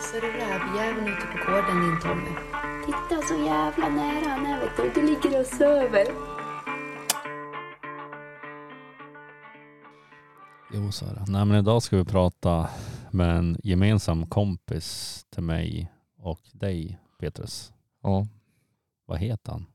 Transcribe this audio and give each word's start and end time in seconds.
Ser 0.00 0.20
du 0.20 0.26
rävjäveln 0.26 1.08
ute 1.08 1.26
på 1.26 1.50
gården 1.52 1.80
din 1.80 2.00
Tommy? 2.00 2.30
Titta 2.86 3.22
så 3.22 3.34
jävla 3.34 3.88
nära 3.88 4.28
han 4.28 4.46
är 4.46 4.60
vet 4.60 4.76
du. 4.76 5.00
Du 5.00 5.06
ligger 5.06 5.40
och 5.40 5.46
söver. 5.46 6.06
Jo, 10.72 10.90
det. 11.00 11.24
Nej, 11.28 11.44
men 11.44 11.58
idag 11.58 11.82
ska 11.82 11.96
vi 11.96 12.04
prata 12.04 12.68
med 13.10 13.36
en 13.36 13.56
gemensam 13.64 14.26
kompis 14.26 15.20
till 15.30 15.42
mig 15.42 15.92
och 16.18 16.40
dig, 16.52 16.98
Petrus. 17.18 17.72
Ja, 18.02 18.26
Vad 19.06 19.18
heter 19.18 19.52
han? 19.52 19.66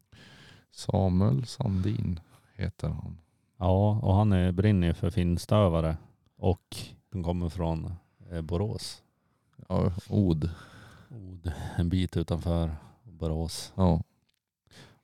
Samuel 0.72 1.46
Sandin 1.46 2.20
heter 2.56 2.88
han. 2.88 3.22
Ja, 3.58 4.00
och 4.04 4.16
han 4.16 4.32
är, 4.32 4.52
brinner 4.52 4.94
för 4.94 5.10
finstövare 5.10 5.98
och 6.38 6.78
de 7.12 7.24
kommer 7.24 7.50
från 7.50 7.94
eh, 8.32 8.42
Borås. 8.42 9.02
Ja, 9.70 9.92
Od. 10.10 10.50
Od, 11.10 11.52
en 11.78 11.90
bit 11.90 12.18
utanför 12.18 12.76
Borås. 13.04 13.74
Ja, 13.76 14.02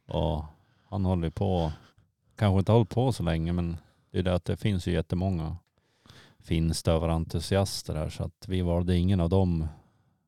Och 0.08 0.46
han 0.90 1.06
håller 1.06 1.30
på, 1.30 1.72
kanske 2.36 2.60
inte 2.60 2.72
hållit 2.72 2.90
på 2.90 3.12
så 3.12 3.24
länge 3.24 3.54
men 3.54 3.78
det 4.12 4.20
är 4.20 4.24
det 4.24 4.36
att 4.36 4.46
det 4.46 4.58
finns 4.58 4.88
ju 4.88 4.92
jättemånga 4.92 5.58
finstövarentusiaster 6.40 7.96
här 7.96 8.10
så 8.10 8.24
att 8.24 8.48
vi 8.48 8.62
valde 8.62 8.98
ingen 8.98 9.20
av 9.20 9.30
dem 9.30 9.68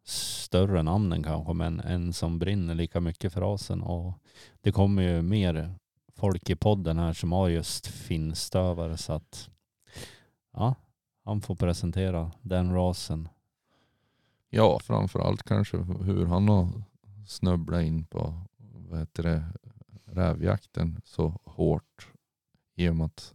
större 0.04 0.84
namnen 0.84 1.24
kanske 1.24 1.54
men 1.54 1.80
en 1.80 2.14
som 2.14 2.40
brinner 2.40 2.76
lika 2.76 3.00
mycket 3.00 3.34
för 3.34 3.42
rasen 3.42 3.82
och 3.82 4.14
det 4.62 4.72
kommer 4.72 5.02
ju 5.02 5.22
mer 5.22 5.76
folk 6.16 6.50
i 6.50 6.56
podden 6.56 6.98
här 6.98 7.14
som 7.14 7.32
har 7.32 7.50
just 7.50 7.88
finstövare 7.88 8.98
så 8.98 9.14
att 9.14 9.50
ja, 10.54 10.76
han 11.26 11.42
får 11.42 11.56
presentera 11.56 12.32
den 12.42 12.74
rasen 12.74 13.30
ja 14.54 14.80
framförallt 14.80 15.44
kanske 15.44 15.78
hur 15.78 16.26
han 16.26 16.48
har 16.48 16.84
snubblat 17.28 17.84
in 17.84 18.06
på 18.06 18.34
vad 18.58 19.00
heter 19.00 19.24
det, 19.24 19.44
rävjakten 20.06 21.02
så 21.06 21.40
hårt. 21.44 22.08
I 22.76 22.90
och 22.90 22.96
med 22.96 23.06
att 23.06 23.34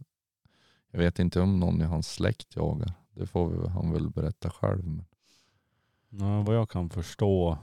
jag 0.91 0.99
vet 0.99 1.19
inte 1.19 1.41
om 1.41 1.59
någon 1.59 1.81
i 1.81 1.85
hans 1.85 2.13
släkt 2.13 2.55
jagar. 2.55 2.93
Det 3.13 3.27
får 3.27 3.49
vi, 3.49 3.67
han 3.67 3.93
väl 3.93 4.09
berätta 4.09 4.49
själv. 4.49 4.85
Men, 4.85 5.05
Ja, 6.09 6.41
vad 6.41 6.55
jag 6.55 6.69
kan 6.69 6.89
förstå 6.89 7.57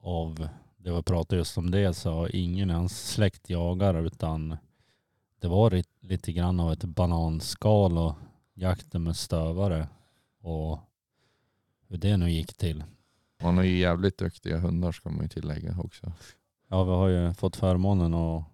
av 0.00 0.48
det 0.76 0.92
vi 0.92 1.02
pratade 1.02 1.36
just 1.36 1.58
om 1.58 1.70
det 1.70 1.94
så 1.94 2.10
har 2.10 2.36
ingen 2.36 2.70
i 2.70 2.72
hans 2.72 3.10
släkt 3.10 3.50
jagar 3.50 3.94
utan 3.94 4.56
det 5.40 5.48
var 5.48 5.82
lite 6.00 6.32
grann 6.32 6.60
av 6.60 6.72
ett 6.72 6.84
bananskal 6.84 7.98
och 7.98 8.14
jakten 8.54 9.02
med 9.02 9.16
stövare 9.16 9.88
och 10.40 10.78
hur 11.94 11.98
det 11.98 12.16
nu 12.16 12.30
gick 12.30 12.54
till. 12.54 12.84
han 13.38 13.56
har 13.56 13.64
ju 13.64 13.78
jävligt 13.78 14.18
duktiga 14.18 14.58
hundar 14.58 14.92
ska 14.92 15.10
man 15.10 15.22
ju 15.22 15.28
tillägga 15.28 15.76
också. 15.78 16.12
Ja, 16.68 16.84
vi 16.84 16.90
har 16.90 17.08
ju 17.08 17.34
fått 17.34 17.56
förmånen 17.56 18.14
att 18.14 18.44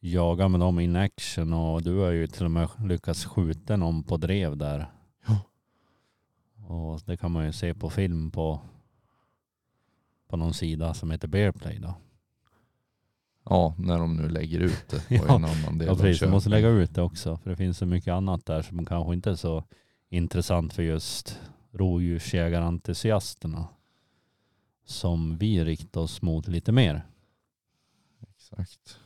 jaga 0.00 0.48
med 0.48 0.60
dem 0.60 0.80
in 0.80 0.96
action 0.96 1.52
och 1.52 1.82
du 1.82 1.98
har 1.98 2.10
ju 2.10 2.26
till 2.26 2.44
och 2.44 2.50
med 2.50 2.68
lyckats 2.84 3.24
skjuta 3.24 3.76
någon 3.76 4.02
på 4.02 4.16
drev 4.16 4.56
där. 4.56 4.90
Ja. 5.26 5.40
Och 6.66 7.00
det 7.06 7.16
kan 7.16 7.30
man 7.30 7.44
ju 7.46 7.52
se 7.52 7.74
på 7.74 7.90
film 7.90 8.30
på, 8.30 8.60
på 10.28 10.36
någon 10.36 10.54
sida 10.54 10.94
som 10.94 11.10
heter 11.10 11.28
Bearplay 11.28 11.78
då. 11.78 11.94
Ja, 13.44 13.74
när 13.78 13.98
de 13.98 14.16
nu 14.16 14.28
lägger 14.28 14.60
ut 14.60 14.88
det 14.88 15.08
på 15.08 15.14
Ja. 15.28 15.36
en 15.36 15.44
annan 15.44 15.78
del 15.78 15.88
Ja 15.88 15.94
precis, 15.94 16.22
man 16.22 16.30
måste 16.30 16.50
lägga 16.50 16.68
ut 16.68 16.94
det 16.94 17.02
också. 17.02 17.36
För 17.36 17.50
det 17.50 17.56
finns 17.56 17.78
så 17.78 17.86
mycket 17.86 18.12
annat 18.12 18.46
där 18.46 18.62
som 18.62 18.86
kanske 18.86 19.14
inte 19.14 19.30
är 19.30 19.34
så 19.34 19.64
intressant 20.08 20.72
för 20.72 20.82
just 20.82 21.40
rovdjursjägarentusiasterna. 21.74 23.68
Som 24.86 25.38
vi 25.38 25.64
riktar 25.64 26.00
oss 26.00 26.22
mot 26.22 26.48
lite 26.48 26.72
mer. 26.72 27.06
Exakt. 28.36 28.98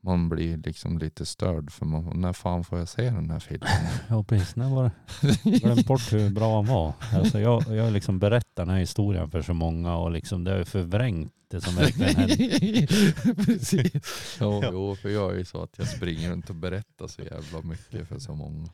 Man 0.00 0.28
blir 0.28 0.56
liksom 0.56 0.98
lite 0.98 1.26
störd 1.26 1.70
för 1.72 1.86
man, 1.86 2.20
när 2.20 2.32
fan 2.32 2.64
får 2.64 2.78
jag 2.78 2.88
se 2.88 3.02
den 3.10 3.30
här 3.30 3.38
filmen? 3.40 3.68
Ja 4.08 4.24
precis, 4.24 4.56
när 4.56 4.74
var 4.74 4.82
det? 4.82 5.58
glömt 5.58 5.86
bort 5.86 6.12
hur 6.12 6.30
bra 6.30 6.54
han 6.56 6.66
var. 6.66 6.92
Alltså 7.12 7.40
jag, 7.40 7.76
jag 7.76 7.92
liksom 7.92 8.18
berättat 8.18 8.56
den 8.56 8.68
här 8.68 8.78
historien 8.78 9.30
för 9.30 9.42
så 9.42 9.54
många 9.54 9.96
och 9.96 10.10
liksom 10.10 10.44
det 10.44 10.50
har 10.50 10.58
ju 10.58 10.64
förvrängt 10.64 11.32
det 11.48 11.60
som 11.60 11.74
verkligen 11.74 12.16
hände. 12.16 12.36
Precis. 13.44 13.92
Ja, 14.40 14.60
Ja. 14.62 14.68
Jo, 14.72 14.96
för 14.96 15.08
jag 15.08 15.32
är 15.32 15.38
ju 15.38 15.44
så 15.44 15.62
att 15.62 15.78
jag 15.78 15.88
springer 15.88 16.30
runt 16.30 16.50
och 16.50 16.56
berättar 16.56 17.06
så 17.06 17.22
jävla 17.22 17.62
mycket 17.62 18.08
för 18.08 18.18
så 18.18 18.34
många. 18.34 18.68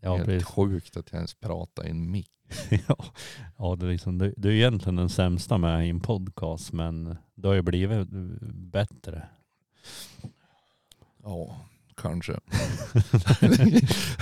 Ja, 0.00 0.16
Helt 0.16 0.26
precis. 0.26 0.48
sjukt 0.48 0.96
att 0.96 1.12
jag 1.12 1.16
ens 1.16 1.34
pratar 1.34 1.86
i 1.86 1.90
en 1.90 2.10
mick. 2.10 2.30
ja, 2.88 3.04
ja 3.56 3.76
det 3.76 3.86
är 3.86 3.90
liksom, 3.90 4.18
du, 4.18 4.34
du 4.36 4.48
är 4.48 4.52
egentligen 4.52 4.96
den 4.96 5.08
sämsta 5.08 5.58
med 5.58 5.86
i 5.86 5.90
en 5.90 6.00
podcast 6.00 6.72
men 6.72 7.16
det 7.34 7.48
har 7.48 7.54
ju 7.54 7.62
blivit 7.62 8.08
bättre. 8.52 9.28
Ja, 11.22 11.60
kanske. 11.96 12.32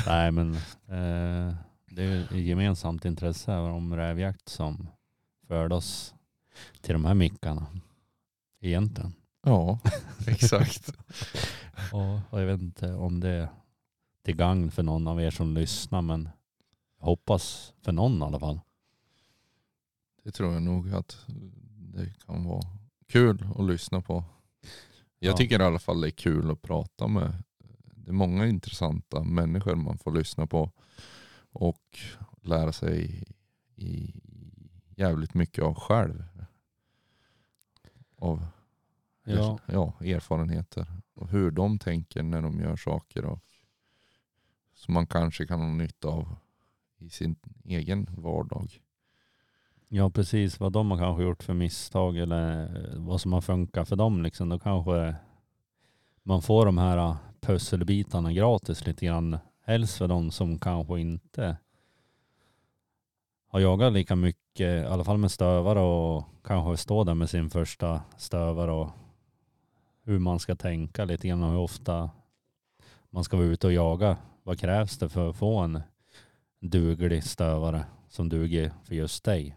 Nej 0.06 0.30
men 0.30 0.54
eh, 0.88 1.54
det 1.90 2.02
är 2.02 2.06
ju 2.06 2.22
ett 2.24 2.30
gemensamt 2.32 3.04
intresse 3.04 3.56
om 3.56 3.96
rävjakt 3.96 4.48
som 4.48 4.88
förde 5.48 5.74
oss 5.74 6.14
till 6.80 6.92
de 6.92 7.04
här 7.04 7.14
mickarna. 7.14 7.66
Egentligen. 8.60 9.12
Ja, 9.42 9.78
exakt. 10.26 10.92
Och, 11.92 12.20
och 12.30 12.40
jag 12.40 12.46
vet 12.46 12.60
inte 12.60 12.94
om 12.94 13.20
det 13.20 13.48
till 14.24 14.36
gagn 14.36 14.70
för 14.70 14.82
någon 14.82 15.08
av 15.08 15.20
er 15.20 15.30
som 15.30 15.54
lyssnar 15.54 16.02
men 16.02 16.28
jag 16.98 17.06
hoppas 17.06 17.72
för 17.82 17.92
någon 17.92 18.18
i 18.18 18.22
alla 18.22 18.40
fall. 18.40 18.60
Det 20.22 20.30
tror 20.30 20.52
jag 20.52 20.62
nog 20.62 20.92
att 20.94 21.24
det 21.94 22.12
kan 22.26 22.44
vara 22.44 22.62
kul 23.06 23.46
att 23.56 23.64
lyssna 23.66 24.00
på. 24.02 24.24
Jag 25.18 25.32
Ja. 25.32 25.36
tycker 25.36 25.60
i 25.60 25.64
alla 25.64 25.78
fall 25.78 26.00
det 26.00 26.08
är 26.08 26.10
kul 26.10 26.50
att 26.50 26.62
prata 26.62 27.08
med. 27.08 27.42
Det 27.94 28.10
är 28.10 28.12
många 28.14 28.46
intressanta 28.46 29.24
människor 29.24 29.74
man 29.74 29.98
får 29.98 30.12
lyssna 30.12 30.46
på. 30.46 30.70
Och 31.52 31.98
lära 32.42 32.72
sig 32.72 33.24
i 33.76 34.14
jävligt 34.96 35.34
mycket 35.34 35.64
av 35.64 35.74
själv. 35.74 36.24
Av 38.16 38.46
Ja, 39.24 39.58
ja, 39.66 39.92
erfarenheter. 40.00 40.86
Och 41.14 41.28
hur 41.28 41.50
de 41.50 41.78
tänker 41.78 42.22
när 42.22 42.42
de 42.42 42.60
gör 42.60 42.76
saker. 42.76 43.24
Och, 43.24 43.44
som 44.74 44.94
man 44.94 45.06
kanske 45.06 45.46
kan 45.46 45.60
ha 45.60 45.68
nytta 45.68 46.08
av 46.08 46.36
i 46.98 47.10
sin 47.10 47.36
egen 47.64 48.08
vardag. 48.16 48.80
ja 49.88 50.10
precis 50.10 50.60
vad 50.60 50.72
de 50.72 50.90
har 50.90 50.98
kanske 50.98 51.22
gjort 51.22 51.42
för 51.42 51.54
misstag 51.54 52.18
eller 52.18 52.62
eh, 52.62 53.00
vad 53.00 53.20
som 53.20 53.32
har 53.32 53.40
funkat 53.40 53.88
för 53.88 53.96
dem 53.96 54.22
liksom. 54.22 54.48
Då 54.48 54.58
kanske 54.58 55.14
man 56.22 56.42
får 56.42 56.66
de 56.66 56.78
här 56.78 56.98
eh, 56.98 57.16
pusselbitarna 57.40 58.32
gratis 58.32 58.86
lite 58.86 59.06
grann. 59.06 59.38
Helst 59.64 59.98
för 59.98 60.08
de 60.08 60.30
som 60.30 60.58
kanske 60.58 61.00
inte 61.00 61.56
har 63.46 63.60
jagat 63.60 63.92
lika 63.92 64.16
mycket, 64.16 64.84
i 64.84 64.86
alla 64.86 65.04
fall 65.04 65.18
med 65.18 65.30
stövare 65.30 65.80
och 65.80 66.24
kanske 66.44 66.82
stå 66.82 67.04
där 67.04 67.14
med 67.14 67.30
sin 67.30 67.50
första 67.50 68.02
stövare 68.16 68.72
och 68.72 68.90
hur 70.02 70.18
man 70.18 70.38
ska 70.38 70.56
tänka 70.56 71.04
lite 71.04 71.28
grann 71.28 71.42
och 71.42 71.50
hur 71.50 71.58
ofta 71.58 72.10
man 73.10 73.24
ska 73.24 73.36
vara 73.36 73.46
ute 73.46 73.66
och 73.66 73.72
jaga. 73.72 74.16
Vad 74.46 74.58
krävs 74.58 74.98
det 74.98 75.08
för 75.08 75.30
att 75.30 75.36
få 75.36 75.58
en 75.58 75.82
duglig 76.60 77.24
stövare 77.24 77.86
som 78.08 78.28
duger 78.28 78.72
för 78.84 78.94
just 78.94 79.24
dig? 79.24 79.56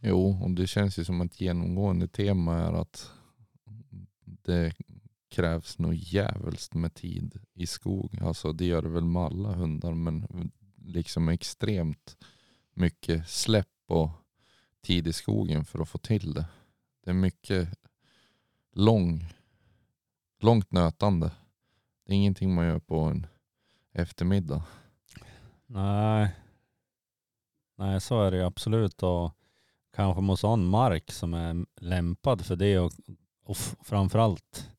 Jo, 0.00 0.42
och 0.42 0.50
det 0.50 0.66
känns 0.66 0.98
ju 0.98 1.04
som 1.04 1.20
ett 1.20 1.40
genomgående 1.40 2.08
tema 2.08 2.54
är 2.54 2.72
att 2.72 3.10
det 4.24 4.74
krävs 5.28 5.78
nog 5.78 5.94
jävligt 5.94 6.74
med 6.74 6.94
tid 6.94 7.40
i 7.54 7.66
skog. 7.66 8.18
Alltså 8.22 8.52
det 8.52 8.64
gör 8.64 8.82
det 8.82 8.88
väl 8.88 9.04
med 9.04 9.22
alla 9.22 9.52
hundar 9.52 9.94
men 9.94 10.50
liksom 10.76 11.28
extremt 11.28 12.16
mycket 12.74 13.28
släpp 13.28 13.68
och 13.86 14.10
tid 14.82 15.06
i 15.06 15.12
skogen 15.12 15.64
för 15.64 15.78
att 15.78 15.88
få 15.88 15.98
till 15.98 16.34
det. 16.34 16.46
Det 17.04 17.10
är 17.10 17.14
mycket 17.14 17.68
lång, 18.72 19.26
långt 20.40 20.72
nötande. 20.72 21.30
Det 22.06 22.12
är 22.12 22.16
ingenting 22.16 22.54
man 22.54 22.66
gör 22.66 22.78
på 22.78 23.00
en 23.00 23.26
eftermiddag. 23.96 24.62
Nej. 25.66 26.34
Nej, 27.76 28.00
så 28.00 28.22
är 28.22 28.30
det 28.30 28.36
ju 28.36 28.42
absolut. 28.42 29.02
Och 29.02 29.32
kanske 29.94 30.20
måste 30.20 30.46
ha 30.46 30.54
en 30.54 30.66
mark 30.66 31.12
som 31.12 31.34
är 31.34 31.66
lämpad 31.80 32.46
för 32.46 32.56
det. 32.56 32.78
Och, 32.78 32.92
och 33.44 33.56
framförallt 33.84 34.70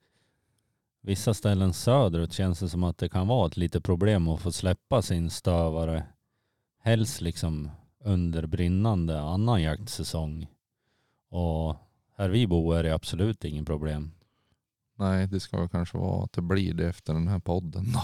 vissa 1.01 1.33
ställen 1.33 1.73
söderut 1.73 2.33
känns 2.33 2.59
det 2.59 2.69
som 2.69 2.83
att 2.83 2.97
det 2.97 3.09
kan 3.09 3.27
vara 3.27 3.47
ett 3.47 3.57
litet 3.57 3.83
problem 3.83 4.27
att 4.27 4.41
få 4.41 4.51
släppa 4.51 5.01
sin 5.01 5.29
stövare. 5.29 6.03
Helst 6.79 7.21
liksom 7.21 7.69
under 8.03 8.45
brinnande 8.45 9.21
annan 9.21 9.61
jaktsäsong. 9.61 10.47
Och 11.29 11.75
här 12.15 12.29
vi 12.29 12.47
bor 12.47 12.75
är 12.75 12.83
det 12.83 12.93
absolut 12.93 13.45
ingen 13.45 13.65
problem. 13.65 14.11
Nej, 14.99 15.27
det 15.27 15.39
ska 15.39 15.59
väl 15.59 15.69
kanske 15.69 15.97
vara 15.97 16.23
att 16.23 16.33
det 16.33 16.41
blir 16.41 16.73
det 16.73 16.87
efter 16.87 17.13
den 17.13 17.27
här 17.27 17.39
podden 17.39 17.91
då. 17.93 18.03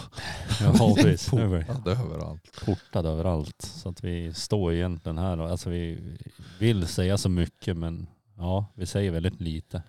Ja, 0.80 0.95
precis. 0.95 1.30
Portad 1.30 1.88
överallt. 1.88 2.66
portade 2.66 3.10
överallt. 3.10 3.62
Så 3.62 3.90
att 3.90 4.04
vi 4.04 4.34
står 4.34 4.74
egentligen 4.74 5.18
här 5.18 5.40
och 5.40 5.50
alltså 5.50 5.69
vi 5.69 6.18
vill 6.60 6.88
säga 6.88 7.18
så 7.18 7.30
mycket 7.30 7.78
men 7.78 8.07
ja, 8.38 8.66
vi 8.75 8.86
säger 8.86 9.12
väldigt 9.12 9.42
lite. 9.42 9.84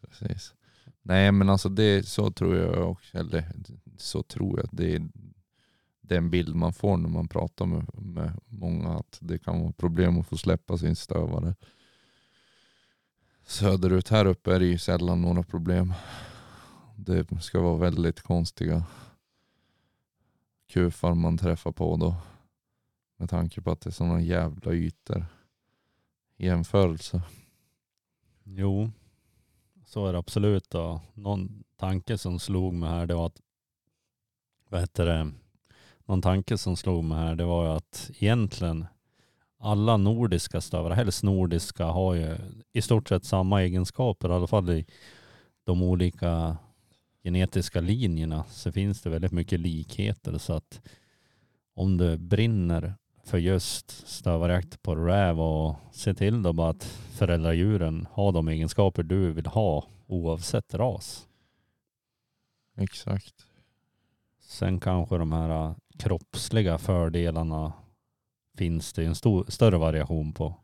Precis. 0.00 0.54
Nej 1.02 1.32
men 1.32 1.48
alltså 1.50 1.68
det 1.68 2.08
så 2.08 2.30
tror 2.30 2.56
jag 2.56 2.90
också, 2.90 3.18
eller 3.18 3.52
så 3.98 4.22
tror 4.22 4.58
jag 4.58 4.64
att 4.64 4.76
det 4.76 4.94
är 4.94 5.08
den 6.00 6.30
bild 6.30 6.54
man 6.56 6.72
får 6.72 6.96
när 6.96 7.08
man 7.08 7.28
pratar 7.28 7.66
med, 7.66 7.86
med 7.94 8.32
många 8.46 8.88
att 8.88 9.18
det 9.20 9.38
kan 9.38 9.60
vara 9.60 9.72
problem 9.72 10.20
att 10.20 10.26
få 10.26 10.36
släppa 10.36 10.78
sin 10.78 10.96
stövare. 10.96 11.54
Söderut 13.46 14.08
här 14.08 14.26
uppe 14.26 14.54
är 14.54 14.60
det 14.60 14.66
ju 14.66 14.78
sällan 14.78 15.22
några 15.22 15.42
problem. 15.42 15.92
Det 16.96 17.42
ska 17.42 17.60
vara 17.60 17.76
väldigt 17.76 18.20
konstiga 18.20 18.84
kufar 20.68 21.14
man 21.14 21.38
träffar 21.38 21.72
på 21.72 21.96
då. 21.96 22.16
Med 23.16 23.30
tanke 23.30 23.60
på 23.60 23.70
att 23.70 23.80
det 23.80 23.90
är 23.90 23.92
sådana 23.92 24.20
jävla 24.20 24.72
ytor 24.72 25.26
i 26.36 26.46
jämförelse. 26.46 27.22
Jo, 28.44 28.90
så 29.84 30.06
är 30.06 30.12
det 30.12 30.18
absolut. 30.18 30.70
Då. 30.70 31.00
Någon 31.14 31.64
tanke 31.76 32.18
som 32.18 32.38
slog 32.38 32.74
mig 32.74 32.88
här 32.88 33.06
det 33.06 33.14
var 33.14 33.26
att, 33.26 33.40
vad 34.68 34.80
heter 34.80 35.06
det, 35.06 35.32
någon 36.04 36.22
tanke 36.22 36.58
som 36.58 36.76
slog 36.76 37.04
mig 37.04 37.18
här 37.18 37.34
det 37.34 37.44
var 37.44 37.76
att 37.76 38.10
egentligen 38.18 38.86
alla 39.66 39.96
nordiska 39.96 40.60
stövare, 40.60 40.94
helst 40.94 41.22
nordiska, 41.22 41.84
har 41.84 42.14
ju 42.14 42.36
i 42.72 42.82
stort 42.82 43.08
sett 43.08 43.24
samma 43.24 43.62
egenskaper, 43.62 44.28
i 44.28 44.32
alla 44.32 44.46
fall 44.46 44.70
i 44.70 44.86
de 45.64 45.82
olika 45.82 46.56
genetiska 47.24 47.80
linjerna 47.80 48.44
så 48.50 48.72
finns 48.72 49.02
det 49.02 49.10
väldigt 49.10 49.32
mycket 49.32 49.60
likheter 49.60 50.38
så 50.38 50.52
att 50.52 50.80
om 51.74 51.96
du 51.96 52.18
brinner 52.18 52.94
för 53.24 53.38
just 53.38 54.08
stövarjakt 54.08 54.82
på 54.82 54.94
räv 54.96 55.40
och 55.40 55.74
se 55.92 56.14
till 56.14 56.42
då 56.42 56.52
bara 56.52 56.70
att 56.70 56.84
föräldradjuren 57.12 58.06
har 58.10 58.32
de 58.32 58.48
egenskaper 58.48 59.02
du 59.02 59.32
vill 59.32 59.46
ha 59.46 59.84
oavsett 60.06 60.74
ras. 60.74 61.28
Exakt. 62.76 63.34
Sen 64.40 64.80
kanske 64.80 65.18
de 65.18 65.32
här 65.32 65.74
kroppsliga 65.98 66.78
fördelarna 66.78 67.72
finns 68.56 68.92
det 68.92 69.04
en 69.04 69.14
stor, 69.14 69.44
större 69.48 69.78
variation 69.78 70.32
på. 70.32 70.54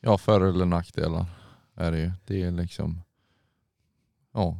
Ja, 0.00 0.18
för 0.18 0.40
eller 0.40 0.66
nackdelar 0.66 1.26
är 1.74 1.92
det 1.92 1.98
ju. 1.98 2.10
Det 2.26 2.42
är 2.42 2.50
liksom, 2.50 3.02
ja, 4.32 4.58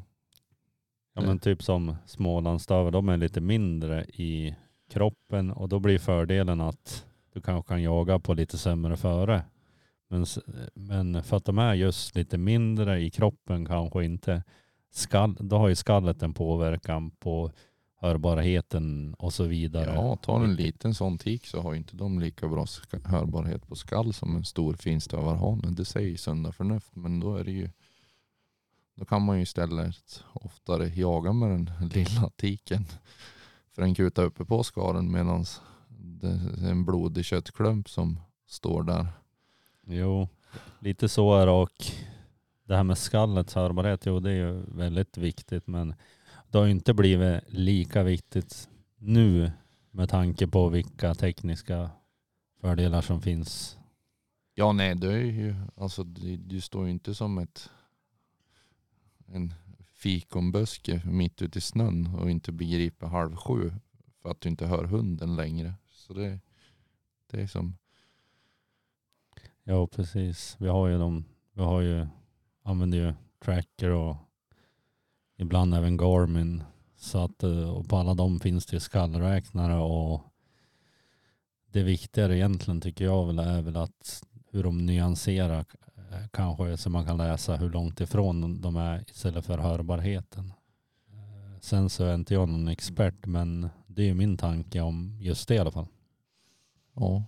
Ja 1.14 1.22
men 1.22 1.38
typ 1.38 1.62
som 1.62 1.96
smålandstöver, 2.06 2.90
de 2.90 3.08
är 3.08 3.16
lite 3.16 3.40
mindre 3.40 4.04
i 4.04 4.56
kroppen 4.90 5.50
och 5.50 5.68
då 5.68 5.78
blir 5.78 5.98
fördelen 5.98 6.60
att 6.60 7.06
du 7.32 7.40
kanske 7.40 7.68
kan 7.68 7.82
jaga 7.82 8.18
på 8.18 8.34
lite 8.34 8.58
sämre 8.58 8.96
före. 8.96 9.42
Men, 10.08 10.26
men 10.74 11.22
för 11.22 11.36
att 11.36 11.44
de 11.44 11.58
är 11.58 11.74
just 11.74 12.14
lite 12.14 12.38
mindre 12.38 13.00
i 13.00 13.10
kroppen 13.10 13.66
kanske 13.66 14.04
inte 14.04 14.42
skall, 14.90 15.36
då 15.40 15.56
har 15.58 15.68
ju 15.68 15.74
skallet 15.74 16.22
en 16.22 16.34
påverkan 16.34 17.10
på 17.10 17.50
hörbarheten 18.02 19.14
och 19.14 19.32
så 19.32 19.44
vidare. 19.44 19.94
ja 19.94 20.16
tar 20.16 20.44
en 20.44 20.54
liten 20.54 20.94
sån 20.94 21.18
tik 21.18 21.46
så 21.46 21.60
har 21.60 21.72
ju 21.72 21.78
inte 21.78 21.96
de 21.96 22.20
lika 22.20 22.48
bra 22.48 22.66
hörbarhet 23.04 23.68
på 23.68 23.74
skall 23.74 24.12
som 24.12 24.36
en 24.36 24.44
stor 24.44 24.74
finstövarhane. 24.74 25.70
Det 25.70 25.84
säger 25.84 26.08
ju 26.08 26.16
sunda 26.16 26.52
förnuft, 26.52 26.96
men 26.96 27.20
då 27.20 27.36
är 27.36 27.44
det 27.44 27.52
ju 27.52 27.70
då 28.94 29.04
kan 29.04 29.22
man 29.22 29.36
ju 29.36 29.42
istället 29.42 30.24
oftare 30.32 30.88
jaga 30.88 31.32
med 31.32 31.50
den 31.50 31.88
lilla 31.94 32.30
tiken 32.36 32.86
för 33.74 33.82
en 33.82 33.94
kuta 33.94 34.22
uppe 34.22 34.44
på 34.44 34.62
skaren 34.62 35.12
medan 35.12 35.44
det 35.88 36.28
är 36.62 36.70
en 36.70 36.84
blodig 36.84 37.24
köttklump 37.24 37.88
som 37.88 38.20
står 38.46 38.82
där. 38.82 39.06
Jo, 39.86 40.28
lite 40.78 41.08
så 41.08 41.34
är 41.34 41.46
det 41.46 41.52
och 41.52 41.86
det 42.64 42.76
här 42.76 42.84
med 42.84 42.98
skallets 42.98 43.54
hörbarhet, 43.54 44.06
jo 44.06 44.20
det 44.20 44.30
är 44.30 44.34
ju 44.34 44.62
väldigt 44.68 45.16
viktigt 45.16 45.66
men 45.66 45.94
det 46.52 46.58
har 46.58 46.66
inte 46.66 46.94
blivit 46.94 47.44
lika 47.46 48.02
viktigt 48.02 48.68
nu 48.98 49.52
med 49.90 50.08
tanke 50.08 50.46
på 50.46 50.68
vilka 50.68 51.14
tekniska 51.14 51.90
fördelar 52.60 53.00
som 53.00 53.20
finns. 53.20 53.78
Ja 54.54 54.72
nej, 54.72 54.94
det 54.94 55.12
är 55.12 55.24
ju, 55.24 55.54
alltså 55.76 56.04
du, 56.04 56.36
du 56.36 56.60
står 56.60 56.84
ju 56.84 56.90
inte 56.90 57.14
som 57.14 57.38
ett 57.38 57.70
en 59.26 59.54
fikonbuske 59.84 61.02
mitt 61.04 61.42
ute 61.42 61.58
i 61.58 61.62
snön 61.62 62.06
och 62.06 62.30
inte 62.30 62.52
begriper 62.52 63.06
halv 63.06 63.36
sju 63.36 63.72
för 64.22 64.30
att 64.30 64.40
du 64.40 64.48
inte 64.48 64.66
hör 64.66 64.84
hunden 64.84 65.36
längre. 65.36 65.74
Så 65.90 66.12
det, 66.14 66.40
det 67.30 67.40
är 67.40 67.46
som, 67.46 67.76
Ja 69.64 69.86
precis, 69.86 70.56
vi 70.58 70.68
har 70.68 70.88
ju 70.88 70.98
de, 70.98 71.24
vi 71.52 71.62
har 71.62 71.80
ju, 71.80 72.06
använder 72.62 72.98
ju 72.98 73.14
tracker 73.44 73.90
och 73.90 74.16
ibland 75.42 75.74
även 75.74 75.96
Garmin. 75.96 76.62
Så 76.96 77.18
att, 77.18 77.42
eh, 77.42 77.70
och 77.70 77.88
på 77.88 77.96
alla 77.96 78.14
dem 78.14 78.40
finns 78.40 78.66
det 78.66 78.76
ju 78.76 78.80
skallräknare 78.80 79.76
och 79.76 80.20
det 81.72 81.82
viktigare 81.82 82.36
egentligen 82.36 82.80
tycker 82.80 83.04
jag 83.04 83.26
väl 83.26 83.38
är 83.38 83.62
väl 83.62 83.76
att 83.76 84.22
hur 84.50 84.62
de 84.62 84.86
nyanserar 84.86 85.64
eh, 85.96 86.28
kanske 86.30 86.76
så 86.76 86.90
man 86.90 87.06
kan 87.06 87.16
läsa 87.16 87.56
hur 87.56 87.70
långt 87.70 88.00
ifrån 88.00 88.60
de 88.60 88.76
är 88.76 89.00
istället 89.10 89.46
för 89.46 89.58
hörbarheten. 89.58 90.52
Eh, 91.12 91.60
Sen 91.60 91.90
så 91.90 92.04
är 92.04 92.14
inte 92.14 92.34
jag 92.34 92.48
någon 92.48 92.68
expert 92.68 93.26
men 93.26 93.68
det 93.86 94.02
är 94.02 94.06
ju 94.06 94.14
min 94.14 94.36
tanke 94.36 94.80
om 94.80 95.16
just 95.20 95.48
det 95.48 95.54
i 95.54 95.58
alla 95.58 95.70
fall. 95.70 95.88
ja. 96.94 97.24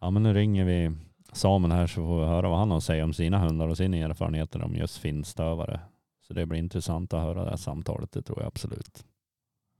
Ja 0.00 0.10
men 0.10 0.22
nu 0.22 0.34
ringer 0.34 0.64
vi 0.64 0.92
Samuel 1.32 1.72
här 1.72 1.86
så 1.86 1.94
får 1.94 2.20
vi 2.20 2.26
höra 2.26 2.48
vad 2.48 2.58
han 2.58 2.70
har 2.70 2.76
att 2.78 2.84
säga 2.84 3.04
om 3.04 3.12
sina 3.14 3.38
hundar 3.38 3.68
och 3.68 3.76
sina 3.76 3.96
erfarenheter 3.96 4.62
om 4.62 4.74
just 4.74 4.98
finstövare. 4.98 5.80
Så 6.22 6.34
det 6.34 6.46
blir 6.46 6.58
intressant 6.58 7.12
att 7.12 7.20
höra 7.22 7.44
det 7.44 7.50
här 7.50 7.56
samtalet, 7.56 8.12
det 8.12 8.22
tror 8.22 8.38
jag 8.38 8.46
absolut. 8.46 9.04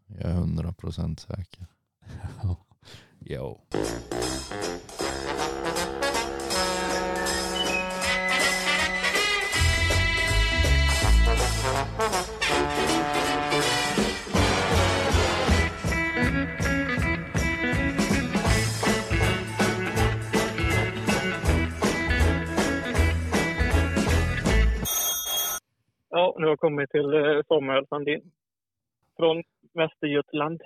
Jag 0.07 0.31
är 0.31 0.35
hundra 0.35 0.73
procent 0.73 1.21
säker. 1.21 1.67
Jo. 3.25 3.61
Ja, 26.33 26.39
nu 26.39 26.45
har 26.45 26.51
jag 26.51 26.59
kommit 26.59 26.91
till 26.91 27.15
eh, 27.15 27.43
Samuel 27.49 27.87
Sandin 27.87 28.33
från 29.17 29.43
Västergötland. 29.75 30.63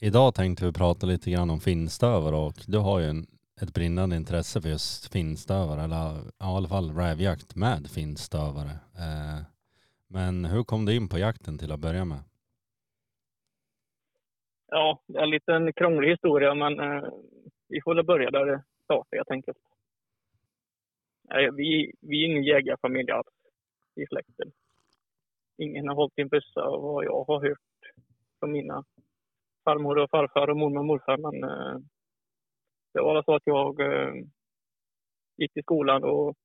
Idag 0.00 0.34
tänkte 0.34 0.64
vi 0.64 0.72
prata 0.72 1.06
lite 1.06 1.30
grann 1.30 1.50
om 1.50 1.60
finstövare 1.60 2.36
och 2.36 2.54
du 2.66 2.78
har 2.78 3.00
ju 3.00 3.06
en, 3.06 3.26
ett 3.62 3.74
brinnande 3.74 4.16
intresse 4.16 4.60
för 4.60 4.68
just 4.68 5.12
finstövare, 5.12 5.80
eller 5.82 6.18
i 6.18 6.30
alla 6.38 6.68
fall 6.68 6.90
rävjakt 6.90 7.56
med 7.56 7.90
finstövare. 7.94 8.70
Eh, 9.04 9.40
men 10.08 10.44
hur 10.44 10.62
kom 10.64 10.84
du 10.84 10.96
in 10.96 11.08
på 11.08 11.18
jakten 11.18 11.58
till 11.58 11.72
att 11.72 11.80
börja 11.80 12.04
med? 12.04 12.22
Ja, 14.66 15.02
det 15.06 15.18
är 15.18 15.22
en 15.22 15.30
liten 15.30 15.72
krånglig 15.72 16.10
historia, 16.10 16.54
men 16.54 16.80
eh, 16.80 17.04
vi 17.68 17.80
får 17.84 17.94
väl 17.94 18.04
börja 18.04 18.30
där 18.30 18.46
det 18.46 18.62
startar 18.84 19.16
helt 19.16 19.30
enkelt. 19.30 19.58
Vi, 21.52 21.92
vi 22.00 22.22
är 22.22 22.26
ingen 22.26 22.44
jägarfamilj 22.44 23.10
alls 23.10 23.26
i 23.94 24.06
släkten. 24.06 24.52
Ingen 25.60 25.88
har 25.88 25.94
hållit 25.94 26.18
i 26.18 26.22
en 26.22 26.28
bössa 26.28 26.70
vad 26.70 27.04
jag 27.04 27.24
har 27.24 27.48
hört 27.48 27.58
från 28.38 28.52
mina 28.52 28.84
farmor 29.64 29.98
och 29.98 30.10
farfar 30.10 30.50
och 30.50 30.56
mormor 30.56 30.78
och 30.78 30.84
morfar. 30.86 31.16
Men 31.16 31.50
eh, 31.50 31.78
det 32.94 33.00
var 33.00 33.22
så 33.22 33.34
att 33.34 33.42
jag 33.46 33.80
eh, 33.80 34.14
gick 35.36 35.52
till 35.52 35.62
skolan 35.62 36.04
och 36.04 36.36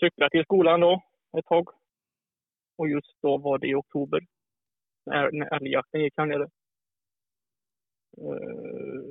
cyklade 0.00 0.30
till 0.30 0.44
skolan 0.44 0.80
då 0.80 1.02
ett 1.38 1.46
tag. 1.46 1.68
Och 2.78 2.88
just 2.88 3.22
då 3.22 3.38
var 3.38 3.58
det 3.58 3.68
i 3.68 3.74
oktober 3.74 4.20
när, 5.06 5.32
när 5.32 5.54
älgjakten 5.54 6.00
gick 6.00 6.14
här 6.16 6.26
nere. 6.26 6.48
Eh, 8.18 9.02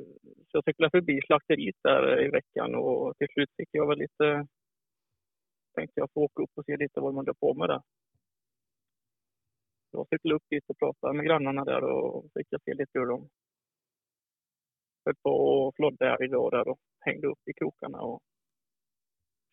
Så 0.48 0.58
jag 0.58 0.64
cyklade 0.64 0.92
förbi 0.92 1.22
slakteriet 1.26 1.76
där 1.84 2.26
i 2.26 2.30
veckan 2.30 2.76
och 2.76 3.18
till 3.18 3.28
slut 3.34 3.50
fick 3.58 3.70
jag 3.72 3.88
väl 3.88 3.98
lite... 4.00 4.48
Tänkte 5.76 6.00
jag 6.00 6.10
få 6.14 6.22
åka 6.22 6.44
upp 6.44 6.52
och 6.56 6.66
se 6.66 6.78
lite 6.78 7.00
vad 7.00 7.14
man 7.14 7.26
höll 7.26 7.36
på 7.36 7.54
med 7.54 7.70
där. 7.70 7.82
Jag 9.92 10.08
cyklade 10.10 10.36
upp 10.36 10.50
dit 10.50 10.64
och 10.68 10.78
pratade 10.78 11.14
med 11.14 11.26
grannarna 11.26 11.66
där 11.66 11.84
och 11.84 12.26
fick 12.34 12.48
se 12.50 12.74
lite 12.74 13.00
hur 13.00 13.06
de 13.06 13.30
höll 15.06 15.16
på 15.24 15.30
och 15.30 15.76
flodde 15.76 16.06
här 16.06 16.24
idag 16.24 16.52
där 16.52 16.68
och 16.68 16.80
hängde 17.00 17.28
upp 17.28 17.48
i 17.48 17.54
krokarna 17.54 18.02
och 18.02 18.22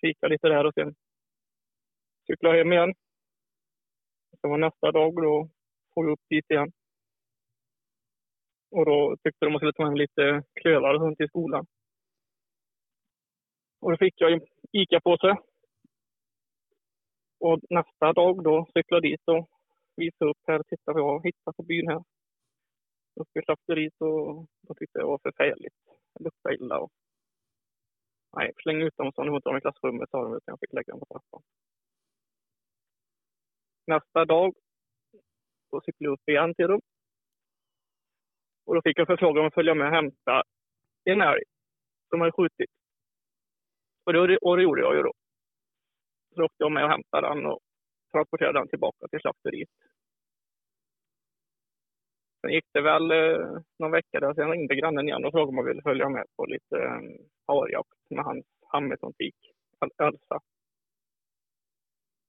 fikade 0.00 0.32
lite 0.32 0.48
där 0.48 0.66
och 0.66 0.74
sen 0.74 0.94
cyklade 2.26 2.56
jag 2.56 2.64
hem 2.64 2.72
igen. 2.72 2.94
Sen 4.40 4.50
var 4.50 4.58
nästa 4.58 4.92
dag 4.92 5.14
då 5.14 5.48
får 5.94 6.04
jag 6.04 6.12
upp 6.12 6.28
dit 6.30 6.50
igen. 6.50 6.72
Och 8.70 8.84
då 8.84 9.16
tyckte 9.22 9.46
de 9.46 9.56
att 9.56 9.62
jag 9.62 9.74
skulle 9.74 9.84
ta 9.86 9.90
med 9.90 9.98
lite 9.98 10.42
klövar 10.60 10.94
och 10.94 11.00
sånt 11.00 11.18
till 11.18 11.28
skolan. 11.28 11.66
Och 13.80 13.90
då 13.90 13.96
fick 13.96 14.20
jag 14.20 14.32
en 14.32 14.40
ICA-påse. 14.72 15.36
Och 17.40 17.60
nästa 17.70 18.12
dag 18.12 18.44
då 18.44 18.66
cyklade 18.74 19.08
jag 19.08 19.12
dit 19.12 19.28
och 19.28 19.55
visade 19.96 20.30
upp 20.30 20.42
här. 20.46 20.62
Titta 20.62 20.92
vad 20.92 21.02
jag 21.02 21.08
har 21.08 21.22
hittat 21.22 21.56
på 21.56 21.62
byn 21.62 21.88
här. 21.88 22.04
Uppe 23.20 23.38
i 23.40 23.42
slakteriet 23.42 23.94
och 24.00 24.46
då 24.62 24.74
tyckte 24.74 24.98
jag 24.98 25.06
det 25.06 25.10
var 25.10 25.18
förfärligt. 25.18 25.74
Det 26.14 26.24
luktade 26.24 26.54
illa. 26.54 26.78
Och... 26.78 26.90
Nej, 28.36 28.52
släng 28.62 28.82
ut 28.82 28.96
dem, 28.96 29.12
sa 29.12 29.24
de. 29.24 29.34
Inte 29.34 29.50
i 29.58 29.60
klassrummet, 29.60 30.10
sa 30.10 30.22
de, 30.22 30.36
utan 30.36 30.52
jag 30.52 30.60
fick 30.60 30.72
lägga 30.72 30.92
dem 30.92 31.00
på 31.00 31.06
trappan. 31.06 31.42
Nästa 33.86 34.24
dag 34.24 34.54
då 35.70 35.80
cyklade 35.80 36.04
jag 36.04 36.12
upp 36.12 36.28
igen 36.28 36.54
till 36.54 36.68
dem. 36.68 36.80
Och 38.66 38.74
då 38.74 38.82
fick 38.82 38.98
jag 38.98 39.06
förfrågan 39.06 39.40
om 39.40 39.46
att 39.46 39.54
följa 39.54 39.74
med 39.74 39.86
och 39.86 39.94
hämta 39.94 40.42
en 41.04 41.20
älg 41.20 41.42
som 42.08 42.20
hade 42.20 42.32
skjutit. 42.32 42.70
Och 44.04 44.12
det, 44.12 44.38
och 44.38 44.56
det 44.56 44.62
gjorde 44.62 44.80
jag 44.80 44.96
ju 44.96 45.02
då. 45.02 45.12
Så 46.34 46.44
åkte 46.44 46.64
jag 46.64 46.72
med 46.72 46.84
och 46.84 46.90
hämtade 46.90 47.28
den 47.28 47.46
och 47.46 47.60
transporterade 48.12 48.58
den 48.58 48.68
tillbaka 48.68 49.08
till 49.08 49.20
slakteriet. 49.20 49.68
Sen 52.46 52.54
gick 52.54 52.72
det 52.72 52.80
väl 52.80 53.10
eh, 53.10 53.60
någon 53.78 53.90
vecka 53.90 54.20
där, 54.20 54.34
sen 54.34 54.50
ringde 54.50 54.74
grannen 54.74 55.08
igen 55.08 55.24
och 55.24 55.32
frågade 55.32 55.48
om 55.48 55.56
jag 55.56 55.64
ville 55.64 55.82
följa 55.82 56.08
med 56.08 56.24
på 56.36 56.46
lite 56.46 56.76
eh, 56.76 57.00
harjakt 57.46 58.10
med 58.10 58.24
hans 58.24 58.46
hammertontik, 58.68 59.34
Elsa. 59.98 60.40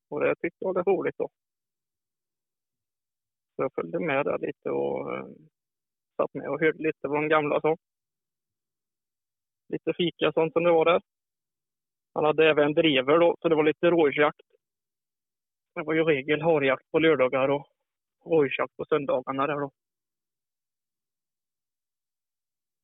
Och 0.09 0.19
det 0.19 0.35
tyckte 0.35 0.57
jag 0.65 0.73
var 0.73 0.83
roligt 0.83 1.17
då. 1.17 1.29
Så 3.55 3.63
jag 3.63 3.73
följde 3.73 3.99
med 3.99 4.25
där 4.25 4.37
lite 4.37 4.69
och 4.69 5.17
eh, 5.17 5.25
satt 6.17 6.33
med 6.33 6.49
och 6.49 6.59
hörde 6.59 6.83
lite 6.83 7.07
vad 7.07 7.17
de 7.17 7.29
gamla 7.29 7.61
sa. 7.61 7.75
Lite 9.69 9.93
fika 9.97 10.27
och 10.27 10.33
sånt 10.33 10.53
som 10.53 10.63
det 10.63 10.71
var 10.71 10.85
där. 10.85 11.01
Han 12.13 12.25
hade 12.25 12.49
även 12.49 12.73
drever 12.73 13.19
då, 13.19 13.35
så 13.41 13.49
det 13.49 13.55
var 13.55 13.63
lite 13.63 13.89
rådjursjakt. 13.89 14.47
Det 15.75 15.83
var 15.83 15.93
ju 15.93 16.03
regel 16.03 16.41
harjakt 16.41 16.91
på 16.91 16.99
lördagar 16.99 17.49
och 17.49 17.67
rådjursjakt 18.25 18.77
på 18.77 18.85
söndagarna 18.85 19.47
där 19.47 19.59
då. 19.59 19.71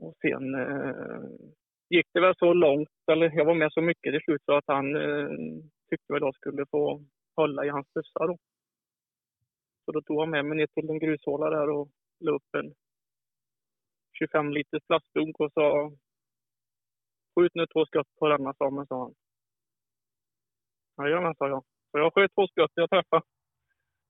Och 0.03 0.15
sen 0.21 0.55
eh, 0.55 1.21
gick 1.89 2.07
det 2.13 2.21
väl 2.21 2.35
så 2.37 2.53
långt, 2.53 2.89
eller 3.11 3.31
jag 3.37 3.45
var 3.45 3.55
med 3.55 3.73
så 3.73 3.81
mycket 3.81 4.13
till 4.13 4.21
slut 4.21 4.41
så 4.45 4.53
att 4.57 4.67
han 4.67 4.95
eh, 4.95 5.29
tyckte 5.89 6.13
väl 6.13 6.21
jag 6.21 6.35
skulle 6.35 6.65
få 6.71 7.03
hålla 7.35 7.65
i 7.65 7.69
hans 7.69 7.93
bussar 7.93 8.27
då. 8.27 8.37
Så 9.85 9.91
då 9.91 10.01
tog 10.01 10.19
han 10.19 10.29
med 10.29 10.45
mig 10.45 10.57
ner 10.57 10.67
till 10.67 10.89
en 10.89 10.99
grushåla 10.99 11.49
där 11.49 11.69
och 11.69 11.89
la 12.19 12.31
upp 12.31 12.55
en 12.57 12.73
25 14.19 14.51
liters 14.53 14.83
plastdunk 14.87 15.39
och 15.39 15.51
sa 15.53 15.91
skjut 17.35 17.55
nu 17.55 17.65
två 17.67 17.85
skott 17.85 18.07
på 18.19 18.27
denna 18.27 18.53
samen, 18.53 18.87
sa 18.87 18.99
han. 18.99 19.13
Jajamän, 20.97 21.35
sa 21.35 21.47
jag. 21.47 21.63
Så 21.91 21.97
jag 21.97 22.13
sköt 22.13 22.31
två 22.35 22.47
skott, 22.47 22.71
jag 22.75 22.89
träffade. 22.89 23.23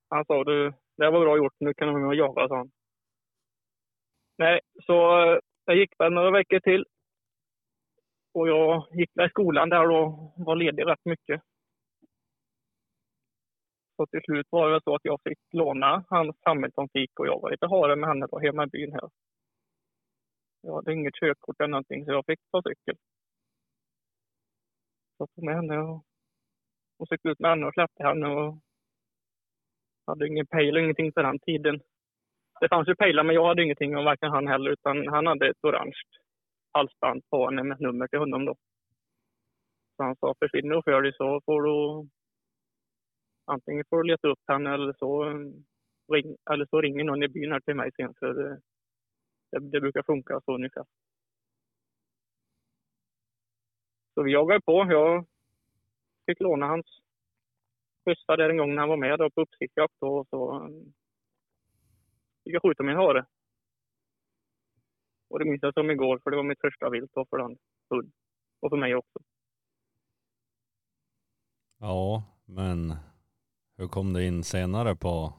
Han 0.09 0.25
sa 0.25 0.43
du, 0.43 0.73
det 0.97 1.09
var 1.09 1.19
bra 1.19 1.37
gjort, 1.37 1.55
nu 1.59 1.73
kan 1.73 1.87
du 1.87 1.93
vara 1.93 2.01
med 2.01 2.09
och 2.09 2.15
jaga, 2.15 2.47
sa 2.47 2.57
han. 2.57 2.71
Nej, 4.37 4.59
så 4.85 4.95
jag 5.65 5.77
gick 5.77 5.99
väl 5.99 6.13
några 6.13 6.31
veckor 6.31 6.59
till. 6.59 6.85
Och 8.33 8.47
jag 8.49 8.87
gick 8.91 9.09
i 9.09 9.29
skolan 9.29 9.69
där 9.69 9.89
och 9.89 10.33
var 10.37 10.55
ledig 10.55 10.85
rätt 10.85 11.05
mycket. 11.05 11.41
Så 13.95 14.05
till 14.05 14.21
slut 14.21 14.47
var 14.49 14.71
det 14.71 14.81
så 14.83 14.95
att 14.95 15.05
jag 15.05 15.19
fick 15.23 15.39
låna 15.51 16.03
hans 16.09 16.35
Hamilton-fik 16.41 17.19
och 17.19 17.27
jag 17.27 17.41
var 17.41 17.51
lite 17.51 17.67
hare 17.67 17.95
med 17.95 18.09
henne 18.09 18.27
då 18.31 18.39
hemma 18.39 18.63
i 18.63 18.67
byn 18.67 18.93
här. 18.93 19.09
Jag 20.61 20.75
hade 20.75 20.93
inget 20.93 21.15
körkort 21.15 21.59
eller 21.59 21.69
någonting 21.69 22.05
så 22.05 22.11
jag 22.11 22.25
fick 22.25 22.39
ta 22.51 22.61
cykel. 22.61 22.95
Så 25.17 25.23
jag 25.23 25.29
tog 25.35 25.43
med 25.43 25.55
henne 25.55 25.77
och, 25.77 26.05
och 26.97 27.07
cyklade 27.07 27.31
ut 27.31 27.39
med 27.39 27.51
henne 27.51 27.65
och 27.65 27.73
släppte 27.73 28.03
henne 28.03 28.27
och 28.27 28.59
hade 30.05 30.27
ingen 30.27 30.47
pejl 30.47 30.75
och 30.75 30.81
ingenting 30.83 31.11
på 31.11 31.21
den 31.21 31.39
tiden. 31.39 31.81
Det 32.63 32.69
fanns 32.69 32.87
ju 32.87 32.95
pejlar 32.95 33.23
men 33.23 33.35
jag 33.35 33.47
hade 33.47 33.63
ingenting 33.63 33.97
och 33.97 34.03
varken 34.03 34.31
han 34.31 34.47
heller 34.47 34.71
utan 34.71 35.07
han 35.07 35.27
hade 35.27 35.49
ett 35.49 35.63
orange 35.63 36.01
halsband 36.73 37.23
på 37.29 37.45
henne 37.45 37.63
med 37.63 37.75
ett 37.75 37.81
nummer 37.81 38.07
till 38.07 38.19
honom 38.19 38.45
då. 38.45 38.55
Så 39.95 40.03
han 40.03 40.15
sa 40.15 40.35
försvinner 40.39 40.75
du 40.75 40.81
för 40.81 41.01
dig 41.01 41.13
så 41.13 41.41
får 41.45 41.61
du 41.61 42.07
antingen 43.45 43.85
får 43.89 43.97
du 43.97 44.03
leta 44.03 44.27
upp 44.27 44.39
henne 44.47 44.73
eller 44.73 44.93
så, 44.93 45.29
eh, 45.29 45.35
ring, 46.13 46.35
eller 46.51 46.65
så 46.65 46.81
ringer 46.81 47.03
någon 47.03 47.23
i 47.23 47.27
byn 47.27 47.51
här 47.51 47.59
till 47.59 47.75
mig 47.75 47.91
sen 47.95 48.13
för 48.19 48.51
eh, 48.51 48.57
det, 49.51 49.59
det 49.59 49.81
brukar 49.81 50.03
funka 50.03 50.41
så 50.45 50.55
ungefär. 50.55 50.85
Så 54.13 54.23
vi 54.23 54.31
jagade 54.31 54.61
på. 54.61 54.85
Jag 54.89 55.25
fick 56.25 56.39
låna 56.39 56.67
hans 56.67 56.85
skjutsar 58.05 58.37
där 58.37 58.49
en 58.49 58.57
gång 58.57 58.75
när 58.75 58.79
han 58.79 58.89
var 58.89 58.97
med 58.97 59.19
då 59.19 59.29
på 59.29 59.41
uppsiktsjakt 59.41 59.97
och 59.99 60.27
så 60.29 60.55
eh, 60.55 60.69
fick 62.43 62.53
jag 62.53 62.61
skjuta 62.61 62.83
min 62.83 62.95
hare. 62.95 63.25
Och 65.29 65.39
det 65.39 65.45
minns 65.45 65.63
jag 65.63 65.73
som 65.73 65.91
igår 65.91 66.19
för 66.23 66.31
det 66.31 66.37
var 66.37 66.43
mitt 66.43 66.61
första 66.61 66.89
vilt 66.89 67.11
för 67.13 67.37
den 67.37 67.57
hund. 67.89 68.11
Och 68.61 68.69
för 68.69 68.77
mig 68.77 68.95
också. 68.95 69.19
Ja, 71.79 72.23
men 72.45 72.93
hur 73.77 73.87
kom 73.87 74.13
det 74.13 74.25
in 74.25 74.43
senare 74.43 74.95
på, 74.95 75.33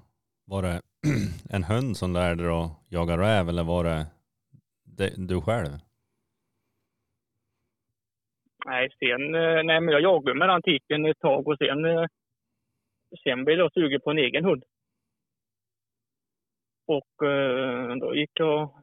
var 0.45 0.63
det 0.63 0.81
en 1.51 1.65
hund 1.65 1.97
som 1.97 2.13
lärde 2.13 2.43
dig 2.43 2.53
att 2.53 2.71
jaga 2.89 3.19
räv 3.19 3.49
eller 3.49 3.65
var 3.65 3.85
det, 3.85 4.07
du 5.17 5.41
själv? 5.41 5.71
Nej, 8.67 8.91
sen, 8.99 9.35
eh, 9.35 9.63
nej 9.65 9.81
men 9.81 9.89
jag 9.89 10.03
jagade 10.03 10.39
med 10.39 10.51
antiken 10.51 11.07
ett 11.07 11.19
tag 11.19 11.49
och 11.49 11.59
sen, 11.59 11.85
eh, 11.85 12.07
sen 13.23 13.45
blev 13.45 13.59
jag 13.59 13.73
sugen 13.73 14.01
på 14.01 14.11
en 14.11 14.19
egen 14.19 14.45
hund. 14.45 14.65
Och 16.87 17.27
eh, 17.27 17.97
då 17.97 18.15
gick 18.15 18.31
jag, 18.35 18.83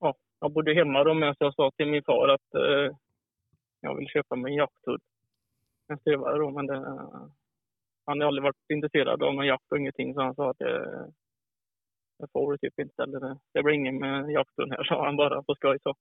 ja, 0.00 0.14
jag 0.40 0.52
bodde 0.52 0.74
hemma 0.74 1.04
då 1.04 1.14
medan 1.14 1.34
så 1.34 1.44
jag 1.44 1.54
sa 1.54 1.70
till 1.70 1.88
min 1.88 2.02
far 2.02 2.28
att 2.28 2.54
eh, 2.54 2.96
jag 3.80 3.96
vill 3.96 4.08
köpa 4.08 4.36
mig 4.36 4.52
en 4.52 4.56
jakthund. 4.56 5.02
En 5.88 5.98
stövare 5.98 6.38
då, 6.38 6.50
men 6.50 6.66
det, 6.66 6.74
han 8.06 8.20
har 8.20 8.26
aldrig 8.26 8.42
varit 8.42 8.70
intresserad 8.72 9.22
av 9.22 9.34
någon 9.34 9.46
jakt 9.46 9.72
och 9.72 9.78
ingenting 9.78 10.14
så 10.14 10.22
han 10.22 10.34
sa 10.34 10.50
att 10.50 10.58
det, 10.58 11.10
det 12.18 12.26
får 12.32 12.52
du 12.52 12.58
typ 12.58 12.78
inte. 12.78 13.02
Eller 13.02 13.20
det, 13.20 13.38
det 13.54 13.62
blir 13.62 13.74
ingen 13.74 13.98
med 13.98 14.30
jakthund 14.30 14.72
här, 14.72 14.84
sa 14.88 15.04
han 15.04 15.16
bara 15.16 15.42
på 15.42 15.54
skoj 15.54 15.78
så. 15.82 15.94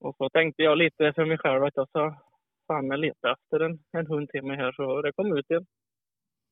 Och 0.00 0.16
så 0.16 0.28
tänkte 0.30 0.62
jag 0.62 0.78
lite 0.78 1.12
för 1.12 1.24
mig 1.24 1.38
själv 1.38 1.64
att 1.64 1.76
jag 1.76 1.88
sa 1.90 2.16
fan 2.66 2.86
jag 2.86 2.98
letar 2.98 3.32
efter 3.32 3.60
en, 3.60 3.78
en 3.92 4.06
hund 4.06 4.28
till 4.28 4.42
mig 4.42 4.56
här 4.56 4.72
så 4.72 5.02
det 5.02 5.12
kom 5.12 5.36
ut 5.38 5.50
en, 5.50 5.66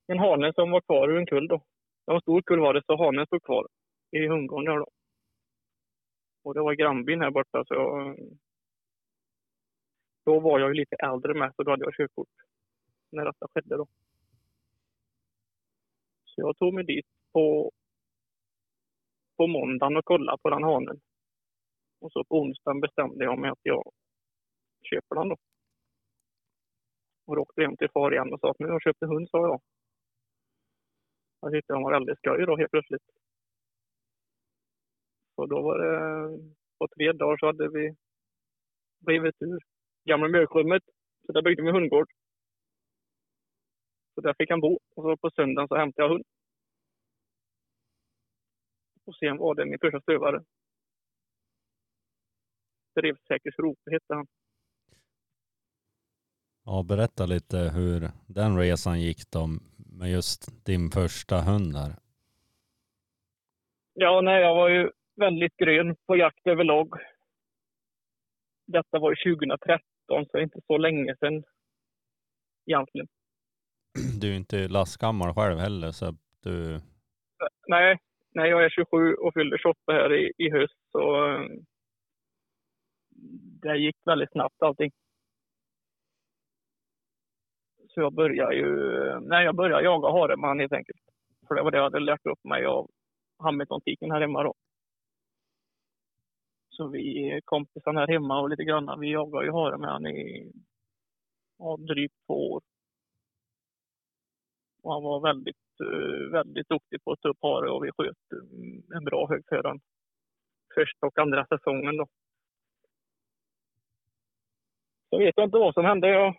en 0.07 0.19
hane 0.19 0.53
som 0.53 0.71
var 0.71 0.81
kvar 0.81 1.09
ur 1.09 1.19
en 1.19 1.27
kull 1.27 1.49
då. 1.49 1.63
En 2.11 2.21
stor 2.21 2.43
kull 2.43 2.61
var 2.61 2.75
det 2.75 2.83
så 2.87 2.97
hanen 2.97 3.27
stod 3.27 3.43
kvar 3.43 3.67
i 4.11 4.27
hundgården 4.27 4.65
där 4.65 4.79
då. 4.79 4.87
Och 6.43 6.55
det 6.55 6.61
var 6.61 6.75
grannbyn 6.75 7.21
här 7.21 7.31
borta 7.31 7.65
så 7.65 7.75
jag, 7.75 8.19
då 10.25 10.41
var 10.41 10.61
jag 10.61 10.69
ju 10.69 10.75
lite 10.75 10.97
äldre 10.97 11.35
med 11.35 11.53
så 11.57 11.63
då 11.63 11.71
hade 11.71 11.85
jag 11.85 11.95
körkort 11.95 12.29
när 13.11 13.25
detta 13.25 13.47
skedde 13.55 13.77
då. 13.77 13.87
Så 16.25 16.41
jag 16.41 16.57
tog 16.57 16.75
mig 16.75 16.85
dit 16.85 17.07
på, 17.33 17.71
på 19.37 19.47
måndagen 19.47 19.97
och 19.97 20.05
kollade 20.05 20.39
på 20.43 20.51
den 20.51 20.63
hanen. 20.63 21.01
Och 22.01 22.13
så 22.13 22.25
på 22.25 22.41
onsdagen 22.41 22.81
bestämde 22.81 23.25
jag 23.25 23.39
mig 23.39 23.51
att 23.51 23.61
jag 23.63 23.93
köper 24.83 25.17
den 25.17 25.29
då. 25.29 25.37
Och 27.27 27.37
då 27.37 27.43
åkte 27.43 27.61
jag 27.61 27.69
hem 27.69 27.77
till 27.77 27.91
far 27.91 28.13
igen 28.13 28.33
och 28.33 28.41
sa 28.41 28.51
att 28.51 28.59
nu 28.59 28.67
har 28.67 28.73
jag 28.73 28.83
köpt 28.83 29.03
en 29.03 29.09
hund, 29.09 29.31
sa 29.31 29.39
jag. 29.39 29.61
Jag 31.41 31.53
tyckte 31.53 31.73
han 31.73 31.83
var 31.83 31.93
väldigt 31.93 32.19
skoj 32.19 32.47
då 32.47 32.57
helt 32.57 32.71
plötsligt. 32.71 33.03
Så 35.35 35.47
då 35.47 35.63
var 35.63 35.79
det, 35.79 36.39
på 36.79 36.89
tre 36.89 37.13
dagar 37.13 37.37
så 37.37 37.47
hade 37.47 37.69
vi 37.69 37.95
rivit 39.07 39.43
ur 39.43 39.61
gamla 40.05 40.29
mjölkrummet. 40.29 40.83
Så 41.27 41.33
där 41.33 41.43
byggde 41.43 41.63
vi 41.63 41.71
hundgård. 41.71 42.09
Så 44.15 44.21
där 44.21 44.35
fick 44.39 44.51
han 44.51 44.61
bo. 44.61 44.79
Och 44.97 45.03
så 45.03 45.17
på 45.17 45.31
söndagen 45.31 45.69
så 45.69 45.77
hämtade 45.77 46.03
jag 46.09 46.13
hund. 46.13 46.25
Och 49.05 49.17
sen 49.17 49.37
var 49.37 49.55
det 49.55 49.65
min 49.65 49.79
första 49.79 50.01
stövare. 50.01 50.45
Drevsäkers 52.95 53.59
Rope 53.59 53.91
hette 53.91 54.15
han. 54.15 54.27
Ja, 56.73 56.83
berätta 56.83 57.27
lite 57.27 57.57
hur 57.57 58.11
den 58.27 58.59
resan 58.59 59.01
gick 59.01 59.31
då 59.31 59.47
med 59.99 60.11
just 60.11 60.65
din 60.67 60.91
första 60.91 61.37
hund 61.41 61.73
där. 61.73 61.93
Ja, 63.95 64.21
nej, 64.21 64.41
jag 64.41 64.55
var 64.55 64.69
ju 64.69 64.91
väldigt 65.17 65.57
grön 65.57 65.97
på 66.07 66.17
jakt 66.17 66.47
överlag. 66.47 66.89
Detta 68.67 68.99
var 68.99 69.11
ju 69.11 69.37
2013, 69.37 70.27
så 70.31 70.39
inte 70.39 70.61
så 70.67 70.79
länge 70.79 71.17
sedan 71.17 71.43
egentligen. 72.67 73.09
du 74.21 74.33
är 74.33 74.37
inte 74.37 74.69
lastgammal 74.69 75.35
själv 75.35 75.59
heller 75.59 75.91
så 75.91 76.15
du, 76.43 76.81
Nej, 77.69 77.99
nej, 78.35 78.51
jag 78.51 78.65
är 78.65 78.71
27 78.71 79.15
och 79.15 79.35
fyllde 79.35 79.59
28 79.59 79.79
här 79.89 80.15
i, 80.15 80.33
i 80.39 80.51
höst. 80.51 80.79
Så 80.93 81.27
eh, 81.27 81.47
det 83.63 83.77
gick 83.77 83.97
väldigt 84.05 84.33
snabbt 84.33 84.63
allting. 84.63 84.91
Så 87.95 88.01
jag 88.01 88.15
började 88.15 88.55
ju, 88.55 88.67
nej 89.21 89.45
jag 89.45 89.55
började 89.55 89.85
jaga 89.85 90.09
hareman 90.09 90.61
helt 90.61 90.73
enkelt. 90.73 91.01
För 91.49 91.55
det 91.55 91.63
var 91.63 91.71
det 91.71 91.77
jag 91.77 91.85
hade 91.85 92.01
lärt 92.01 92.27
upp 92.27 92.45
mig 92.45 92.65
av 92.67 92.91
Hamilton-tiken 93.39 94.11
här 94.11 94.21
hemma 94.21 94.43
då. 94.43 94.55
Så 96.71 96.89
vi 96.89 97.41
kompisarna 97.45 98.01
här 98.01 98.09
hemma 98.09 98.41
och 98.41 98.51
lite 98.51 98.65
granna, 98.65 98.97
vi 98.97 99.13
jagade 99.13 99.47
ju 99.47 99.53
hare 99.53 99.79
med 99.79 99.91
han 99.91 100.07
i 100.07 100.53
ja, 101.59 101.77
drygt 101.77 102.15
två 102.27 102.53
år. 102.53 102.63
Och 104.83 104.93
han 104.93 105.03
var 105.03 105.21
väldigt, 105.21 105.81
eh, 105.81 106.33
väldigt 106.33 106.69
duktig 106.69 107.05
på 107.05 107.13
att 107.13 107.21
ta 107.21 107.29
upp 107.29 107.43
hare 107.43 107.71
och 107.71 107.85
vi 107.85 107.91
sköt 107.93 108.33
mm, 108.33 108.83
en 108.95 109.05
bra 109.05 109.29
hög 109.29 109.43
för 109.49 109.63
han 109.65 109.81
första 110.75 111.07
och 111.07 111.19
andra 111.19 111.47
säsongen 111.47 111.97
då. 111.97 112.07
Så 115.11 115.19
vet 115.19 115.37
jag 115.37 115.47
inte 115.47 115.59
vad 115.59 115.75
som 115.75 115.85
hände. 115.85 116.09
Jag, 116.09 116.35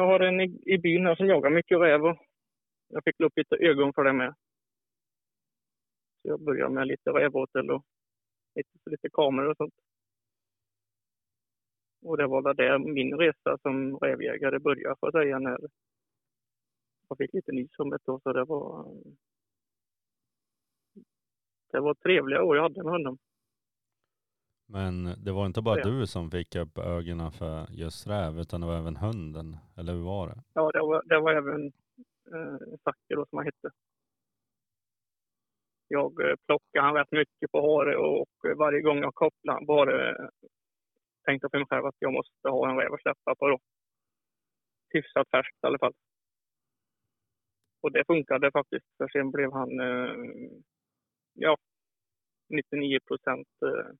jag 0.00 0.06
har 0.06 0.20
en 0.20 0.40
i, 0.40 0.62
i 0.66 0.78
byn 0.78 1.06
här 1.06 1.16
som 1.16 1.26
jagar 1.26 1.50
mycket 1.50 1.80
räv 1.80 2.04
och 2.04 2.16
jag 2.88 3.04
fick 3.04 3.20
upp 3.20 3.32
lite 3.36 3.56
ögon 3.56 3.92
för 3.92 4.04
det 4.04 4.12
med. 4.12 4.34
Så 6.22 6.28
jag 6.28 6.40
började 6.44 6.74
med 6.74 6.86
lite 6.86 7.10
rävåtel 7.10 7.70
och 7.70 7.84
lite, 8.54 8.90
lite 8.90 9.10
kameror 9.10 9.50
och 9.50 9.56
sånt. 9.56 9.74
Och 12.02 12.16
det 12.16 12.26
var 12.26 12.42
väl 12.42 12.56
där 12.56 12.78
min 12.78 13.14
resa 13.14 13.58
som 13.62 13.98
rävjägare 13.98 14.58
började 14.58 14.96
för 15.00 15.06
att 15.06 15.14
säga 15.14 15.38
när 15.38 15.58
jag 17.08 17.18
fick 17.18 17.34
lite 17.34 17.52
nys 17.52 17.78
om 17.78 17.90
det 17.90 17.98
då, 18.04 18.20
så 18.20 18.32
det 18.32 18.44
var 18.44 18.84
det 21.72 21.80
var 21.80 21.94
trevliga 21.94 22.42
år 22.42 22.56
jag 22.56 22.62
hade 22.62 22.82
med 22.82 22.92
honom 22.92 23.18
men 24.72 25.04
det 25.24 25.32
var 25.32 25.46
inte 25.46 25.62
bara 25.62 25.78
Ja. 25.78 25.84
du 25.84 26.06
som 26.06 26.30
fick 26.30 26.56
upp 26.56 26.78
ögonen 26.78 27.32
för 27.32 27.66
just 27.70 28.06
räv 28.06 28.38
utan 28.40 28.60
det 28.60 28.66
var 28.66 28.78
även 28.78 28.96
hunden, 28.96 29.56
eller 29.76 29.92
hur 29.92 30.04
var 30.04 30.26
det? 30.28 30.42
Ja, 30.54 30.70
det 30.72 30.80
var, 30.80 31.02
det 31.06 31.20
var 31.20 31.32
även 31.32 31.66
eh, 32.34 32.76
Zacke 32.84 33.14
då 33.14 33.26
som 33.26 33.36
han 33.38 33.46
hette. 33.46 33.70
Jag 35.88 36.30
eh, 36.30 36.36
plockade 36.46 36.86
han 36.86 36.94
rätt 36.94 37.12
mycket 37.12 37.50
på 37.52 37.60
hare 37.60 37.96
och 37.96 38.50
eh, 38.50 38.56
varje 38.56 38.80
gång 38.80 38.98
jag 38.98 39.14
kopplade 39.14 39.58
han 39.58 39.76
hare 39.76 40.10
eh, 40.10 40.28
tänkte 41.24 41.44
jag 41.44 41.50
för 41.50 41.58
mig 41.58 41.66
själv 41.70 41.86
att 41.86 41.96
jag 41.98 42.12
måste 42.12 42.48
ha 42.48 42.70
en 42.70 42.76
räv 42.76 42.92
att 42.94 43.02
släppa 43.02 43.34
på 43.34 43.48
då. 43.48 43.58
Hyfsat 44.94 45.28
färskt 45.30 45.56
i 45.62 45.66
alla 45.66 45.78
fall. 45.78 45.92
Och 47.82 47.92
det 47.92 48.04
funkade 48.06 48.50
faktiskt, 48.50 48.86
för 48.96 49.08
sen 49.08 49.30
blev 49.30 49.52
han, 49.52 49.80
eh, 49.80 50.14
ja, 51.34 51.56
99 52.48 52.98
procent 53.06 53.48
eh, 53.66 53.94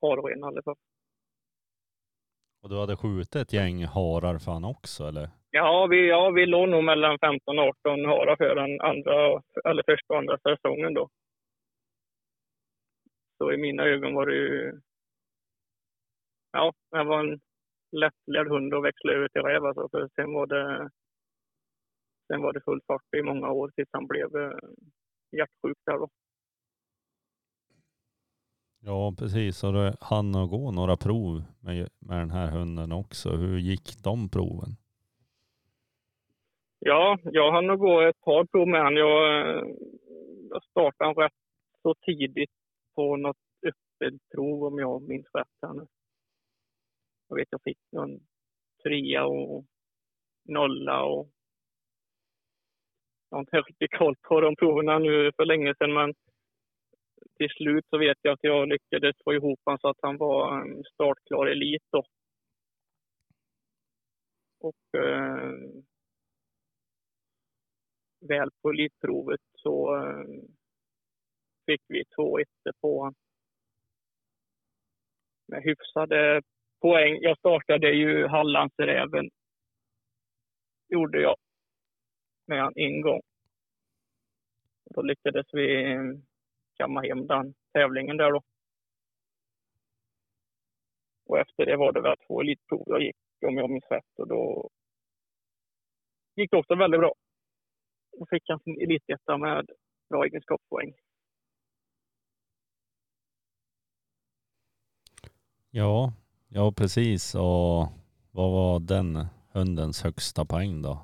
harren 0.00 0.62
fall. 0.62 0.76
Och 2.62 2.68
du 2.68 2.78
hade 2.80 2.96
skjutit 2.96 3.36
ett 3.36 3.52
gäng 3.52 3.84
harar 3.84 4.38
för 4.38 4.52
han 4.52 4.64
också 4.64 5.04
eller? 5.04 5.28
Ja, 5.50 5.86
vi, 5.90 6.08
ja, 6.08 6.30
vi 6.30 6.46
låg 6.46 6.68
nog 6.68 6.84
mellan 6.84 7.18
15 7.18 7.58
och 7.58 7.64
18 7.64 8.04
harar 8.04 8.36
för 8.36 8.54
den 8.54 8.80
andra, 8.80 9.42
eller 9.64 9.82
första 9.82 10.14
och 10.14 10.18
andra 10.18 10.38
säsongen 10.38 10.94
då. 10.94 11.08
Så 13.38 13.52
i 13.52 13.56
mina 13.56 13.82
ögon 13.82 14.14
var 14.14 14.26
det 14.26 14.34
ju... 14.34 14.80
Ja, 16.52 16.72
det 16.90 17.04
var 17.04 17.20
en 17.20 17.40
lättlärd 17.92 18.48
hund 18.48 18.74
att 18.74 18.84
växla 18.84 19.12
över 19.12 19.28
till 19.28 19.42
räv 19.42 19.64
alltså, 19.64 19.88
för 19.88 20.08
sen 20.14 20.32
var 20.32 20.46
det... 20.46 20.90
Sen 22.26 22.42
var 22.42 22.52
det 22.52 22.60
full 22.64 22.80
fart 22.86 23.14
i 23.16 23.22
många 23.22 23.50
år 23.50 23.70
tills 23.74 23.88
han 23.92 24.06
blev 24.06 24.36
eh, 24.36 24.58
hjärtsjuk 25.36 25.78
där 25.86 25.98
då. 25.98 26.08
Ja 28.90 29.14
precis, 29.18 29.64
och 29.64 29.72
då 29.72 29.92
hann 30.00 30.34
att 30.34 30.50
gå 30.50 30.70
några 30.70 30.96
prov 30.96 31.42
med, 31.60 31.88
med 31.98 32.18
den 32.18 32.30
här 32.30 32.50
hunden 32.50 32.92
också. 32.92 33.28
Hur 33.30 33.58
gick 33.58 34.02
de 34.04 34.28
proven? 34.28 34.70
Ja, 36.78 37.18
jag 37.22 37.52
hann 37.52 37.66
nog 37.66 37.78
gå 37.78 38.00
ett 38.00 38.20
par 38.20 38.44
prov 38.44 38.68
med 38.68 38.80
honom. 38.80 38.96
Jag, 38.96 39.22
jag 40.50 40.62
startade 40.70 41.08
honom 41.08 41.22
rätt 41.22 41.32
så 41.82 41.94
tidigt 41.94 42.50
på 42.94 43.16
något 43.16 43.36
öppet 43.66 44.20
prov 44.34 44.64
om 44.64 44.78
jag 44.78 45.02
minns 45.02 45.26
rätt. 45.34 45.58
här. 45.62 45.86
Jag 47.28 47.36
vet 47.36 47.48
jag 47.50 47.62
fick 47.62 47.78
någon 47.92 48.20
trea 48.82 49.26
och 49.26 49.64
nolla 50.44 51.02
och 51.02 51.28
jag 53.30 53.36
har 53.36 53.40
inte 53.40 53.56
riktigt 53.56 53.98
koll 53.98 54.16
på 54.22 54.40
de 54.40 54.56
proverna 54.56 54.98
nu 54.98 55.32
för 55.36 55.44
länge 55.44 55.74
sedan 55.78 55.92
men 55.92 56.14
till 57.38 57.50
slut 57.50 57.84
så 57.90 57.98
vet 57.98 58.18
jag 58.22 58.32
att 58.32 58.44
jag 58.44 58.68
lyckades 58.68 59.16
få 59.24 59.34
ihop 59.34 59.60
honom 59.64 59.78
så 59.78 59.88
att 59.88 59.98
han 60.02 60.16
var 60.16 60.60
en 60.60 60.84
startklar 60.84 61.46
elit 61.46 61.82
då. 61.90 62.04
Och 64.60 65.00
eh, 65.00 65.52
väl 68.20 68.50
på 68.62 68.70
elitprovet 68.70 69.40
så 69.54 69.96
eh, 69.96 70.24
fick 71.66 71.82
vi 71.88 72.04
två 72.16 72.38
ettor 72.38 72.72
på 72.80 72.98
honom. 72.98 73.14
Med 75.46 75.62
hyfsade 75.62 76.42
poäng. 76.80 77.18
Jag 77.20 77.38
startade 77.38 77.90
ju 77.90 78.26
Hallandsräven. 78.26 79.30
Gjorde 80.88 81.20
jag. 81.20 81.36
Med 82.46 82.62
han 82.62 82.72
en 82.76 83.00
gång. 83.00 83.20
Då 84.84 85.02
lyckades 85.02 85.46
vi 85.52 85.96
kamma 86.78 87.00
hem 87.02 87.26
den 87.26 87.54
tävlingen 87.72 88.16
där 88.16 88.32
då. 88.32 88.42
Och 91.26 91.38
efter 91.38 91.66
det 91.66 91.76
var 91.76 91.92
det 91.92 92.00
väl 92.00 92.16
två 92.26 92.40
elitprov 92.40 92.84
jag 92.86 93.02
gick 93.02 93.16
om 93.46 93.56
jag 93.56 93.70
minns 93.70 93.90
rätt 93.90 94.18
och 94.18 94.28
då 94.28 94.70
gick 96.36 96.50
det 96.50 96.56
också 96.56 96.74
väldigt 96.74 97.00
bra. 97.00 97.14
Och 98.20 98.28
fick 98.28 98.42
han 98.48 98.60
sin 98.60 98.80
elitetta 98.82 99.36
med 99.36 99.66
bra 100.10 100.24
egenskapspoäng. 100.24 100.94
Ja, 105.70 106.12
ja 106.48 106.72
precis. 106.72 107.34
Och 107.34 107.88
vad 108.30 108.50
var 108.52 108.80
den 108.80 109.26
hundens 109.52 110.02
högsta 110.02 110.44
poäng 110.44 110.82
då? 110.82 110.94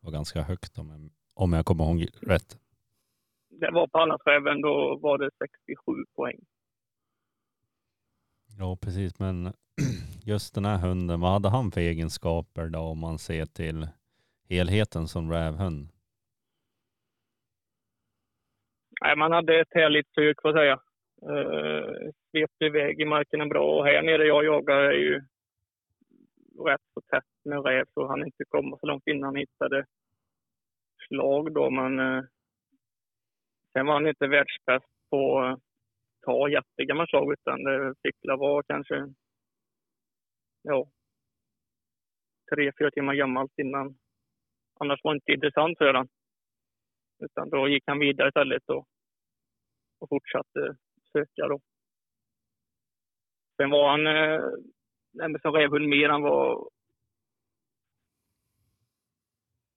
Det 0.00 0.06
var 0.06 0.12
ganska 0.12 0.42
högt 0.42 0.78
om 0.78 0.90
jag, 0.90 1.10
om 1.34 1.52
jag 1.52 1.66
kommer 1.66 1.84
ihåg 1.84 2.08
rätt. 2.22 2.58
Det 3.60 3.70
var 3.70 3.86
på 3.86 3.98
Hallandsräven, 3.98 4.60
då 4.60 4.98
var 5.02 5.18
det 5.18 5.30
67 5.38 6.04
poäng. 6.16 6.38
Ja 8.58 8.78
precis, 8.82 9.18
men 9.18 9.52
just 10.24 10.54
den 10.54 10.64
här 10.64 10.78
hunden, 10.78 11.20
vad 11.20 11.32
hade 11.32 11.48
han 11.48 11.70
för 11.70 11.80
egenskaper 11.80 12.68
då 12.68 12.78
om 12.78 12.98
man 12.98 13.18
ser 13.18 13.46
till 13.46 13.88
helheten 14.48 15.08
som 15.08 15.32
rävhund? 15.32 15.88
Nej, 19.00 19.16
man 19.16 19.32
hade 19.32 19.60
ett 19.60 19.74
härligt 19.74 20.14
sug 20.14 20.36
får 20.42 20.50
jag 20.50 20.58
säga. 20.58 20.80
Uh, 21.22 22.10
svepte 22.30 22.64
iväg 22.64 23.00
i 23.00 23.04
marken 23.04 23.48
bra 23.48 23.78
och 23.78 23.84
här 23.84 24.02
nere 24.02 24.24
jag 24.24 24.44
jagar 24.44 24.80
är 24.80 24.92
ju 24.92 25.14
rätt 26.66 26.86
så 26.94 27.00
tätt 27.00 27.24
med 27.44 27.64
räv 27.64 27.84
så 27.94 28.06
han 28.06 28.24
inte 28.24 28.44
komma 28.48 28.78
så 28.80 28.86
långt 28.86 29.06
innan 29.06 29.22
han 29.22 29.36
hittade 29.36 29.84
slag 31.08 31.54
då 31.54 31.70
men 31.70 32.00
uh, 32.00 32.24
sen 33.78 33.86
var 33.86 33.94
han 33.94 34.06
inte 34.06 34.26
världsbäst 34.26 34.86
på 35.10 35.40
att 35.40 35.60
ta 36.26 36.48
jättegamla 36.48 37.06
slag 37.06 37.32
utan 37.32 37.62
det 37.64 37.94
fick 38.02 38.16
väl 38.28 38.38
vara 38.38 38.62
kanske 38.62 39.14
ja 40.62 40.90
tre, 42.50 42.72
fyra 42.78 42.90
timmar 42.90 43.14
gammalt 43.14 43.58
innan 43.58 43.98
annars 44.80 45.00
var 45.02 45.12
det 45.12 45.16
inte 45.16 45.32
intressant 45.32 45.78
för 45.78 45.86
honom. 45.86 46.08
Utan 47.18 47.50
då 47.50 47.68
gick 47.68 47.82
han 47.86 47.98
vidare 47.98 48.28
istället 48.28 48.68
och, 48.68 48.86
och 50.00 50.08
fortsatte 50.08 50.76
söka 51.12 51.48
då. 51.48 51.60
Sen 53.56 53.70
var 53.70 53.90
han 53.90 54.06
eh, 54.06 55.40
som 55.42 55.52
rävhund 55.52 55.88
mer. 55.88 56.08
Han 56.08 56.22
var 56.22 56.68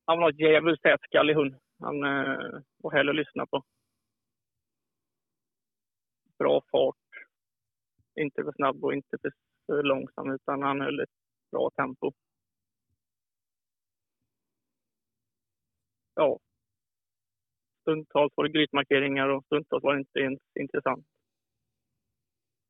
han 0.05 0.19
var 0.19 0.29
ett 0.29 0.39
djävulskt 0.39 0.83
tätskallig 0.83 1.33
hund. 1.33 1.55
Han 1.79 2.03
eh, 2.03 2.61
var 2.77 2.91
härlig 2.91 3.09
att 3.09 3.15
lyssna 3.15 3.45
på. 3.45 3.63
Bra 6.41 6.61
fart. 6.71 6.95
Inte 8.15 8.43
för 8.43 8.51
snabb 8.51 8.83
och 8.83 8.93
inte 8.93 9.17
för, 9.65 9.83
långsam 9.83 10.31
utan 10.31 10.61
han 10.61 10.81
höll 10.81 10.99
ett 10.99 11.09
bra 11.51 11.69
tempo. 11.69 12.11
Ja, 16.15 16.39
stundtals 17.81 18.33
var 18.35 18.43
det 18.43 18.51
grytmarkeringar 18.51 19.29
och 19.29 19.45
stundtals 19.45 19.83
var 19.83 19.93
det 19.93 19.99
inte 19.99 20.19
ens 20.19 20.39
intressant. 20.59 21.05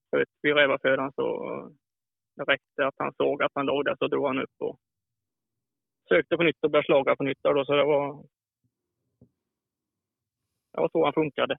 För 0.09 0.25
vid 0.41 0.55
rävarföran 0.55 1.11
så 1.15 1.25
det 2.35 2.43
räckte 2.43 2.87
att 2.87 2.95
han 2.97 3.13
såg 3.13 3.43
att 3.43 3.51
han 3.55 3.65
låg 3.65 3.85
där 3.85 3.95
så 3.99 4.07
drog 4.07 4.27
han 4.27 4.39
upp 4.39 4.55
och 4.59 4.79
sökte 6.09 6.37
på 6.37 6.43
nytt 6.43 6.63
och 6.63 6.71
började 6.71 6.85
slaga 6.85 7.15
på 7.15 7.23
nytt 7.23 7.39
då, 7.41 7.65
så 7.65 7.75
det 7.75 7.85
var... 7.85 8.23
Det 10.71 10.81
var 10.81 10.89
så 10.89 11.03
han 11.03 11.13
funkade. 11.13 11.57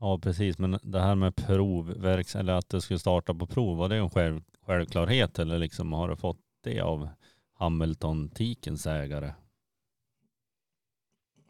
Ja 0.00 0.18
precis, 0.22 0.58
men 0.58 0.78
det 0.82 1.00
här 1.00 1.14
med 1.14 1.36
provverks 1.36 2.36
eller 2.36 2.52
att 2.52 2.68
det 2.68 2.80
skulle 2.80 2.98
starta 2.98 3.34
på 3.34 3.46
prov, 3.46 3.76
var 3.78 3.88
det 3.88 3.96
en 3.96 4.10
själv, 4.10 4.40
självklarhet 4.60 5.38
eller 5.38 5.58
liksom 5.58 5.92
har 5.92 6.08
du 6.08 6.16
fått 6.16 6.40
det 6.64 6.80
av 6.80 7.08
Hamilton 7.54 8.30
Tikens 8.30 8.86
ägare? 8.86 9.30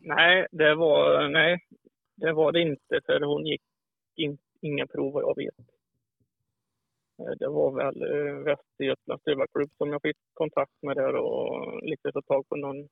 Nej, 0.01 0.47
det 0.53 0.75
var, 0.75 1.29
nej, 1.29 1.59
det 2.15 2.33
var 2.33 2.53
det 2.53 2.61
inte 2.61 3.01
för 3.07 3.21
hon 3.21 3.47
gick 3.47 3.63
in, 4.17 4.39
inga 4.61 4.87
prov 4.87 5.13
vad 5.13 5.23
jag 5.23 5.37
vet. 5.37 5.59
Eh, 7.19 7.35
det 7.39 7.49
var 7.49 7.71
väl 7.71 8.03
eh, 8.03 8.35
Västergötlands 8.35 9.23
stuvarklubb 9.23 9.71
som 9.79 9.93
jag 9.93 10.03
fick 10.03 10.17
kontakt 10.35 10.83
med 10.83 10.97
där 10.97 11.15
och 11.15 11.83
lyckades 11.83 12.13
få 12.13 12.23
tag 12.23 12.49
på 12.49 12.57
någon 12.57 12.89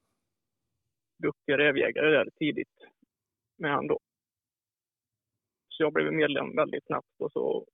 duktig 1.19 1.59
rävjägare 1.59 2.11
där 2.11 2.29
tidigt 2.38 2.77
med 3.59 3.71
han 3.71 3.87
då. 3.87 3.99
Så 5.77 5.83
jag 5.83 5.93
blev 5.93 6.12
medlem 6.12 6.57
väldigt 6.57 6.87
snabbt 6.87 7.15
och 7.19 7.33
så 7.33 7.67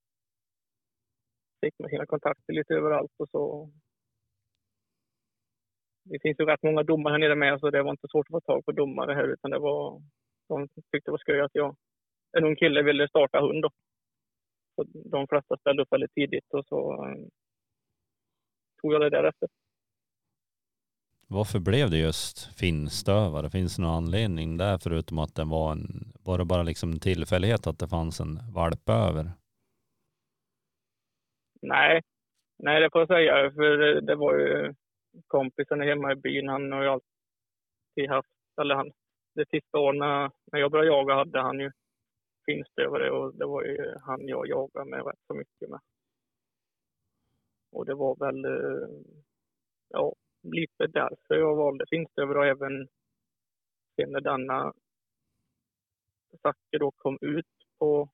fick 1.60 1.78
man 1.78 1.90
sina 1.90 2.06
kontakter 2.06 2.52
lite 2.52 2.74
överallt 2.74 3.12
och 3.18 3.28
så 3.30 3.70
det 6.04 6.18
finns 6.22 6.40
ju 6.40 6.44
rätt 6.44 6.62
många 6.62 6.82
domare 6.82 7.12
här 7.12 7.18
nere 7.18 7.34
med 7.34 7.60
så 7.60 7.70
det 7.70 7.82
var 7.82 7.90
inte 7.90 8.08
svårt 8.10 8.26
att 8.26 8.32
få 8.32 8.40
tag 8.40 8.64
på 8.64 8.72
domare 8.72 9.14
här 9.14 9.28
utan 9.28 9.50
det 9.50 9.58
var 9.58 10.02
de 10.48 10.68
tyckte 10.68 11.08
det 11.08 11.10
var 11.10 11.18
skoj 11.18 11.40
att 11.40 11.54
jag, 11.54 11.76
en 12.38 12.44
ung 12.44 12.56
kille 12.56 12.82
ville 12.82 13.08
starta 13.08 13.40
hund 13.40 13.62
då. 13.62 13.70
Så 14.74 14.84
de 15.10 15.26
flesta 15.28 15.56
ställde 15.56 15.82
upp 15.82 15.92
väldigt 15.92 16.14
tidigt 16.14 16.54
och 16.54 16.66
så 16.66 17.06
eh, 17.06 17.16
tog 18.80 18.92
jag 18.92 19.00
det 19.00 19.10
därefter. 19.10 19.48
Varför 21.32 21.58
blev 21.58 21.90
det 21.90 21.98
just 21.98 22.58
finstövare? 22.60 23.50
Finns 23.50 23.76
det 23.76 23.82
någon 23.82 23.94
anledning 23.94 24.56
där 24.56 24.78
förutom 24.78 25.18
att 25.18 25.34
det 25.34 25.44
var 25.44 25.72
en, 25.72 26.12
var 26.24 26.38
det 26.38 26.44
bara 26.44 26.62
liksom 26.62 26.92
en 26.92 27.00
tillfällighet 27.00 27.66
att 27.66 27.78
det 27.78 27.88
fanns 27.88 28.20
en 28.20 28.38
valp 28.54 28.88
över? 28.88 29.30
Nej, 31.62 32.02
nej 32.58 32.80
det 32.80 32.90
får 32.92 33.00
jag 33.00 33.08
säga 33.08 33.50
för 33.50 33.78
det, 33.78 34.00
det 34.00 34.14
var 34.14 34.38
ju 34.38 34.74
kompisen 35.26 35.80
hemma 35.80 36.12
i 36.12 36.16
byn. 36.16 36.48
Han 36.48 36.72
har 36.72 36.82
ju 36.82 36.88
alltid 36.88 38.10
haft, 38.10 38.28
eller 38.60 38.74
han, 38.74 38.90
de 39.34 39.44
sista 39.44 39.78
åren 39.78 39.98
när, 39.98 40.30
när 40.52 40.60
jag 40.60 40.70
började 40.70 40.90
jaga 40.90 41.14
hade 41.14 41.40
han 41.40 41.60
ju 41.60 41.70
finstövare 42.46 43.10
och 43.10 43.34
det 43.34 43.46
var 43.46 43.62
ju 43.62 43.94
han 44.02 44.28
jag 44.28 44.48
jagade 44.48 44.90
med 44.90 45.06
rätt 45.06 45.20
så 45.26 45.34
mycket 45.34 45.70
med. 45.70 45.80
Och 47.72 47.86
det 47.86 47.94
var 47.94 48.16
väl, 48.16 48.44
eh, 48.44 48.88
ja, 49.88 50.14
lite 50.42 50.86
därför 50.86 51.34
jag 51.34 51.56
valde 51.56 51.84
finstövare 51.90 52.38
och 52.38 52.46
även 52.46 52.88
sen 53.96 54.12
när 54.12 54.20
denna 54.20 54.72
Zacke 56.42 56.78
då 56.78 56.90
kom 56.90 57.18
ut 57.20 57.46
på, 57.78 58.10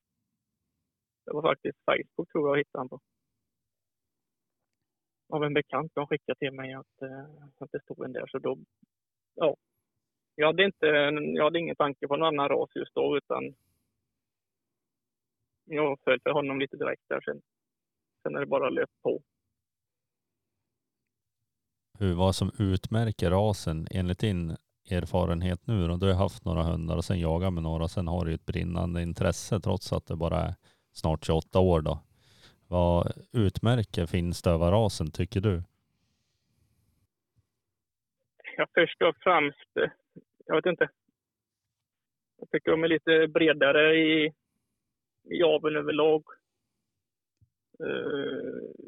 det 1.25 1.33
var 1.33 1.43
faktiskt 1.43 1.79
Facebook 1.85 2.33
tror 2.33 2.49
jag 2.49 2.57
jag 2.57 2.59
hittade 2.59 2.81
han 2.81 2.89
på 2.89 3.01
av 5.29 5.45
en 5.45 5.55
bekant 5.55 5.93
som 5.93 6.07
skickade 6.07 6.39
till 6.39 6.53
mig 6.53 6.73
att, 6.73 7.03
eh, 7.03 7.25
att 7.59 7.73
det 7.73 7.83
stod 7.83 8.05
en 8.05 8.13
där. 8.13 8.27
Så 8.27 8.39
då, 8.39 8.59
ja. 9.35 9.57
Jag 10.35 10.47
hade, 10.47 10.65
inte, 10.65 10.87
jag 11.35 11.45
hade 11.45 11.59
ingen 11.59 11.77
tanke 11.77 12.09
på 12.09 12.17
någon 12.17 12.29
annan 12.29 12.49
ras 12.49 12.71
just 12.75 12.95
då 12.95 13.17
utan 13.17 13.55
jag 15.65 16.01
följde 16.05 16.33
honom 16.33 16.61
lite 16.61 16.77
direkt 16.77 17.03
där 17.09 17.21
sen. 17.21 17.43
Sen 18.23 18.37
är 18.37 18.41
det 18.41 18.47
bara 18.47 18.71
löpt 18.71 19.03
på. 19.03 19.23
Hur, 22.01 22.15
vad 22.15 22.35
som 22.35 22.51
utmärker 22.59 23.31
rasen 23.31 23.87
enligt 23.91 24.19
din 24.19 24.57
erfarenhet 24.91 25.67
nu 25.67 25.89
då? 25.89 25.97
Du 25.97 26.07
har 26.07 26.15
haft 26.15 26.45
några 26.45 26.63
hundar 26.63 26.97
och 26.97 27.05
sen 27.05 27.21
jagat 27.21 27.53
med 27.53 27.63
några. 27.63 27.89
Sen 27.89 28.09
har 28.09 28.25
du 28.25 28.31
ju 28.31 28.35
ett 28.35 28.47
brinnande 28.47 29.03
intresse 29.03 29.61
trots 29.61 29.93
att 29.93 30.07
det 30.07 30.17
bara 30.17 30.39
är 30.41 30.55
snart 30.93 31.25
28 31.25 31.61
år 31.61 31.81
då. 31.81 31.99
Vad 32.69 33.13
utmärker 33.33 34.07
finstövarrasen 34.07 35.11
tycker 35.11 35.41
du? 35.41 35.63
Ja, 38.57 38.67
först 38.75 39.03
och 39.03 39.17
främst, 39.21 39.71
jag 40.47 40.55
vet 40.55 40.67
inte. 40.67 40.89
Jag 42.39 42.51
tycker 42.51 42.71
de 42.71 42.85
är 42.85 42.89
lite 42.89 43.29
bredare 43.29 43.97
i, 43.97 44.33
i 45.25 45.43
aveln 45.43 45.77
överlag. 45.77 46.25
Eh, 47.81 48.88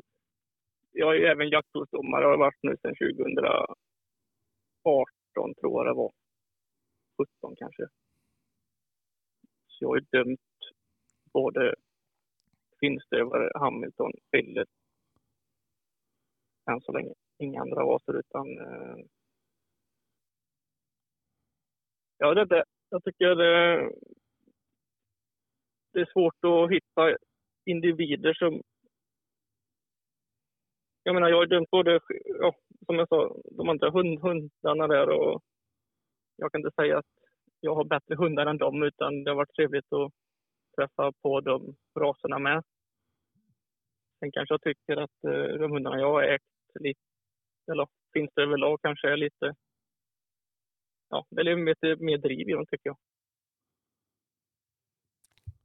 jag 0.92 1.14
är 1.14 1.18
ju 1.18 1.26
även 1.26 1.48
jaktprovsdomare 1.48 2.24
och 2.24 2.30
har 2.30 2.38
varit 2.38 2.62
nu 2.62 2.76
sedan 2.76 2.94
2018 2.94 3.76
tror 5.54 5.86
jag 5.86 5.86
det 5.86 5.94
var. 5.94 6.12
17 7.40 7.56
kanske. 7.56 7.86
Så 9.66 9.84
jag 9.84 9.88
har 9.88 9.96
ju 9.96 10.06
dömt 10.12 10.40
både 11.32 11.74
finstövare, 12.80 13.50
Hamilton, 13.54 14.12
Fillet. 14.30 14.68
Än 16.70 16.80
så 16.80 16.92
länge 16.92 17.14
inga 17.38 17.60
andra 17.60 17.82
raser 17.82 18.18
utan 18.18 18.58
eh, 18.58 19.04
jag 22.18 22.34
vet 22.34 22.48
det, 22.48 22.64
Jag 22.90 23.04
tycker 23.04 23.34
det, 23.34 23.90
det 25.92 26.00
är 26.00 26.12
svårt 26.12 26.44
att 26.44 26.70
hitta 26.70 27.16
individer 27.64 28.34
som 28.34 28.62
jag 31.10 31.14
menar, 31.14 31.28
jag 31.28 31.36
har 31.36 31.46
dömt 31.46 31.70
både, 31.70 32.00
ja, 32.40 32.54
som 32.86 32.96
jag 32.96 33.08
sa, 33.08 33.36
de 33.50 33.68
andra 33.68 33.90
hund, 33.90 34.20
hundarna 34.20 34.86
där 34.86 35.08
och 35.08 35.42
jag 36.36 36.52
kan 36.52 36.60
inte 36.60 36.74
säga 36.74 36.98
att 36.98 37.06
jag 37.60 37.74
har 37.74 37.84
bättre 37.84 38.16
hundar 38.16 38.46
än 38.46 38.58
dem 38.58 38.82
utan 38.82 39.24
det 39.24 39.30
har 39.30 39.36
varit 39.36 39.54
trevligt 39.56 39.92
att 39.92 40.12
träffa 40.76 41.12
på 41.22 41.40
de 41.40 41.76
raserna 42.00 42.38
med. 42.38 42.62
Sen 44.18 44.32
kanske 44.32 44.54
jag 44.54 44.62
tycker 44.62 44.96
att 44.96 45.24
eh, 45.24 45.58
de 45.60 45.72
hundarna 45.72 45.98
jag 45.98 46.12
har 46.12 46.22
ägt 46.22 46.44
lite, 46.80 47.00
eller 47.72 47.88
finns 48.12 48.30
det 48.34 48.42
överlag 48.42 48.78
kanske 48.82 49.12
är 49.12 49.16
lite, 49.16 49.54
ja, 51.08 51.26
det 51.30 51.40
är 51.40 51.66
lite 51.66 52.04
mer 52.04 52.18
driv 52.18 52.48
i 52.48 52.52
dem 52.52 52.66
tycker 52.66 52.90
jag. 52.90 52.98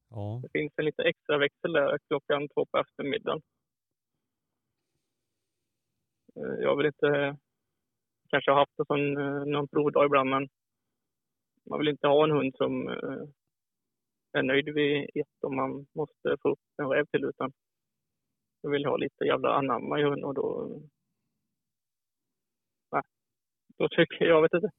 Ja, 0.10 0.40
Det 0.44 0.60
finns 0.60 0.74
en 0.78 0.86
lite 0.86 1.04
extra 1.04 1.38
växel 1.38 1.74
där 1.74 1.98
klockan 2.08 2.48
två 2.50 2.66
på 2.66 2.78
eftermiddagen. 2.78 3.42
Eh, 6.36 6.56
jag 6.60 6.76
vill 6.78 6.86
inte, 6.86 7.38
kanske 8.30 8.52
har 8.52 8.60
haft 8.60 8.80
en 8.80 8.86
sån, 8.86 9.18
eh, 9.18 9.46
någon 9.46 9.68
provdag 9.68 10.06
ibland, 10.06 10.30
men 10.30 10.48
man 11.70 11.80
vill 11.80 11.88
inte 11.88 12.08
ha 12.08 12.24
en 12.24 12.32
hund 12.32 12.56
som 12.56 12.88
eh, 12.88 13.24
är 14.32 14.44
nöjd 14.44 14.70
vid 14.74 15.10
ett 15.14 15.44
och 15.44 15.54
man 15.54 15.88
måste 15.96 16.38
få 16.42 16.50
upp 16.50 16.60
en 16.78 16.90
räv 16.90 17.06
till, 17.06 17.24
utan 17.26 17.52
jag 18.62 18.72
vill 18.72 18.86
ha 18.86 18.98
lite 18.98 19.26
jävla 19.26 19.54
anamma 19.54 20.00
i 20.00 20.04
hund 20.04 20.24
och 20.24 20.34
då... 20.34 20.80
Nej, 22.92 23.02
då 23.78 23.90
tycker 23.90 24.26
jag, 24.26 24.42
vet 24.42 24.54
inte. 24.54 24.70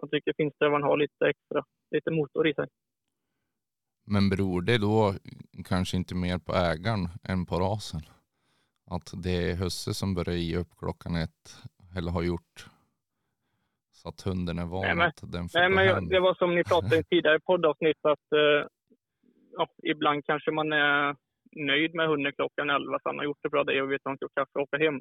Jag 0.00 0.10
tycker 0.10 0.32
finstövaren 0.36 0.82
har 0.82 0.96
lite 0.96 1.28
extra, 1.28 1.64
lite 1.90 2.10
motor 2.10 2.48
i 2.48 2.54
sig. 2.54 2.66
Men 4.04 4.28
beror 4.28 4.62
det 4.62 4.78
då 4.78 5.14
kanske 5.64 5.96
inte 5.96 6.14
mer 6.14 6.38
på 6.38 6.52
ägaren 6.52 7.08
än 7.22 7.46
på 7.46 7.54
rasen? 7.54 8.00
Att 8.90 9.12
det 9.22 9.50
är 9.50 9.54
husse 9.56 9.94
som 9.94 10.14
börjar 10.14 10.36
ge 10.36 10.56
upp 10.56 10.68
klockan 10.78 11.16
ett 11.16 11.56
eller 11.96 12.10
har 12.10 12.22
gjort 12.22 12.66
så 13.92 14.08
att 14.08 14.20
hunden 14.20 14.58
är 14.58 14.64
van 14.66 14.80
Nej, 14.82 14.96
men- 14.96 15.08
att 15.08 15.32
den 15.32 15.48
får 15.48 15.58
Nej, 15.58 15.70
men 15.70 15.84
jag, 15.84 16.08
det 16.08 16.20
var 16.20 16.34
som 16.34 16.54
ni 16.54 16.64
pratade 16.64 16.98
i 16.98 17.04
tidigare 17.10 17.40
poddavsnitt 17.40 18.04
att 18.04 18.32
eh, 18.32 18.66
ja, 19.52 19.68
ibland 19.82 20.24
kanske 20.24 20.50
man 20.50 20.72
är 20.72 21.16
nöjd 21.52 21.94
med 21.94 22.08
hunden 22.08 22.32
klockan 22.32 22.70
11 22.70 22.98
för 23.02 23.10
han 23.10 23.18
har 23.18 23.24
gjort 23.24 23.38
det 23.42 23.48
bra 23.48 23.64
det 23.64 23.82
och 23.82 23.90
vet 23.92 24.00
att 24.00 24.04
han 24.10 24.16
ska 24.16 24.28
kaffe 24.28 24.50
och 24.58 24.62
åka 24.62 24.76
hem. 24.78 25.00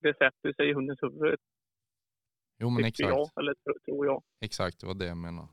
Det 0.00 0.16
sätter 0.18 0.52
sig 0.52 0.68
i 0.70 0.72
hundens 0.72 1.02
huvud, 1.02 1.38
Jo 2.58 2.70
men 2.70 2.84
exakt, 2.84 3.08
jag, 3.08 3.30
eller 3.40 3.54
tro- 3.54 3.80
tror 3.84 4.06
jag. 4.06 4.22
exakt 4.40 4.80
det 4.80 4.86
var 4.86 4.94
det 4.94 5.06
jag 5.06 5.16
menade. 5.16 5.48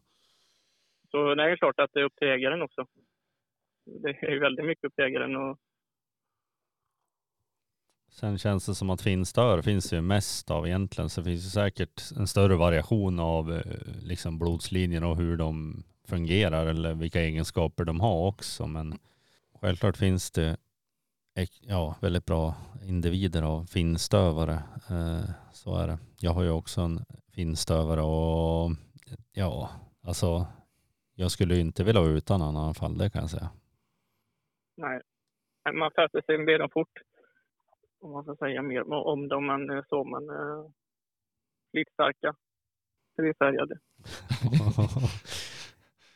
Så 1.12 1.36
det 1.36 1.44
är 1.44 1.56
klart 1.58 1.80
att 1.80 1.92
det 1.94 2.00
är 2.00 2.04
upp 2.04 2.16
till 2.16 2.28
ägaren 2.28 2.62
också. 2.62 2.86
Det 3.86 4.10
är 4.10 4.32
ju 4.32 4.40
väldigt 4.40 4.66
mycket 4.66 4.84
upp 4.84 4.96
till 4.96 5.04
ägaren 5.06 5.36
och 5.36 5.60
Sen 8.14 8.38
känns 8.38 8.66
det 8.66 8.76
som 8.76 8.90
att 8.90 9.02
finstör 9.02 9.62
finns 9.62 9.90
det 9.90 9.96
ju 9.96 10.02
mest 10.02 10.52
av 10.52 10.68
egentligen. 10.68 11.10
Så 11.10 11.24
finns 11.24 11.44
det 11.44 11.50
säkert 11.50 12.12
en 12.18 12.28
större 12.28 12.56
variation 12.56 13.20
av 13.20 13.54
eh, 13.54 13.62
liksom 14.02 14.40
blodslinjer 14.40 15.04
och 15.04 15.18
hur 15.18 15.38
de 15.38 15.84
fungerar 16.08 16.66
eller 16.66 16.94
vilka 16.94 17.22
egenskaper 17.22 17.86
de 17.86 18.00
har 18.00 18.28
också. 18.28 18.68
Men 18.68 19.00
självklart 19.62 19.98
finns 19.98 20.32
det 20.32 20.58
ja, 21.62 21.96
väldigt 22.02 22.26
bra 22.26 22.56
individer 22.84 23.42
av 23.42 23.66
finstövare. 23.66 24.54
Eh, 24.90 25.30
så 25.54 25.76
är 25.76 25.88
det. 25.88 25.98
Jag 26.20 26.32
har 26.32 26.44
ju 26.44 26.50
också 26.50 26.82
en 26.82 27.06
finstövare 27.32 28.02
och 28.02 28.72
ja, 29.32 29.70
alltså 30.02 30.46
jag 31.16 31.32
skulle 31.32 31.56
ju 31.56 31.62
inte 31.62 31.84
vilja 31.84 32.02
vara 32.02 32.12
utan 32.12 32.42
honom 32.42 32.64
i 32.64 32.66
alla 32.66 32.74
fall, 32.74 32.98
det 32.98 33.10
kan 33.10 33.22
jag 33.22 33.30
säga. 33.30 33.50
nej, 35.66 35.74
man 35.74 35.92
fäster 35.92 36.22
sig 36.26 36.38
med 36.38 36.60
dem 36.60 36.70
fort 36.74 37.00
om 38.04 38.12
man 38.12 38.24
ska 38.24 38.36
säga 38.36 38.62
mer 38.62 38.94
om 38.94 39.28
dem 39.28 39.50
än 39.50 39.84
så, 39.90 40.04
men 40.04 40.30
eh, 40.30 40.66
slitstarka, 41.72 42.36
trefärgade. 43.16 43.80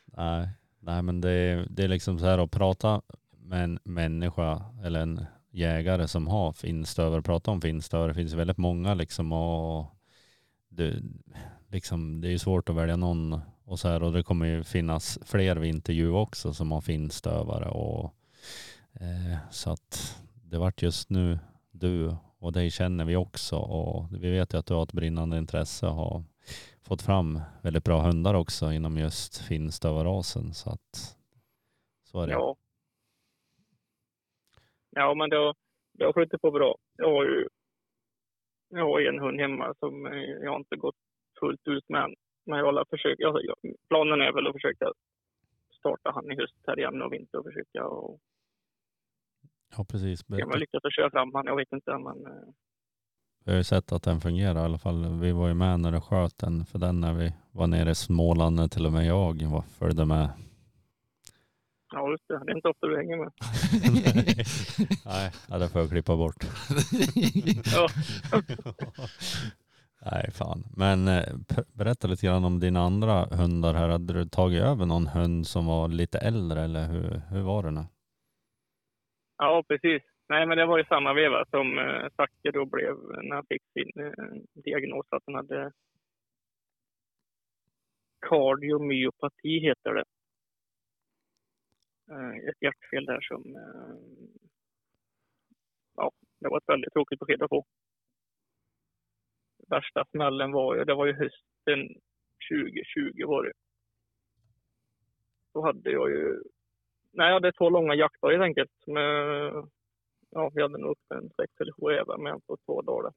nej, 0.16 0.48
nej, 0.80 1.02
men 1.02 1.20
det 1.20 1.30
är, 1.30 1.66
det 1.70 1.84
är 1.84 1.88
liksom 1.88 2.18
så 2.18 2.26
här 2.26 2.38
att 2.38 2.50
prata 2.50 3.02
med 3.30 3.64
en 3.64 3.78
människa 3.84 4.62
eller 4.84 5.00
en 5.00 5.26
jägare 5.50 6.08
som 6.08 6.26
har 6.26 6.52
finstövare, 6.52 7.22
prata 7.22 7.50
om 7.50 7.60
finstövare. 7.60 8.08
Det 8.08 8.14
finns 8.14 8.32
väldigt 8.32 8.58
många 8.58 8.94
liksom 8.94 9.32
och 9.32 9.86
det, 10.68 11.02
liksom, 11.68 12.20
det 12.20 12.32
är 12.32 12.38
svårt 12.38 12.68
att 12.68 12.76
välja 12.76 12.96
någon 12.96 13.40
och 13.64 13.78
så 13.78 13.88
här 13.88 14.02
och 14.02 14.12
det 14.12 14.22
kommer 14.22 14.46
ju 14.46 14.64
finnas 14.64 15.18
fler 15.22 15.56
vid 15.56 15.70
intervju 15.70 16.10
också 16.10 16.52
som 16.54 16.72
har 16.72 16.80
finstövare 16.80 17.68
och 17.68 18.14
eh, 18.92 19.38
så 19.50 19.70
att 19.70 20.18
det 20.42 20.58
vart 20.58 20.82
just 20.82 21.10
nu 21.10 21.38
du 21.70 22.16
och 22.38 22.52
dig 22.52 22.70
känner 22.70 23.04
vi 23.04 23.16
också 23.16 23.56
och 23.56 24.06
vi 24.12 24.30
vet 24.30 24.54
ju 24.54 24.58
att 24.58 24.66
du 24.66 24.74
har 24.74 24.82
ett 24.82 24.92
brinnande 24.92 25.38
intresse 25.38 25.86
och 25.86 25.94
har 25.94 26.22
fått 26.82 27.02
fram 27.02 27.40
väldigt 27.62 27.84
bra 27.84 28.00
hundar 28.00 28.34
också 28.34 28.72
inom 28.72 28.98
just 28.98 29.38
finstövarrasen 29.48 30.54
så 30.54 30.70
att 30.70 31.16
så 32.04 32.22
är 32.22 32.26
det. 32.26 32.32
Ja. 32.32 32.56
Ja, 34.90 35.14
men 35.14 35.30
det 35.30 35.36
har, 35.36 35.54
det 35.92 36.04
har 36.04 36.12
skjutit 36.12 36.40
på 36.40 36.50
bra. 36.50 36.76
Jag 36.96 37.10
har 37.10 37.24
ju 37.24 37.48
jag 38.68 38.84
har 38.84 39.00
en 39.00 39.18
hund 39.18 39.40
hemma 39.40 39.74
som 39.78 40.04
jag 40.42 40.60
inte 40.60 40.76
gått 40.76 40.96
fullt 41.40 41.68
ut 41.68 41.88
med 41.88 42.04
än. 42.04 42.14
Men 42.46 42.58
jag 42.58 42.72
har 42.72 42.84
försökt, 42.90 43.20
jag, 43.20 43.54
planen 43.88 44.20
är 44.20 44.32
väl 44.32 44.46
att 44.46 44.52
försöka 44.52 44.92
starta 45.78 46.10
han 46.10 46.32
i 46.32 46.36
höst 46.36 46.54
här 46.66 46.78
igen 46.78 47.02
och 47.02 47.12
vinter 47.12 47.38
och 47.38 47.44
försöka 47.44 47.86
och 47.86 48.20
Ja, 49.76 49.84
precis. 49.84 50.20
se 50.26 50.42
om 50.42 50.50
jag 50.50 50.58
lyckas 50.58 50.84
att 50.84 50.94
köra 50.94 51.10
fram 51.10 51.30
han. 51.34 51.46
Jag 51.46 51.56
vet 51.56 51.72
inte, 51.72 51.90
men 51.90 52.26
eh, 52.26 52.48
Vi 53.44 53.50
har 53.50 53.58
ju 53.58 53.64
sett 53.64 53.92
att 53.92 54.02
den 54.02 54.20
fungerar 54.20 54.60
i 54.62 54.64
alla 54.64 54.78
fall. 54.78 55.18
Vi 55.20 55.32
var 55.32 55.48
ju 55.48 55.54
med 55.54 55.80
när 55.80 55.92
du 55.92 56.00
sköt 56.00 56.38
den 56.38 56.66
för 56.66 56.78
den 56.78 57.00
när 57.00 57.12
vi 57.12 57.32
var 57.52 57.66
nere 57.66 57.90
i 57.90 57.94
Småland 57.94 58.56
när 58.56 58.68
till 58.68 58.86
och 58.86 58.92
med 58.92 59.06
jag 59.06 59.42
var, 59.42 59.62
följde 59.78 60.04
med. 60.04 60.30
ja, 61.92 62.10
just 62.10 62.28
det. 62.28 62.44
Det 62.44 62.52
är 62.52 62.56
inte 62.56 62.68
ofta 62.68 62.86
du 62.86 62.96
hänger 62.96 63.16
med. 63.16 63.32
Nej, 65.06 65.32
ja, 65.48 65.58
det 65.58 65.68
får 65.68 65.80
jag 65.80 65.90
klippa 65.90 66.16
bort. 66.16 66.44
Ja. 67.74 67.88
Nej, 70.12 70.30
fan. 70.32 70.64
Men 70.76 71.08
eh, 71.08 71.24
berätta 71.72 72.08
lite 72.08 72.26
grann 72.26 72.44
om 72.44 72.60
dina 72.60 72.80
andra 72.80 73.24
hundar 73.24 73.74
här. 73.74 73.88
Hade 73.88 74.12
du 74.12 74.28
tagit 74.28 74.62
över 74.62 74.86
någon 74.86 75.06
hund 75.06 75.46
som 75.46 75.66
var 75.66 75.88
lite 75.88 76.18
äldre 76.18 76.62
eller 76.64 76.86
hur, 76.88 77.22
hur 77.30 77.40
var 77.42 77.62
det 77.62 77.70
nu? 77.70 77.84
Ja, 79.38 79.64
precis. 79.68 80.02
Nej, 80.28 80.46
men 80.46 80.58
det 80.58 80.66
var 80.66 80.78
i 80.78 80.84
samma 80.84 81.12
veva 81.14 81.44
som 81.50 81.78
eh, 81.78 82.08
Zacke 82.16 82.50
då 82.52 82.64
blev 82.64 82.96
när 83.22 83.34
han 83.34 83.46
fick 83.46 83.62
sin 83.72 84.04
eh, 84.04 84.62
diagnos 84.64 85.06
att 85.10 85.22
han 85.26 85.34
hade 85.34 85.72
kardiomyopati 88.20 89.58
heter 89.60 89.94
det. 89.94 90.04
Eh, 92.10 92.48
ett 92.48 92.62
hjärtfel 92.62 93.04
där 93.04 93.20
som... 93.20 93.56
Eh, 93.56 93.96
ja, 95.96 96.12
det 96.40 96.48
var 96.48 96.58
ett 96.58 96.68
väldigt 96.68 96.92
tråkigt 96.92 97.18
besked 97.18 97.42
att 97.42 97.48
få. 97.48 97.64
Värsta 99.68 100.04
smällen 100.10 100.52
var 100.52 100.76
ju, 100.76 100.84
det 100.84 100.94
var 100.94 101.06
ju 101.06 101.12
hösten 101.12 102.00
2020 102.50 103.26
var 103.26 103.44
det. 103.44 103.52
Då 105.54 105.62
hade 105.62 105.90
jag 105.90 106.10
ju 106.10 106.42
Nej, 107.18 107.26
jag 107.26 107.34
hade 107.34 107.52
två 107.52 107.70
långa 107.70 107.94
jaktdagar 107.94 108.32
helt 108.32 108.44
enkelt. 108.44 108.86
Med, 108.86 109.52
ja, 110.30 110.50
vi 110.54 110.62
hade 110.62 110.78
nog 110.78 110.90
upp 110.90 111.12
en 111.14 111.30
sex 111.30 111.52
eller 111.60 111.72
sju 111.72 111.92
även 111.92 112.22
med 112.22 112.46
på 112.46 112.56
två 112.56 112.82
dagar. 112.82 113.12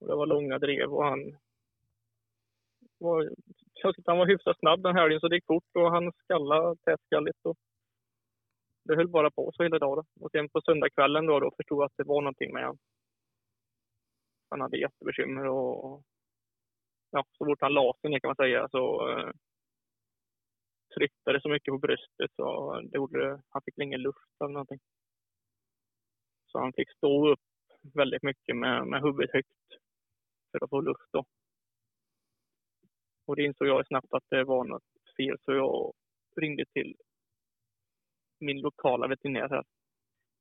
Och 0.00 0.06
det 0.06 0.14
var 0.14 0.26
långa 0.26 0.58
drev 0.58 0.94
och 0.94 1.04
han 1.04 1.36
var, 2.98 3.30
jag 3.74 3.94
tyckte 3.94 4.10
han 4.10 4.18
var 4.18 4.26
hyfsat 4.26 4.58
snabb 4.58 4.82
den 4.82 4.96
helgen 4.96 5.20
så 5.20 5.28
det 5.28 5.36
gick 5.36 5.46
fort 5.46 5.70
och 5.74 5.90
han 5.90 6.12
skallade 6.12 6.76
tätskalligt. 6.76 7.38
Och 7.42 7.56
det 8.84 8.96
höll 8.96 9.08
bara 9.08 9.30
på 9.30 9.52
så 9.54 9.62
hela 9.62 9.78
dagen. 9.78 10.04
Och 10.20 10.30
sen 10.30 10.48
på 10.48 10.60
söndagskvällen 10.60 11.26
då, 11.26 11.40
då 11.40 11.50
förstod 11.56 11.78
jag 11.78 11.86
att 11.86 11.96
det 11.96 12.04
var 12.04 12.20
någonting 12.20 12.52
med 12.52 12.62
honom. 12.62 12.78
Han 14.50 14.60
hade 14.60 14.78
jättebekymmer 14.78 15.46
och 15.46 16.02
ja, 17.10 17.24
så 17.38 17.44
fort 17.44 17.60
han 17.60 17.74
la 17.74 17.94
sig 18.00 18.10
ner 18.10 18.20
kan 18.20 18.28
man 18.28 18.36
säga 18.36 18.68
så 18.68 19.10
eh, 19.10 19.30
tryckte 20.94 21.32
det 21.32 21.40
så 21.40 21.48
mycket 21.48 21.72
på 21.72 21.78
bröstet 21.78 22.30
så 22.36 22.80
det 22.80 22.96
gjorde, 22.96 23.42
han 23.48 23.62
fick 23.64 23.78
ingen 23.78 24.02
luft 24.02 24.40
eller 24.40 24.52
någonting. 24.52 24.80
Så 26.46 26.58
han 26.58 26.72
fick 26.72 26.90
stå 26.90 27.32
upp 27.32 27.40
väldigt 27.94 28.22
mycket 28.22 28.56
med, 28.56 28.86
med 28.86 29.02
huvudet 29.02 29.32
högt 29.32 29.68
för 30.50 30.64
att 30.64 30.70
få 30.70 30.80
luft 30.80 31.08
då. 31.12 31.24
Och 33.26 33.36
det 33.36 33.42
insåg 33.44 33.68
jag 33.68 33.86
snabbt 33.86 34.12
att 34.12 34.24
det 34.30 34.44
var 34.44 34.64
något 34.64 34.82
fel 35.16 35.36
så 35.44 35.52
jag 35.52 35.92
ringde 36.36 36.64
till 36.72 36.96
min 38.40 38.60
lokala 38.60 39.06
veterinär 39.06 39.48
här 39.48 39.64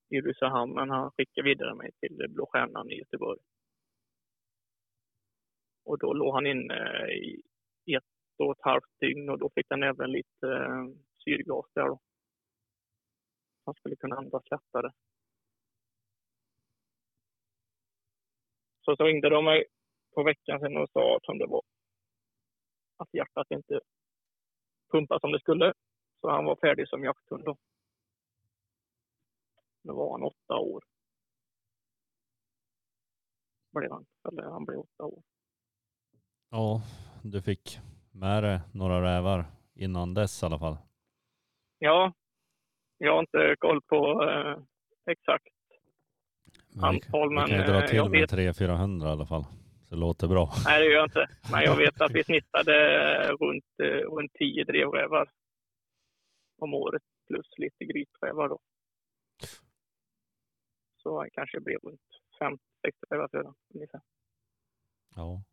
i 0.10 0.18
Ulricehamn 0.18 0.74
men 0.74 0.90
han 0.90 1.12
skickade 1.12 1.50
vidare 1.50 1.76
mig 1.76 1.92
till 2.00 2.26
Blå 2.30 2.46
Stjärnan 2.46 2.92
i 2.92 2.98
Göteborg. 2.98 3.40
Och 5.86 6.00
då 6.00 6.14
låg 6.14 6.34
han 6.34 6.48
inne 6.48 7.08
i 7.86 7.94
ett 7.96 8.13
och 8.46 8.58
ett 8.58 8.64
halvt 8.64 9.00
dygn 9.00 9.30
och 9.30 9.40
då 9.40 9.50
fick 9.56 9.66
han 9.70 9.84
även 9.84 10.12
lite 10.12 10.48
eh, 10.48 10.86
syrgas 11.24 11.66
där 11.74 11.88
då. 11.88 12.00
Han 13.66 13.76
skulle 13.76 13.96
kunna 13.96 14.16
andas 14.16 14.44
lättare. 14.52 14.92
Så, 18.86 18.96
så 18.96 19.04
ringde 19.04 19.30
de 19.30 19.46
mig 19.46 19.66
på 20.16 20.24
veckan 20.24 20.60
sedan 20.60 20.78
och 20.78 20.90
sa 20.90 21.16
att 21.16 21.40
det 21.40 21.48
var 21.48 21.62
att 22.98 23.14
hjärtat 23.14 23.52
inte 23.52 23.80
pumpade 24.92 25.20
som 25.20 25.32
det 25.32 25.40
skulle. 25.40 25.74
Så 26.22 26.30
han 26.30 26.46
var 26.46 26.56
färdig 26.56 26.88
som 26.88 27.04
jakthund 27.04 27.44
då. 27.46 27.58
Nu 29.82 29.94
var 29.94 30.12
han 30.12 30.24
åtta 30.24 30.58
år. 30.58 30.84
Blev 33.72 33.92
han. 33.92 34.06
Eller 34.28 34.44
han 34.44 34.66
blev 34.66 34.80
åtta 34.80 35.04
år. 35.04 35.24
Ja, 36.50 36.82
du 37.24 37.42
fick 37.42 37.80
med 38.14 38.44
dig 38.44 38.60
några 38.74 39.02
rävar 39.02 39.46
innan 39.76 40.14
dess 40.14 40.44
i 40.44 40.46
alla 40.46 40.60
fall. 40.60 40.78
Ja, 41.80 42.14
jag 42.98 43.14
har 43.14 43.20
inte 43.20 43.56
koll 43.60 43.82
på 43.82 44.24
eh, 44.30 44.58
exakt 45.12 45.48
Men 46.70 46.92
vi, 46.92 46.98
Antal, 46.98 47.30
vi 47.30 47.36
men, 47.36 47.48
kan 47.48 47.58
ju 47.58 47.64
dra 47.64 47.84
eh, 47.84 47.88
till 47.90 48.02
med 48.10 48.12
vet- 48.12 48.32
300-400 48.34 49.06
i 49.08 49.10
alla 49.12 49.26
fall. 49.26 49.44
Så 49.84 49.96
det 49.96 50.02
låter 50.02 50.28
bra. 50.28 50.50
Nej, 50.66 50.80
det 50.80 50.86
gör 50.86 50.96
jag 50.96 51.06
inte. 51.06 51.28
Men 51.52 51.64
jag 51.64 51.78
vet 51.78 52.02
att 52.02 52.12
vi 52.12 52.24
snittade 52.24 52.74
runt, 53.32 53.66
eh, 53.84 53.86
runt 53.86 54.34
10 54.34 54.64
drevrävar 54.64 55.30
om 56.58 56.74
året 56.74 57.02
plus 57.28 57.48
lite 57.58 57.86
gryträvar 57.86 58.50
då. 58.50 58.60
Så 60.98 61.24
det 61.24 61.30
kanske 61.30 61.60
blev 61.60 61.78
runt 61.84 62.02
50-60 62.40 62.60
rävar 63.10 63.28
sedan 63.28 63.54
ungefär. 63.74 64.02
Ja. 65.16 65.44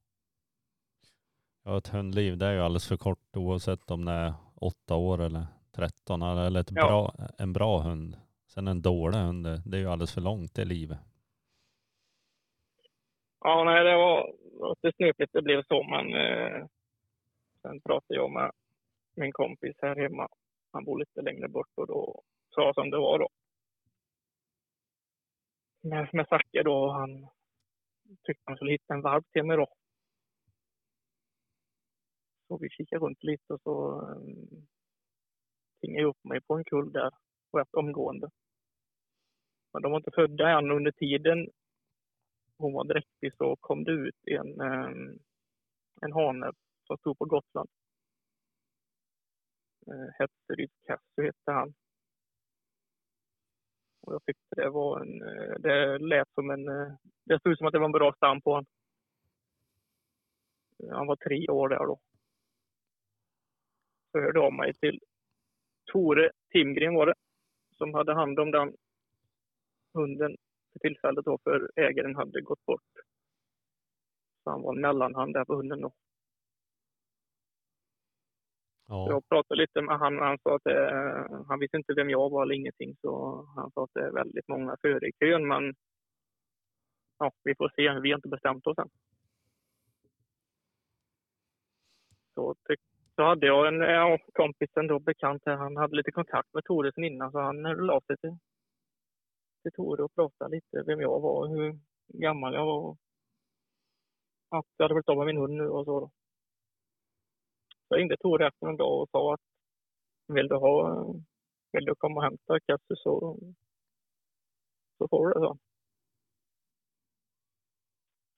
Ja, 1.64 1.79
ett 1.79 1.88
hundliv 1.88 2.38
det 2.38 2.46
är 2.46 2.53
ju 2.53 2.61
alldeles 2.61 2.88
för 2.88 2.96
kort 2.96 3.37
oavsett 3.37 3.90
om 3.90 4.05
det 4.05 4.12
är 4.12 4.35
åtta 4.55 4.96
år 4.96 5.20
eller 5.20 5.46
13 5.73 6.23
eller 6.23 6.61
ett 6.61 6.70
Ja. 6.70 6.87
bra, 6.87 7.12
en 7.38 7.53
bra 7.53 7.79
hund. 7.81 8.16
Sen 8.46 8.68
en 8.68 8.83
dålig 8.83 9.18
hund, 9.18 9.44
det- 9.44 9.77
är 9.77 9.81
ju 9.81 9.87
alldeles 9.90 10.14
för 10.14 10.20
långt 10.20 10.55
det 10.55 10.64
livet. 10.64 10.99
Ja, 13.40 13.64
nej, 13.64 13.85
det 13.85 13.96
var 13.96 14.33
lite 14.83 14.96
snöpligt 14.96 15.33
det 15.33 15.42
blev 15.42 15.62
så, 15.62 15.83
men 15.83 16.14
eh, 16.14 16.66
sen 17.62 17.81
pratade 17.81 18.14
jag 18.20 18.31
med 18.31 18.53
min 19.14 19.33
kompis 19.33 19.77
här 19.83 19.96
hemma. 19.96 20.29
Han 20.73 20.85
bor 20.85 20.99
lite 20.99 21.23
längre 21.23 21.49
bort 21.49 21.68
och 21.75 21.87
då 21.87 22.23
sa 22.55 22.62
jag 22.62 22.75
som 22.75 22.90
det 22.90 22.99
var 22.99 23.18
då. 23.18 23.29
Med, 25.83 26.09
med 26.12 26.27
Zacke 26.29 26.62
då, 26.62 26.90
han 26.90 27.27
tyckte 28.23 28.42
han 28.46 28.57
skulle 28.57 28.73
hitta 28.73 28.94
en 28.94 29.03
valp 29.03 29.27
till 29.33 29.44
mig 29.44 29.57
då. 29.57 29.66
Så 32.51 32.59
vi 32.59 32.71
kikade 32.71 33.05
runt 33.05 33.23
lite 33.23 33.55
och 33.55 33.61
så 33.63 34.01
mm, 34.01 34.29
um, 34.29 34.67
tingade 35.81 36.03
jag 36.03 36.09
upp 36.09 36.25
mig 36.25 36.41
på 36.41 36.55
en 36.55 36.65
kull 36.65 36.93
där 36.93 37.11
rätt 37.59 37.75
omgående. 37.75 38.31
Men 39.73 39.83
de 39.83 39.93
var 39.93 39.99
inte 39.99 40.11
födda 40.15 40.59
än 40.59 40.71
under 40.71 40.93
tiden 40.93 41.49
hon 42.61 42.73
var 42.73 42.85
dräktig 42.85 43.35
så 43.37 43.57
kom 43.57 43.85
det 43.85 43.93
ut 43.93 44.17
en, 44.25 44.61
mm, 44.61 45.19
en 46.01 46.13
hane 46.13 46.53
som 46.87 46.97
stod 46.97 47.19
på 47.19 47.25
Gotland. 47.25 47.69
Eh, 49.87 50.09
Hetteryd 50.19 50.71
Cassie 50.87 51.25
hette 51.25 51.53
han. 51.53 51.75
Och 54.01 54.15
jag 54.15 54.25
tyckte 54.25 54.55
det 54.57 54.71
var 54.71 55.01
en, 55.01 55.23
eh, 55.23 55.55
det 55.59 55.99
lät 55.99 56.29
som 56.35 56.51
en, 56.51 56.69
eh, 56.69 56.95
det 57.25 57.43
såg 57.43 57.53
ut 57.53 57.59
som 57.59 57.67
att 57.67 57.73
det 57.73 57.79
var 57.79 57.87
en 57.87 57.93
bra 57.93 58.13
stam 58.13 58.41
på 58.41 58.51
honom. 58.51 58.67
Han 60.91 61.07
var 61.07 61.17
tre 61.17 61.49
år 61.49 61.69
där 61.69 61.87
då. 61.87 62.01
Så 64.12 64.20
hörde 64.20 64.38
jag 64.38 64.46
av 64.46 64.53
mig 64.53 64.75
till 64.75 65.01
Tore 65.92 66.31
Timgren 66.53 66.94
var 66.94 67.07
det, 67.07 67.14
som 67.77 67.94
hade 67.94 68.14
hand 68.14 68.40
om 68.40 68.51
den 68.51 68.77
hunden 69.94 70.37
för 70.73 70.79
tillfället 70.79 71.25
då 71.25 71.38
för 71.44 71.70
ägaren 71.77 72.16
hade 72.16 72.40
gått 72.40 72.64
bort. 72.66 72.90
Så 74.44 74.51
han 74.51 74.62
var 74.62 74.75
mellanhand 74.75 75.35
där 75.35 75.44
på 75.44 75.55
hunden 75.55 75.81
då. 75.81 75.92
Ja. 78.87 79.07
Jag 79.09 79.29
pratade 79.29 79.61
lite 79.61 79.83
med 79.83 79.99
han 79.99 80.18
och 80.18 80.25
han 80.25 80.38
sa 80.42 80.57
att 80.57 80.64
det, 80.64 81.44
han 81.49 81.59
visste 81.59 81.77
inte 81.77 81.94
vem 81.94 82.11
jag 82.11 82.31
var 82.31 82.42
eller 82.42 82.55
ingenting 82.55 82.96
så 83.01 83.42
han 83.57 83.70
sa 83.70 83.85
att 83.85 83.90
det 83.94 84.01
är 84.01 84.11
väldigt 84.11 84.49
många 84.49 84.77
före 84.83 85.09
i 85.09 85.12
kön 85.12 85.49
men 85.49 85.75
ja, 87.18 87.33
vi 87.44 87.55
får 87.55 87.68
se. 87.68 88.01
Vi 88.01 88.11
har 88.11 88.18
inte 88.18 88.29
bestämt 88.29 88.66
oss 88.66 88.79
än. 88.79 88.90
Så, 92.35 92.55
tyck, 92.68 92.81
så 93.20 93.24
hade 93.24 93.46
jag 93.46 93.68
en 93.68 93.80
ja, 93.80 94.18
kompis, 94.33 94.70
en 94.76 94.87
då 94.87 94.98
bekant 94.98 95.42
han 95.44 95.76
hade 95.76 95.96
lite 95.96 96.12
kontakt 96.12 96.54
med 96.54 96.64
Tore 96.64 96.92
sen 96.92 97.04
innan 97.04 97.33
så 97.33 97.38
han 97.38 97.64
hörde 97.64 97.92
av 97.92 98.00
sig 98.00 98.16
till, 98.16 98.38
till 99.62 99.72
Tore 99.72 100.02
och 100.02 100.14
pratade 100.14 100.50
lite 100.56 100.83
vem 100.87 101.00
jag 101.00 101.20
var 101.20 101.48
hur 101.48 101.78
gammal 102.09 102.54
jag 102.54 102.66
var. 102.66 102.78
och 102.78 102.98
Att 104.48 104.66
jag 104.76 104.85
hade 104.85 104.94
blivit 104.94 105.09
av 105.09 105.16
med 105.16 105.26
min 105.26 105.37
hund 105.37 105.54
nu 105.54 105.68
och 105.68 105.85
så. 105.85 106.00
Då. 106.00 106.11
Så 107.88 107.94
ringde 107.94 108.16
Tore 108.16 108.46
efter 108.48 108.66
en 108.66 108.76
dag 108.76 109.02
och 109.02 109.09
sa 109.11 109.35
att 109.35 109.40
vill 110.26 110.48
du 110.48 110.56
ha, 110.56 111.04
vill 111.72 111.85
du 111.85 111.94
komma 111.94 112.16
och 112.16 112.22
hämta 112.22 112.61
Cassus 112.61 113.02
så, 113.02 113.38
så 114.98 115.09
får 115.09 115.26
du 115.26 115.35
det. 115.35 115.40
Så. 115.40 115.59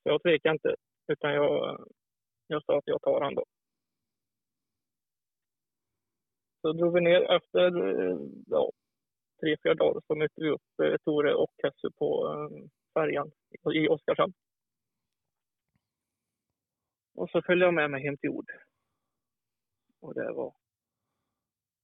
Så 0.03 0.09
jag 0.09 0.23
tvekade 0.23 0.53
inte, 0.55 0.75
utan 1.07 1.35
jag, 1.35 1.87
jag 2.47 2.65
sa 2.65 2.79
att 2.79 2.87
jag 2.87 3.03
tar 3.03 3.21
han 3.21 3.35
då. 3.35 3.45
Så 6.63 6.73
drog 6.73 6.95
vi 6.95 7.01
ner 7.01 7.23
efter 7.31 7.67
eh, 7.67 8.17
ja, 8.47 8.71
tre, 9.41 9.57
fyra 9.63 9.75
dagar 9.75 10.01
så 10.07 10.15
mötte 10.15 10.41
vi 10.41 10.49
upp 10.49 10.81
eh, 10.83 10.97
Tore 11.05 11.35
och 11.35 11.53
Kessu 11.63 11.91
på 11.99 12.09
eh, 12.33 12.69
färjan 12.95 13.31
i 13.75 13.89
Oskarshamn. 13.89 14.33
Och 17.15 17.31
så 17.31 17.43
följde 17.43 17.67
jag 17.67 17.75
med 17.75 17.91
mig 17.91 18.03
hem 18.03 18.17
till 18.17 18.31
Ord. 18.31 18.51
Och 20.01 20.15
det 20.15 20.33
var 20.33 20.55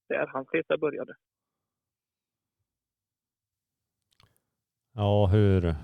där 0.09 0.27
hans 0.27 0.49
resa 0.53 0.79
började. 0.79 1.14
ja, 4.99 5.27
hur, 5.27 5.75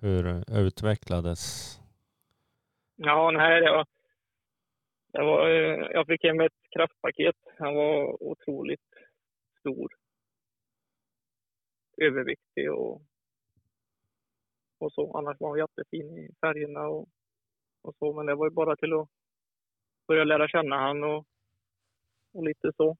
hur 0.00 0.44
utvecklades... 0.58 1.74
Ja, 2.96 3.30
nej, 3.30 3.60
det 3.60 3.70
var, 3.70 3.86
det 5.12 5.22
var, 5.22 5.48
jag 5.92 6.06
fick 6.06 6.24
hem 6.24 6.40
ett 6.40 6.52
kraftpaket. 6.78 7.36
Han 7.58 7.74
var 7.74 8.22
otroligt 8.22 8.90
stor. 9.60 9.92
Överviktig 11.96 12.72
och, 12.72 13.02
och 14.78 14.92
så. 14.92 15.16
Annars 15.16 15.40
var 15.40 15.48
han 15.48 15.58
jättefin 15.58 16.18
i 16.18 16.34
färgerna 16.40 16.88
och, 16.88 17.08
och 17.82 17.94
så. 17.98 18.12
Men 18.12 18.26
det 18.26 18.34
var 18.34 18.46
ju 18.46 18.50
bara 18.50 18.76
till 18.76 18.92
att 18.92 19.08
börja 20.06 20.24
lära 20.24 20.48
känna 20.48 20.76
han 20.76 21.04
och, 21.04 21.26
och 22.32 22.44
lite 22.44 22.72
så. 22.76 22.96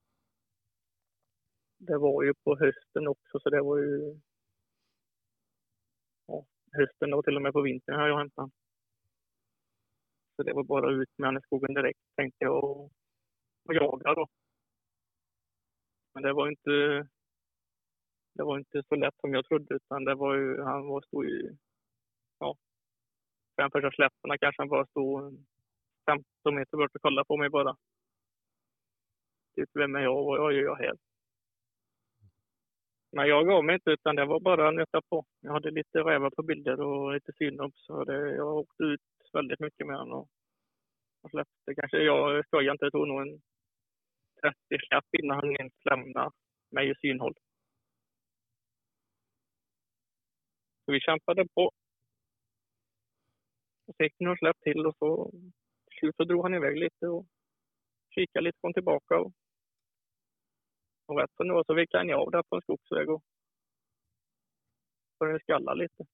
Det 1.78 1.98
var 1.98 2.22
ju 2.22 2.34
på 2.34 2.58
hösten 2.58 3.08
också, 3.08 3.40
så 3.40 3.50
det 3.50 3.62
var 3.62 3.78
ju 3.78 4.20
ja, 6.26 6.46
hösten 6.72 7.14
och 7.14 7.24
till 7.24 7.36
och 7.36 7.42
med 7.42 7.52
på 7.52 7.60
vintern 7.62 7.94
har 8.00 8.08
jag 8.08 8.18
hämtat 8.18 8.36
honom. 8.36 8.52
Så 10.36 10.42
det 10.42 10.52
var 10.52 10.64
bara 10.64 10.90
ut 10.90 11.18
med 11.18 11.28
honom 11.28 11.42
i 11.42 11.46
skogen 11.46 11.74
direkt 11.74 12.00
tänkte 12.16 12.44
jag 12.44 12.64
och, 12.64 12.92
och 13.68 13.74
jaga 13.74 14.14
då. 14.14 14.26
Men 16.14 16.22
det 16.22 16.32
var 16.32 16.48
inte 16.48 17.06
det 18.34 18.44
var 18.44 18.58
inte 18.58 18.82
så 18.88 18.94
lätt 18.94 19.14
som 19.20 19.34
jag 19.34 19.44
trodde 19.44 19.74
utan 19.74 20.04
det 20.04 20.14
var 20.14 20.34
ju, 20.34 20.62
han 20.62 20.86
var 20.86 21.00
stod 21.00 21.24
ju, 21.24 21.56
ja, 22.38 22.56
fem 23.56 23.70
första 23.70 23.90
släpparna 23.90 24.38
kanske 24.38 24.62
han 24.62 24.68
bara 24.68 24.86
stod 24.86 25.44
15 26.06 26.54
meter 26.54 26.76
bort 26.76 26.94
och 26.94 27.02
kollade 27.02 27.26
på 27.26 27.36
mig 27.36 27.50
bara. 27.50 27.76
Typ, 29.54 29.70
vem 29.74 29.96
är 29.96 30.00
jag 30.00 30.18
och 30.18 30.24
vad 30.26 30.52
gör 30.52 30.62
jag 30.62 30.76
här? 30.76 30.96
Men 33.12 33.28
jag 33.28 33.46
gav 33.46 33.64
mig 33.64 33.74
inte 33.74 33.90
utan 33.90 34.16
det 34.16 34.24
var 34.24 34.40
bara 34.40 34.68
att 34.68 34.74
nöta 34.74 35.00
på. 35.10 35.24
Jag 35.40 35.52
hade 35.52 35.70
lite 35.70 35.98
rävar 35.98 36.30
på 36.30 36.42
bilder 36.42 36.80
och 36.80 37.12
lite 37.12 37.32
synop, 37.32 37.72
så 37.76 38.04
det, 38.04 38.34
jag 38.36 38.56
åkte 38.56 38.82
ut 38.82 39.00
väldigt 39.32 39.60
mycket 39.60 39.86
med 39.86 39.96
honom 39.98 40.18
och, 40.18 40.28
och 41.22 41.30
släppte 41.30 41.74
kanske, 41.74 41.98
jag 41.98 42.46
skojar 42.46 42.72
inte, 42.72 42.84
jag 42.84 42.92
tog 42.92 43.08
nog 43.08 43.20
en 43.20 43.40
30 44.42 44.56
släpp 44.88 45.14
innan 45.22 45.36
han 45.36 45.56
ens 45.56 45.72
lämnade 45.84 46.30
mig 46.70 46.90
i 46.90 46.94
synhåll. 46.94 47.34
Så 50.84 50.92
vi 50.92 51.00
kämpade 51.00 51.48
på. 51.54 51.70
Och 53.86 53.94
så 53.96 54.02
gick 54.02 54.14
det 54.18 54.24
några 54.24 54.38
släpp 54.38 54.60
till 54.60 54.86
och 54.86 54.96
så 54.98 55.30
till 55.86 55.98
slut 55.98 56.16
så 56.16 56.24
drog 56.24 56.42
han 56.42 56.54
iväg 56.54 56.76
lite 56.78 57.06
och 57.08 57.26
kikade 58.14 58.44
lite, 58.44 58.58
kom 58.60 58.72
tillbaka 58.72 59.18
och, 59.18 59.32
och 61.06 61.20
rätt 61.20 61.34
som 61.36 61.48
det 61.48 61.54
var 61.54 61.64
så 61.64 61.74
vickade 61.74 62.12
han 62.12 62.20
av 62.20 62.30
där 62.30 62.42
på 62.42 62.56
en 62.56 62.62
skogsväg 62.62 63.10
och 63.10 63.22
började 65.18 65.40
skalla 65.40 65.74
lite. 65.74 66.06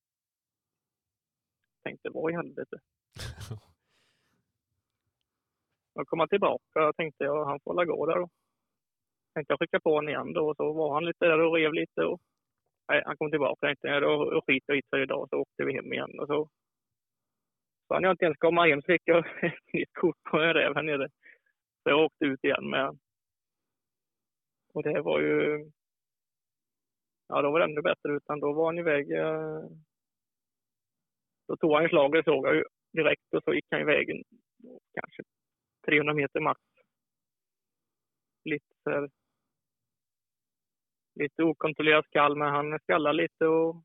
Tänkte, 1.82 2.10
vad 2.10 2.32
i 2.32 2.34
helvete? 2.34 2.78
Då 5.94 6.04
kom 6.04 6.18
han 6.18 6.28
tillbaka 6.28 6.64
Jag 6.74 6.96
tänkte 6.96 7.24
jag, 7.24 7.44
han 7.44 7.60
får 7.60 7.74
la 7.74 7.84
gå 7.84 8.06
där 8.06 8.18
då. 8.18 8.28
Tänkte 9.34 9.52
jag 9.52 9.58
skicka 9.58 9.80
på 9.80 9.94
honom 9.94 10.08
igen 10.08 10.32
då 10.32 10.48
och 10.48 10.56
så 10.56 10.72
var 10.72 10.94
han 10.94 11.04
lite 11.04 11.26
där 11.26 11.40
och 11.40 11.54
rev 11.54 11.72
lite 11.72 12.04
och 12.04 12.20
nej, 12.88 13.02
han 13.06 13.16
kom 13.16 13.30
tillbaka 13.30 13.66
tänkte 13.66 13.88
jag, 13.88 14.02
då, 14.02 14.42
skiter 14.46 14.72
jag 14.72 14.78
i 14.78 14.82
det 14.90 15.02
idag 15.02 15.28
så 15.30 15.36
åkte 15.36 15.64
vi 15.64 15.74
hem 15.74 15.92
igen 15.92 16.18
och 16.20 16.26
så 16.26 16.48
så 17.88 17.94
när 17.94 18.08
jag 18.08 18.12
inte 18.12 18.24
ens 18.24 18.38
komma 18.38 18.66
hem 18.66 18.82
så 18.82 18.86
fick 18.86 19.02
jag 19.04 19.18
ett 19.42 19.72
nytt 19.72 19.92
kort 19.92 20.22
på 20.30 20.38
en 20.38 20.54
räv 20.54 20.74
här 20.74 20.82
nere. 20.82 21.08
Så 21.82 21.90
jag 21.90 22.04
åkte 22.04 22.24
ut 22.24 22.44
igen 22.44 22.70
med 22.70 22.80
han. 22.84 22.98
Och 24.74 24.82
det 24.82 25.00
var 25.00 25.20
ju... 25.20 25.70
Ja, 27.28 27.42
då 27.42 27.50
var 27.50 27.58
det 27.58 27.64
ännu 27.64 27.82
bättre 27.82 28.12
utan 28.16 28.40
då 28.40 28.52
var 28.52 28.66
han 28.66 28.78
iväg. 28.78 29.12
Eh- 29.12 29.68
då 31.48 31.56
tog 31.56 31.74
han 31.74 31.88
slaget 31.88 32.24
såg 32.24 32.46
jag 32.46 32.54
ju 32.54 32.64
direkt 32.92 33.34
och 33.34 33.42
så 33.44 33.54
gick 33.54 33.66
han 33.70 33.80
iväg 33.80 34.22
kanske 35.00 35.22
300 35.86 36.14
meter 36.14 36.40
max. 36.40 36.60
Lite 38.44 38.74
så 38.84 39.08
lite 41.14 41.42
okontrollerad 41.42 42.04
skall 42.04 42.36
men 42.36 42.48
han 42.48 42.78
skallade 42.78 43.16
lite 43.16 43.46
och 43.46 43.76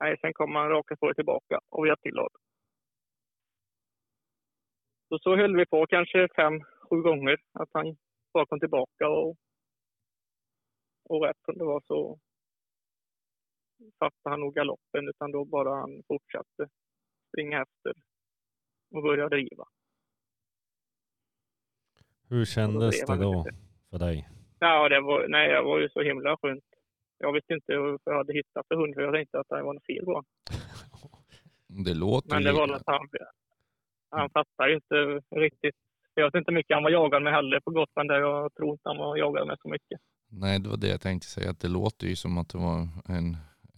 nej, 0.00 0.18
sen 0.20 0.32
kom 0.32 0.54
han 0.54 0.68
raka 0.68 0.96
spåret 0.96 1.16
tillbaka 1.16 1.60
och 1.68 1.84
vi 1.84 1.88
jätteglad. 1.88 2.32
Så, 5.08 5.18
så 5.18 5.36
höll 5.36 5.56
vi 5.56 5.66
på 5.66 5.86
kanske 5.86 6.28
fem, 6.36 6.60
sju 6.90 7.02
gånger 7.02 7.36
att 7.52 7.68
han 7.72 7.96
bara 8.32 8.46
kom 8.46 8.60
tillbaka 8.60 9.08
och, 9.08 9.36
och 11.04 11.22
rätt 11.24 11.40
som 11.44 11.58
det 11.58 11.64
var 11.64 11.82
så 11.86 12.18
fattade 13.98 14.32
han 14.32 14.40
nog 14.40 14.54
galoppen 14.54 15.08
utan 15.08 15.32
då 15.32 15.44
bara 15.44 15.74
han 15.74 16.02
fortsatte 16.08 16.68
springa 17.28 17.62
efter 17.62 17.92
och 18.90 19.02
började 19.02 19.36
driva. 19.36 19.64
Hur 22.30 22.44
kändes 22.44 23.00
det 23.06 23.16
då 23.16 23.46
för 23.90 23.98
dig? 23.98 24.28
Ja, 24.58 24.88
det 24.88 25.00
var, 25.00 25.28
nej, 25.28 25.48
det 25.48 25.62
var 25.62 25.78
ju 25.78 25.88
så 25.88 26.02
himla 26.02 26.36
skönt. 26.36 26.64
Jag 27.18 27.32
visste 27.32 27.54
inte 27.54 27.76
varför 27.76 28.10
jag 28.10 28.16
hade 28.16 28.32
hittat 28.32 28.66
för 28.68 28.74
hund 28.74 28.94
för 28.94 29.02
jag 29.02 29.14
tänkte 29.14 29.40
att 29.40 29.48
det 29.48 29.62
var 29.62 29.74
något 29.74 29.86
fel 29.86 30.04
på. 30.04 30.24
Det 31.86 31.94
låter 31.94 32.34
Men 32.34 32.42
det 32.42 32.52
var 32.52 32.66
något 32.66 32.76
att 32.76 32.86
han, 32.86 33.08
han 34.10 34.30
fattar 34.30 34.68
ju 34.68 34.74
inte 34.74 35.20
riktigt. 35.36 35.74
Jag 36.14 36.24
vet 36.24 36.34
inte 36.34 36.52
mycket 36.52 36.74
han 36.76 36.82
var 36.82 36.90
jagad 36.90 37.22
med 37.22 37.32
heller 37.32 37.60
på 37.60 37.70
Gotland 37.70 38.08
där 38.08 38.20
jag 38.20 38.54
tror 38.54 38.70
inte 38.70 38.88
han 38.88 38.96
var 38.96 39.16
jagad 39.16 39.46
med 39.46 39.58
så 39.62 39.68
mycket. 39.68 40.00
Nej, 40.28 40.60
det 40.60 40.68
var 40.68 40.76
det 40.76 40.88
jag 40.88 41.00
tänkte 41.00 41.28
säga. 41.28 41.50
Att 41.50 41.60
det 41.60 41.68
låter 41.68 42.06
ju 42.06 42.16
som 42.16 42.38
att 42.38 42.48
det 42.48 42.58
var 42.58 42.78
en, 43.16 43.36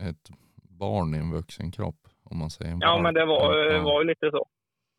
ett 0.08 0.30
barn 0.56 1.14
i 1.14 1.18
en 1.18 1.30
vuxen 1.32 1.70
kropp. 1.72 2.08
Om 2.24 2.38
man 2.38 2.50
säger 2.50 2.78
Ja, 2.80 3.02
men 3.02 3.14
det 3.14 3.24
var, 3.24 3.58
Ja, 3.58 3.82
var 3.82 4.02
ju 4.02 4.08
lite 4.08 4.30
så. 4.30 4.46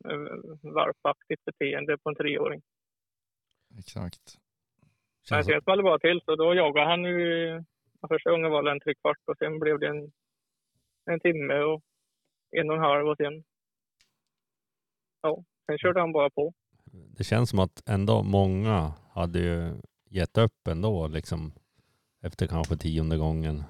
Eh, 0.09 0.71
Valpaktigt 0.73 1.45
beteende 1.45 1.97
på 1.97 2.09
en 2.09 2.15
treåring. 2.15 2.61
Exakt. 3.79 4.37
Men 5.29 5.43
sen 5.43 5.61
small 5.61 5.77
det 5.77 5.83
bara 5.83 5.99
till 5.99 6.21
så 6.25 6.35
då 6.35 6.53
jagade 6.53 6.87
han 6.87 7.03
ju. 7.03 7.63
Första 8.07 8.31
gången 8.31 8.51
var 8.51 8.63
det 8.63 8.71
en 8.71 8.79
trekvart 8.79 9.17
och 9.25 9.37
sen 9.37 9.59
blev 9.59 9.79
det 9.79 9.87
en, 9.87 10.11
en 11.05 11.19
timme 11.19 11.59
och 11.59 11.81
en 12.51 12.69
och 12.69 12.75
en 12.75 12.81
halv 12.81 13.07
och 13.07 13.17
sen. 13.17 13.43
Ja, 15.21 15.43
sen 15.65 15.77
körde 15.77 15.99
han 15.99 16.11
bara 16.11 16.29
på. 16.29 16.53
det 16.91 17.23
känns 17.23 17.49
som 17.49 17.59
att 17.59 17.89
ändå 17.89 18.23
många 18.23 18.93
hade 19.11 19.39
ju 19.39 19.81
gett 20.09 20.37
upp 20.37 20.67
ändå 20.67 21.07
liksom 21.07 21.53
efter 22.21 22.47
kanske 22.47 22.77
tionde 22.77 23.17
gången 23.17 23.63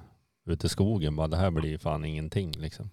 ute 0.46 0.68
i 0.68 0.70
skogen. 0.70 1.16
Bara 1.16 1.28
det 1.28 1.38
här 1.38 1.52
blir 1.52 1.78
fan 1.78 2.06
ingenting 2.06 2.52
liksom. 2.52 2.90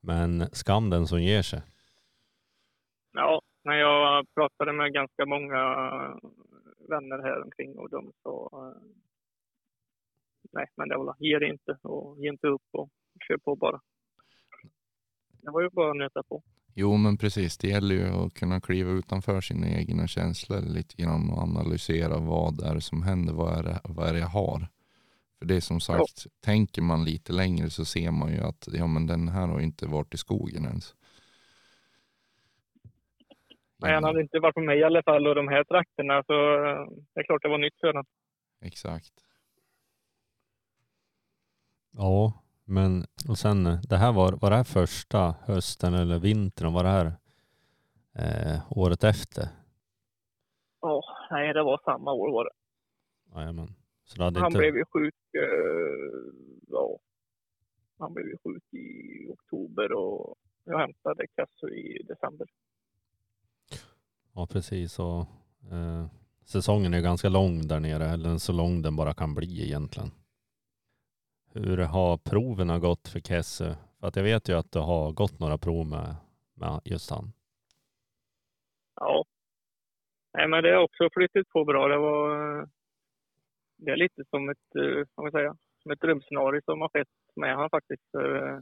Men 0.00 0.50
skam 0.52 0.90
den 0.90 1.06
som 1.06 1.22
ger 1.22 1.42
sig. 1.42 1.62
Ja, 3.12 3.42
när 3.68 3.76
jag 3.76 4.34
pratade 4.34 4.72
med 4.72 4.92
ganska 4.92 5.26
många 5.26 5.60
vänner 6.88 7.18
här 7.18 7.42
omkring 7.42 7.78
och 7.78 7.90
de 7.90 8.12
sa 8.22 8.50
eh, 8.52 8.82
nej, 10.52 10.66
men 10.76 10.88
det 10.88 10.96
var 10.96 11.16
ge 11.18 11.38
det 11.38 11.48
inte 11.48 11.78
och 11.82 12.18
ge 12.18 12.28
inte 12.28 12.46
upp 12.46 12.68
och 12.72 12.90
kör 13.28 13.36
på 13.36 13.56
bara. 13.56 13.80
Det 15.42 15.50
var 15.50 15.60
ju 15.60 15.70
bara 15.70 15.90
att 15.90 15.96
nöta 15.96 16.22
på. 16.22 16.42
Jo 16.74 16.96
men 16.96 17.16
precis, 17.16 17.58
det 17.58 17.68
gäller 17.68 17.94
ju 17.94 18.06
att 18.06 18.34
kunna 18.34 18.60
kliva 18.60 18.90
utanför 18.90 19.40
sina 19.40 19.68
egna 19.68 20.06
känslor 20.06 20.60
lite 20.60 21.02
grann 21.02 21.30
och 21.30 21.42
analysera 21.42 22.18
vad 22.18 22.60
är 22.60 22.74
det 22.74 22.80
som 22.80 23.02
händer, 23.02 23.32
vad 23.32 23.58
är 23.58 23.62
det, 23.62 23.80
vad 23.84 24.08
är 24.08 24.12
det 24.12 24.18
jag 24.18 24.26
har? 24.26 24.68
För 25.38 25.46
det 25.46 25.56
är 25.56 25.60
som 25.60 25.80
sagt, 25.80 26.26
tänker 26.40 26.82
man 26.82 27.04
lite 27.04 27.32
längre 27.32 27.70
så 27.70 27.84
ser 27.84 28.10
man 28.10 28.32
ju 28.32 28.40
att 28.40 28.68
ja, 28.72 28.86
men 28.86 29.06
den 29.06 29.28
här 29.28 29.48
har 29.48 29.60
inte 29.60 29.86
varit 29.86 30.14
i 30.14 30.16
skogen 30.16 30.64
ens. 30.64 30.94
Nej, 33.80 33.94
han 33.94 34.04
hade 34.04 34.20
inte 34.20 34.40
varit 34.40 34.56
med 34.56 34.64
mig 34.64 34.78
i 34.78 34.84
alla 34.84 35.02
fall 35.02 35.26
och 35.26 35.34
de 35.34 35.48
här 35.48 35.64
trakterna 35.64 36.22
så 36.26 36.64
eh, 36.64 36.86
det 37.14 37.20
är 37.20 37.24
klart 37.24 37.42
det 37.42 37.48
var 37.48 37.58
nytt 37.58 37.80
för 37.80 37.86
honom. 37.86 38.04
Exakt. 38.60 39.12
Ja, 41.90 42.42
men 42.64 43.04
och 43.28 43.38
sen 43.38 43.66
eh, 43.66 43.80
det 43.88 43.96
här 43.96 44.12
var, 44.12 44.32
var 44.32 44.50
det 44.50 44.56
här 44.56 44.64
första 44.64 45.34
hösten 45.46 45.94
eller 45.94 46.18
vintern? 46.18 46.72
Var 46.72 46.82
det 46.82 46.88
här 46.88 47.06
eh, 48.18 48.78
året 48.78 49.04
efter? 49.04 49.44
Ja, 50.80 51.02
nej 51.30 51.52
det 51.52 51.62
var 51.62 51.80
samma 51.84 52.12
år 52.12 52.32
var 52.32 52.44
det. 52.44 52.50
Jajamän. 53.34 53.68
Så 54.04 54.18
det 54.18 54.24
hade 54.24 54.40
Han 54.40 54.46
inte... 54.46 54.58
blev 54.58 54.76
ju 54.76 54.84
sjuk, 54.92 55.14
eh, 55.32 56.32
ja. 56.68 56.98
Han 57.98 58.14
blev 58.14 58.26
ju 58.26 58.36
sjuk 58.44 58.74
i 58.74 59.26
oktober 59.28 59.92
och 59.92 60.36
jag 60.64 60.78
hämtade 60.78 61.26
Kasso 61.26 61.68
i 61.68 62.02
december. 62.08 62.46
Ja, 64.38 64.46
precis. 64.46 64.98
Och, 64.98 65.20
eh, 65.72 66.06
säsongen 66.44 66.94
är 66.94 67.00
ganska 67.00 67.28
lång 67.28 67.68
där 67.68 67.80
nere, 67.80 68.04
eller 68.04 68.38
så 68.38 68.52
lång 68.52 68.82
den 68.82 68.96
bara 68.96 69.14
kan 69.14 69.34
bli 69.34 69.64
egentligen. 69.66 70.10
Hur 71.52 71.78
har 71.78 72.16
proven 72.30 72.80
gått 72.80 73.08
för 73.08 73.20
Kesse? 73.20 73.76
För 74.00 74.06
att 74.06 74.16
jag 74.16 74.22
vet 74.22 74.48
ju 74.48 74.58
att 74.58 74.72
det 74.72 74.80
har 74.80 75.12
gått 75.12 75.38
några 75.38 75.58
prov 75.58 75.86
med, 75.86 76.16
med 76.54 76.80
just 76.84 77.10
han. 77.10 77.32
Ja. 78.94 79.24
Nej, 80.34 80.48
men 80.48 80.62
det 80.62 80.74
har 80.74 80.82
också 80.82 81.08
flyttat 81.12 81.48
på 81.48 81.64
bra. 81.64 81.88
Det 81.88 81.98
var 81.98 82.22
eh, 82.60 82.66
det 83.76 83.90
är 83.90 83.96
lite 83.96 84.24
som 84.30 84.48
ett, 84.48 84.68
eh, 84.76 85.06
vad 85.14 85.24
man 85.24 85.32
säga, 85.32 85.56
som 85.82 85.90
ett 85.90 86.00
drömscenario 86.00 86.60
som 86.64 86.80
har 86.80 86.88
skett 86.88 87.14
med 87.36 87.56
han 87.56 87.70
faktiskt. 87.70 88.14
Eh, 88.14 88.58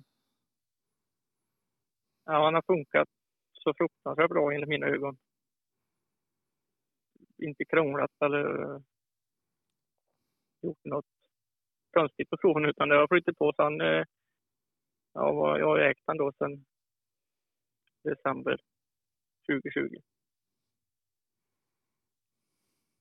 ja, 2.26 2.44
han 2.44 2.54
har 2.54 2.62
funkat 2.66 3.08
så 3.52 3.74
fruktansvärt 3.74 4.30
bra 4.30 4.52
enligt 4.52 4.68
mina 4.68 4.86
ögon. 4.86 5.16
Inte 7.38 7.64
krånglat 7.64 8.10
eller 8.24 8.62
eh, 8.62 8.80
gjort 10.62 10.84
något 10.84 11.06
konstigt 11.92 12.30
på 12.30 12.36
proven 12.36 12.64
utan 12.64 12.88
det 12.88 12.96
har 12.96 13.08
flyttat 13.08 13.36
på. 13.36 13.52
Så 13.56 13.62
han, 13.62 13.80
eh, 13.80 14.04
ja, 15.12 15.58
jag 15.58 15.66
har 15.66 15.78
ägt 15.78 16.02
han 16.06 16.16
då 16.16 16.32
sedan 16.32 16.64
december 18.04 18.60
2020. 19.52 19.96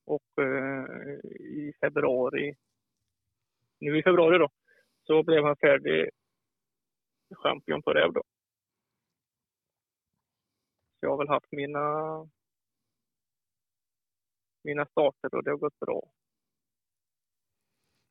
Och 0.05 0.43
eh, 0.43 1.15
i 1.39 1.73
februari, 1.81 2.55
nu 3.79 3.97
i 3.99 4.03
februari 4.03 4.37
då, 4.37 4.49
så 5.03 5.23
blev 5.23 5.43
han 5.43 5.57
färdig 5.57 6.09
champion 7.35 7.81
på 7.81 7.93
räv 7.93 8.13
då. 8.13 8.23
Så 10.99 11.05
jag 11.05 11.09
har 11.09 11.17
väl 11.17 11.29
haft 11.29 11.51
mina, 11.51 11.79
mina 14.65 14.85
starter 14.85 15.35
och 15.35 15.43
det 15.43 15.51
har 15.51 15.57
gått 15.57 15.79
bra. 15.79 16.01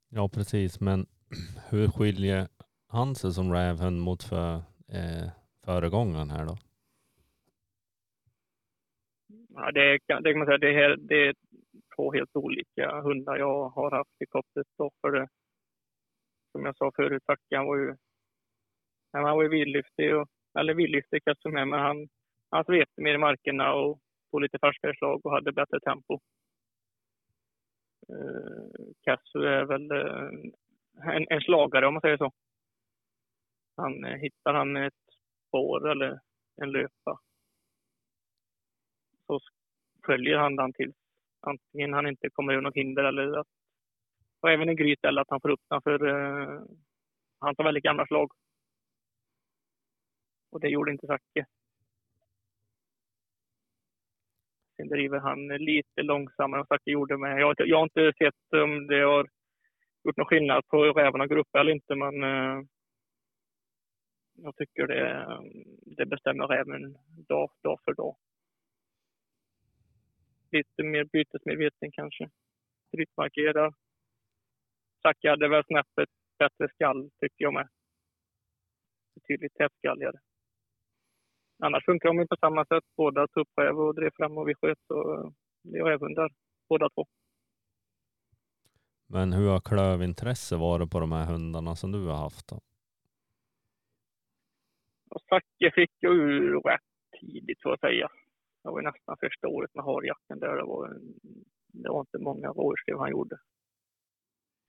Ja, 0.09 0.29
precis. 0.29 0.81
Men 0.81 1.07
hur 1.71 1.89
skiljer 1.89 2.49
han 2.89 3.15
sig 3.15 3.33
som 3.33 3.53
rävhund 3.53 4.01
mot 4.01 4.23
för, 4.23 4.55
eh, 4.89 5.29
föregångaren 5.65 6.31
här 6.31 6.47
då? 6.47 6.57
Ja, 9.49 9.71
det, 9.73 9.99
kan, 10.07 10.23
det 10.23 10.33
kan 10.33 10.39
man 10.39 10.47
säga, 10.47 10.59
det, 10.59 10.73
här, 10.73 10.97
det 10.97 11.29
är 11.29 11.35
två 11.97 12.13
helt 12.13 12.37
olika 12.37 13.01
hundar 13.01 13.37
jag 13.37 13.69
har 13.69 13.91
haft 13.91 14.23
i 14.23 14.27
kopplet. 14.27 14.67
Då 14.79 14.91
för 15.01 15.11
det, 15.11 15.29
som 16.53 16.65
jag 16.65 16.77
sa 16.77 16.93
förut, 16.97 17.23
Zacke, 17.27 17.57
han 17.57 17.67
var 17.67 17.77
ju, 17.77 17.97
han 19.13 19.23
var 19.23 19.43
ju 19.43 19.49
vidlyftig, 19.49 20.17
och, 20.17 20.29
eller 20.59 20.75
vidlyftig 20.75 21.25
kanske 21.25 21.49
med, 21.49 21.69
men 21.69 21.81
han, 21.81 22.09
han 22.51 22.65
svepte 22.65 23.03
mer 23.03 23.15
i 23.15 23.19
markerna 23.19 23.75
och 23.75 24.01
på 24.31 24.39
lite 24.39 24.59
färskare 24.59 24.97
slag 24.97 25.27
och 25.27 25.33
hade 25.33 25.53
bättre 25.53 25.81
tempo. 25.81 26.21
Eh, 28.09 28.93
Kassu 29.03 29.47
är 29.47 29.65
väl 29.65 29.91
eh, 29.91 31.17
en, 31.17 31.27
en 31.31 31.41
slagare 31.41 31.87
om 31.87 31.95
man 31.95 32.01
säger 32.01 32.17
så. 32.17 32.33
Han 33.77 34.05
eh, 34.05 34.17
hittar 34.17 34.55
han 34.55 34.77
ett 34.77 34.95
spår 35.49 35.91
eller 35.91 36.21
en 36.63 36.73
löpa 36.73 37.21
så 39.27 39.41
följer 40.07 40.39
han 40.39 40.57
den 40.57 40.73
till 40.73 40.93
antingen 41.47 41.93
han 41.93 42.07
inte 42.07 42.31
kommer 42.31 42.53
över 42.53 42.63
något 42.63 42.75
hinder 42.75 43.05
eller 43.05 43.39
att, 43.39 43.47
och 44.41 44.51
även 44.51 44.69
en 44.69 44.77
gryt 44.77 45.05
eller 45.05 45.23
att 45.23 45.31
han 45.31 45.41
får 45.41 45.49
upp 45.49 45.63
den 45.71 45.83
för 45.83 46.07
uh, 46.07 46.63
han 47.39 47.55
tar 47.55 47.65
väldigt 47.65 47.85
gamla 47.85 48.07
slag. 48.07 48.33
Och 50.51 50.61
det 50.61 50.69
gjorde 50.69 50.93
inte 50.93 51.07
Zacke. 51.07 51.47
Sen 54.77 54.89
driver 54.89 55.19
han 55.19 55.49
lite 55.49 56.03
långsammare 56.03 56.61
än 56.61 56.67
Zacke 56.67 56.91
gjorde 56.91 57.19
med. 57.19 57.41
Jag, 57.41 57.47
har 57.47 57.51
inte- 57.53 57.63
jag 57.65 57.77
har 57.77 57.85
inte 57.85 58.13
sett 58.19 58.63
om 58.63 58.87
det 58.87 59.01
har 59.01 59.29
gjort 60.05 60.17
någon 60.17 60.27
skillnad 60.27 60.69
på 60.69 60.85
rävarna 60.85 61.27
går 61.27 61.37
upp 61.37 61.55
eller 61.55 61.73
inte 61.73 61.95
men 61.95 62.23
eh, 62.23 62.63
jag 64.35 64.57
tycker 64.57 64.87
det, 64.87 65.11
eh, 65.11 65.41
det 65.97 66.07
bestämmer 66.07 66.47
räven 66.47 66.97
dag, 67.29 67.51
dag 67.63 67.79
för 67.85 67.95
dag 67.95 68.17
lite 70.55 70.83
mer 70.83 71.05
bytesmedveten 71.05 71.93
kanske. 71.93 72.31
Tryckmarkerar. 72.91 73.75
Zacke 75.03 75.31
hade 75.31 75.49
väl 75.49 75.65
snäppet 75.65 76.09
bättre 76.39 76.69
skall 76.69 77.11
tycker 77.21 77.45
jag 77.45 77.55
med. 77.55 77.69
Betydligt 79.15 79.55
tätskalligare. 79.55 80.19
Annars 81.59 81.85
funkar 81.85 82.09
de 82.09 82.27
på 82.29 82.37
samma 82.41 82.65
sätt. 82.65 82.85
Båda 82.97 83.27
tuppräv 83.27 83.81
och 83.81 83.95
drev 83.95 84.11
fram 84.17 84.39
och 84.39 84.49
vi 84.49 84.55
sköt. 84.55 84.79
Så 84.87 85.33
det 85.63 85.79
är 85.79 85.85
rävhundar 85.85 86.31
båda 86.69 86.89
två. 86.91 87.07
Men 89.07 89.33
hur 89.33 89.49
har 89.49 89.61
klövintresse 89.61 90.57
varit 90.57 90.91
på 90.91 91.01
de 91.01 91.13
här 91.13 91.27
hundarna 91.27 91.77
som 91.77 91.93
du 91.93 92.07
har 92.07 92.17
haft 92.17 92.49
då? 92.49 92.61
Och 95.11 95.21
Zacke 95.29 95.71
fick 95.75 95.91
jag 95.99 96.15
ur 96.15 96.61
rätt 96.61 96.81
tidigt 97.21 97.61
så 97.61 97.73
att 97.73 97.81
säga. 97.81 98.09
Det 98.63 98.71
var 98.71 98.83
nästan 98.83 99.17
första 99.21 99.49
året 99.49 99.75
med 99.75 99.85
harjacken 99.85 100.39
där. 100.39 100.57
Det 100.57 100.65
var, 100.65 100.89
en, 100.89 101.15
det 101.73 101.89
var 101.89 102.01
inte 102.01 102.19
många 102.19 102.49
rådjurskrev 102.49 102.99
han 102.99 103.11
gjorde. 103.11 103.37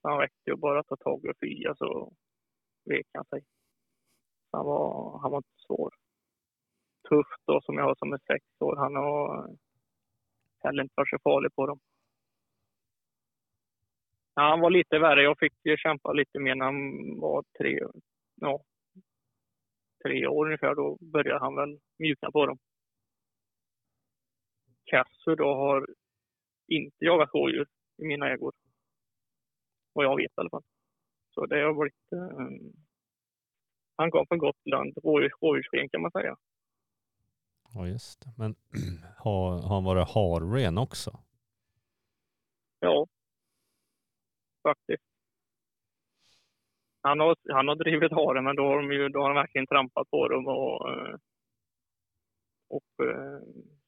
Han 0.03 0.19
räckte 0.19 0.49
ju 0.49 0.55
bara 0.55 0.79
att 0.79 0.88
ta 0.88 0.95
tag 0.95 1.25
och 1.25 1.38
fya 1.41 1.75
så 1.75 2.13
vek 2.89 3.07
han 3.13 3.25
sig. 3.25 3.43
Han 4.51 4.65
var, 4.65 5.19
han 5.21 5.31
var 5.31 5.38
inte 5.38 5.63
svår. 5.67 5.93
Tuff 7.09 7.27
då 7.45 7.61
som 7.61 7.77
jag 7.77 7.83
har 7.83 7.95
som 7.95 8.13
är 8.13 8.17
sex 8.17 8.45
år. 8.59 8.75
Han 8.75 8.95
har 8.95 9.49
heller 10.63 10.83
inte 10.83 10.93
varit 10.97 11.09
så 11.09 11.17
farlig 11.23 11.55
på 11.55 11.67
dem. 11.67 11.79
Ja, 14.35 14.41
han 14.41 14.59
var 14.59 14.69
lite 14.69 14.99
värre. 14.99 15.23
Jag 15.23 15.39
fick 15.39 15.53
ju 15.63 15.77
kämpa 15.77 16.13
lite 16.13 16.39
mer 16.39 16.55
när 16.55 16.65
han 16.65 17.19
var 17.19 17.43
tre, 17.57 17.79
ja, 18.35 18.63
tre 20.03 20.27
år 20.27 20.45
ungefär. 20.45 20.75
Då 20.75 20.97
började 21.01 21.39
han 21.39 21.55
väl 21.55 21.79
mjukna 21.99 22.31
på 22.31 22.45
dem. 22.45 22.57
Cassu 24.85 25.35
då 25.35 25.53
har 25.55 25.87
inte 26.67 27.05
jagat 27.05 27.33
rådjur 27.33 27.67
i 27.97 28.05
mina 28.05 28.29
ägor. 28.29 28.53
Vad 29.93 30.05
jag 30.05 30.15
vet 30.17 30.31
i 30.31 30.33
alla 30.35 30.49
fall. 30.49 30.63
Så 31.29 31.45
det 31.45 31.61
har 31.61 31.73
varit... 31.73 32.11
Eh, 32.11 32.47
han 33.97 34.11
kom 34.11 34.27
från 34.27 34.37
Gotland, 34.37 34.97
rådjursren 35.03 35.89
kan 35.89 36.01
man 36.01 36.11
säga. 36.11 36.35
Ja 37.76 37.88
just 37.88 38.21
det. 38.21 38.32
Men 38.38 38.55
har, 39.17 39.61
har 39.61 39.76
han 39.76 39.84
varit 39.84 40.09
harren 40.09 40.78
också? 40.78 41.19
Ja. 42.80 43.07
Faktiskt. 44.63 45.03
Han 47.01 47.19
har, 47.19 47.36
han 47.49 47.67
har 47.67 47.76
drivit 47.76 48.11
haren 48.11 48.43
men 48.43 48.55
då 48.55 48.63
har, 48.63 48.76
de 48.82 48.91
ju, 48.91 49.09
då 49.09 49.19
har 49.19 49.28
han 49.28 49.36
verkligen 49.36 49.67
trampat 49.67 50.09
på 50.09 50.28
dem 50.28 50.47
och, 50.47 50.89
eh, 50.91 51.15
och 52.69 53.05
eh, 53.05 53.39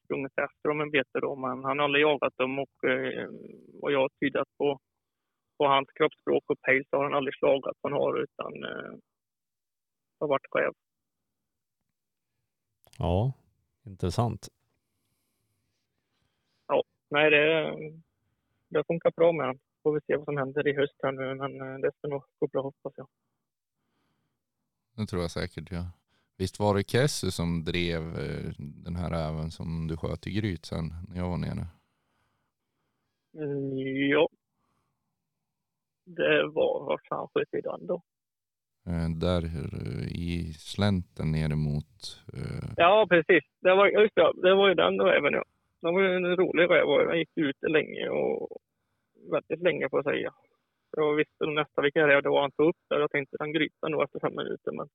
sprungit 0.04 0.38
efter 0.38 0.70
dem 0.70 0.82
en 0.82 1.22
då. 1.22 1.36
Men 1.36 1.64
han 1.64 1.80
har 1.80 1.86
aldrig 1.86 2.02
jagat 2.02 2.38
dem 2.38 2.60
och 2.60 2.90
eh, 2.90 3.30
vad 3.82 3.92
jag 3.92 4.00
har 4.00 4.10
tydat 4.20 4.48
på, 4.58 4.80
på 5.58 5.68
hans 5.68 5.88
kroppsspråk 5.92 6.44
och 6.48 6.62
pejl 6.62 6.84
så 6.90 6.98
har 6.98 7.04
han 7.04 7.14
aldrig 7.14 7.36
slagat 7.36 7.82
på 7.82 7.88
en 7.88 7.94
hare 7.94 8.20
utan 8.24 8.54
har 10.20 10.28
varit 10.28 10.52
själv. 10.52 10.74
Ja, 12.98 13.34
intressant. 13.88 14.50
Nej, 17.10 17.30
det, 17.32 17.74
det 18.70 18.84
funkar 18.88 19.12
bra 19.16 19.32
med 19.32 19.46
honom. 19.46 19.60
Får 19.84 19.94
vi 19.94 20.00
se 20.08 20.16
vad 20.16 20.26
som 20.26 20.38
händer 20.38 20.68
i 20.68 20.76
höst 20.76 20.96
här 21.04 21.12
nu 21.12 21.36
men 21.36 21.62
eh, 21.62 21.80
det 21.80 21.92
ska 21.98 22.08
nog 22.08 22.24
gå 22.40 22.48
bra 22.48 22.62
hoppas 22.62 22.94
jag. 22.96 23.08
det 24.96 25.06
tror 25.06 25.22
jag 25.22 25.32
säkert. 25.32 25.72
Ja. 25.72 25.86
Visst 26.38 26.60
var 26.60 26.76
det 26.76 26.84
Kessu 26.84 27.32
som 27.32 27.64
drev 27.64 28.02
eh, 28.02 28.52
den 28.58 28.96
här 28.96 29.30
även 29.30 29.52
som 29.52 29.88
du 29.88 29.98
sköt 29.98 30.28
i 30.28 30.32
Gryt 30.32 30.66
sen 30.66 30.94
när 31.10 31.18
jag 31.18 31.30
var 31.30 31.38
nere? 31.38 31.68
Mm, 33.34 33.78
ja. 34.10 34.30
Det 36.04 36.48
var, 36.48 36.86
vart 36.86 37.08
han 37.10 37.28
sköt 37.34 37.54
i 37.54 37.62
den 37.62 37.88
då? 37.88 38.02
Eh, 38.90 39.10
där 39.26 39.42
eh, 39.46 40.06
i 40.28 40.54
slänten 40.54 41.32
ner 41.32 41.52
emot... 41.54 41.94
Eh, 42.34 42.70
ja, 42.78 43.08
precis. 43.10 43.44
Det 43.62 43.76
var, 43.76 43.88
just 43.88 44.16
det, 44.16 44.32
det 44.42 44.56
var 44.56 44.68
ju 44.68 44.74
den 44.74 45.02
räven 45.02 45.34
ja. 45.34 45.44
Det 45.82 45.92
var 45.92 46.02
ju 46.02 46.16
en 46.16 46.36
rolig 46.36 46.70
räv 46.70 46.86
och 46.90 47.08
den 47.08 47.18
gick 47.20 47.38
ute 47.38 47.68
länge 47.68 48.10
och 48.10 48.50
väldigt 49.32 49.62
länge 49.62 49.90
får 49.90 50.00
jag 50.00 50.14
säga. 50.14 50.34
Jag 50.92 51.16
visste 51.16 51.46
nästan 51.46 51.84
vilken 51.84 52.08
räv 52.08 52.24
det 52.24 52.30
var 52.30 52.42
han 52.42 52.52
tog 52.52 52.70
upp 52.70 52.84
där. 52.90 53.00
Jag 53.00 53.12
tänkte 53.12 53.38
den 53.40 53.54
grytan 53.54 53.92
nog 53.92 54.04
efter 54.04 54.20
fem 54.20 54.36
minuter 54.36 54.72
men 54.72 54.88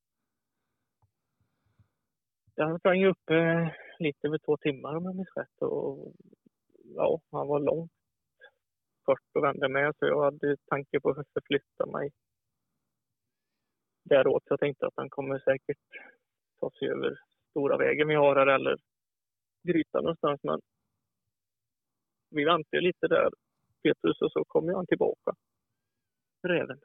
den 2.56 2.78
sprang 2.78 3.00
ju 3.00 3.06
upp 3.06 3.30
eh, 3.30 3.68
lite 3.98 4.26
över 4.28 4.38
två 4.38 4.56
timmar 4.56 4.96
om 4.96 5.04
jag 5.04 5.16
minns 5.16 5.36
rätt 5.36 5.58
och 5.60 6.12
ja, 6.96 7.20
han 7.30 7.48
var 7.48 7.60
långt 7.60 7.92
först 9.06 9.30
och 9.34 9.44
vände 9.44 9.68
med 9.68 9.94
så 9.98 10.06
jag 10.06 10.24
hade 10.24 10.56
tanke 10.66 11.00
på 11.00 11.10
att 11.10 11.26
förflytta 11.34 11.86
mig 11.86 12.10
däråt. 14.02 14.42
Så 14.42 14.52
jag 14.52 14.60
tänkte 14.60 14.86
att 14.86 14.92
han 14.96 15.10
kommer 15.10 15.38
säkert 15.38 15.78
ta 16.60 16.70
sig 16.70 16.88
över 16.88 17.18
stora 17.50 17.76
vägen 17.76 18.08
vi 18.08 18.14
har 18.14 18.36
här 18.36 18.46
eller 18.46 18.76
grytan 19.62 20.02
någonstans. 20.02 20.40
Men 20.42 20.60
vi 22.30 22.44
väntade 22.44 22.80
lite 22.80 23.08
där, 23.08 23.30
Petrus, 23.82 24.20
och 24.20 24.32
så 24.32 24.44
kom 24.44 24.74
han 24.74 24.86
tillbaka. 24.86 25.34
Räven 26.42 26.80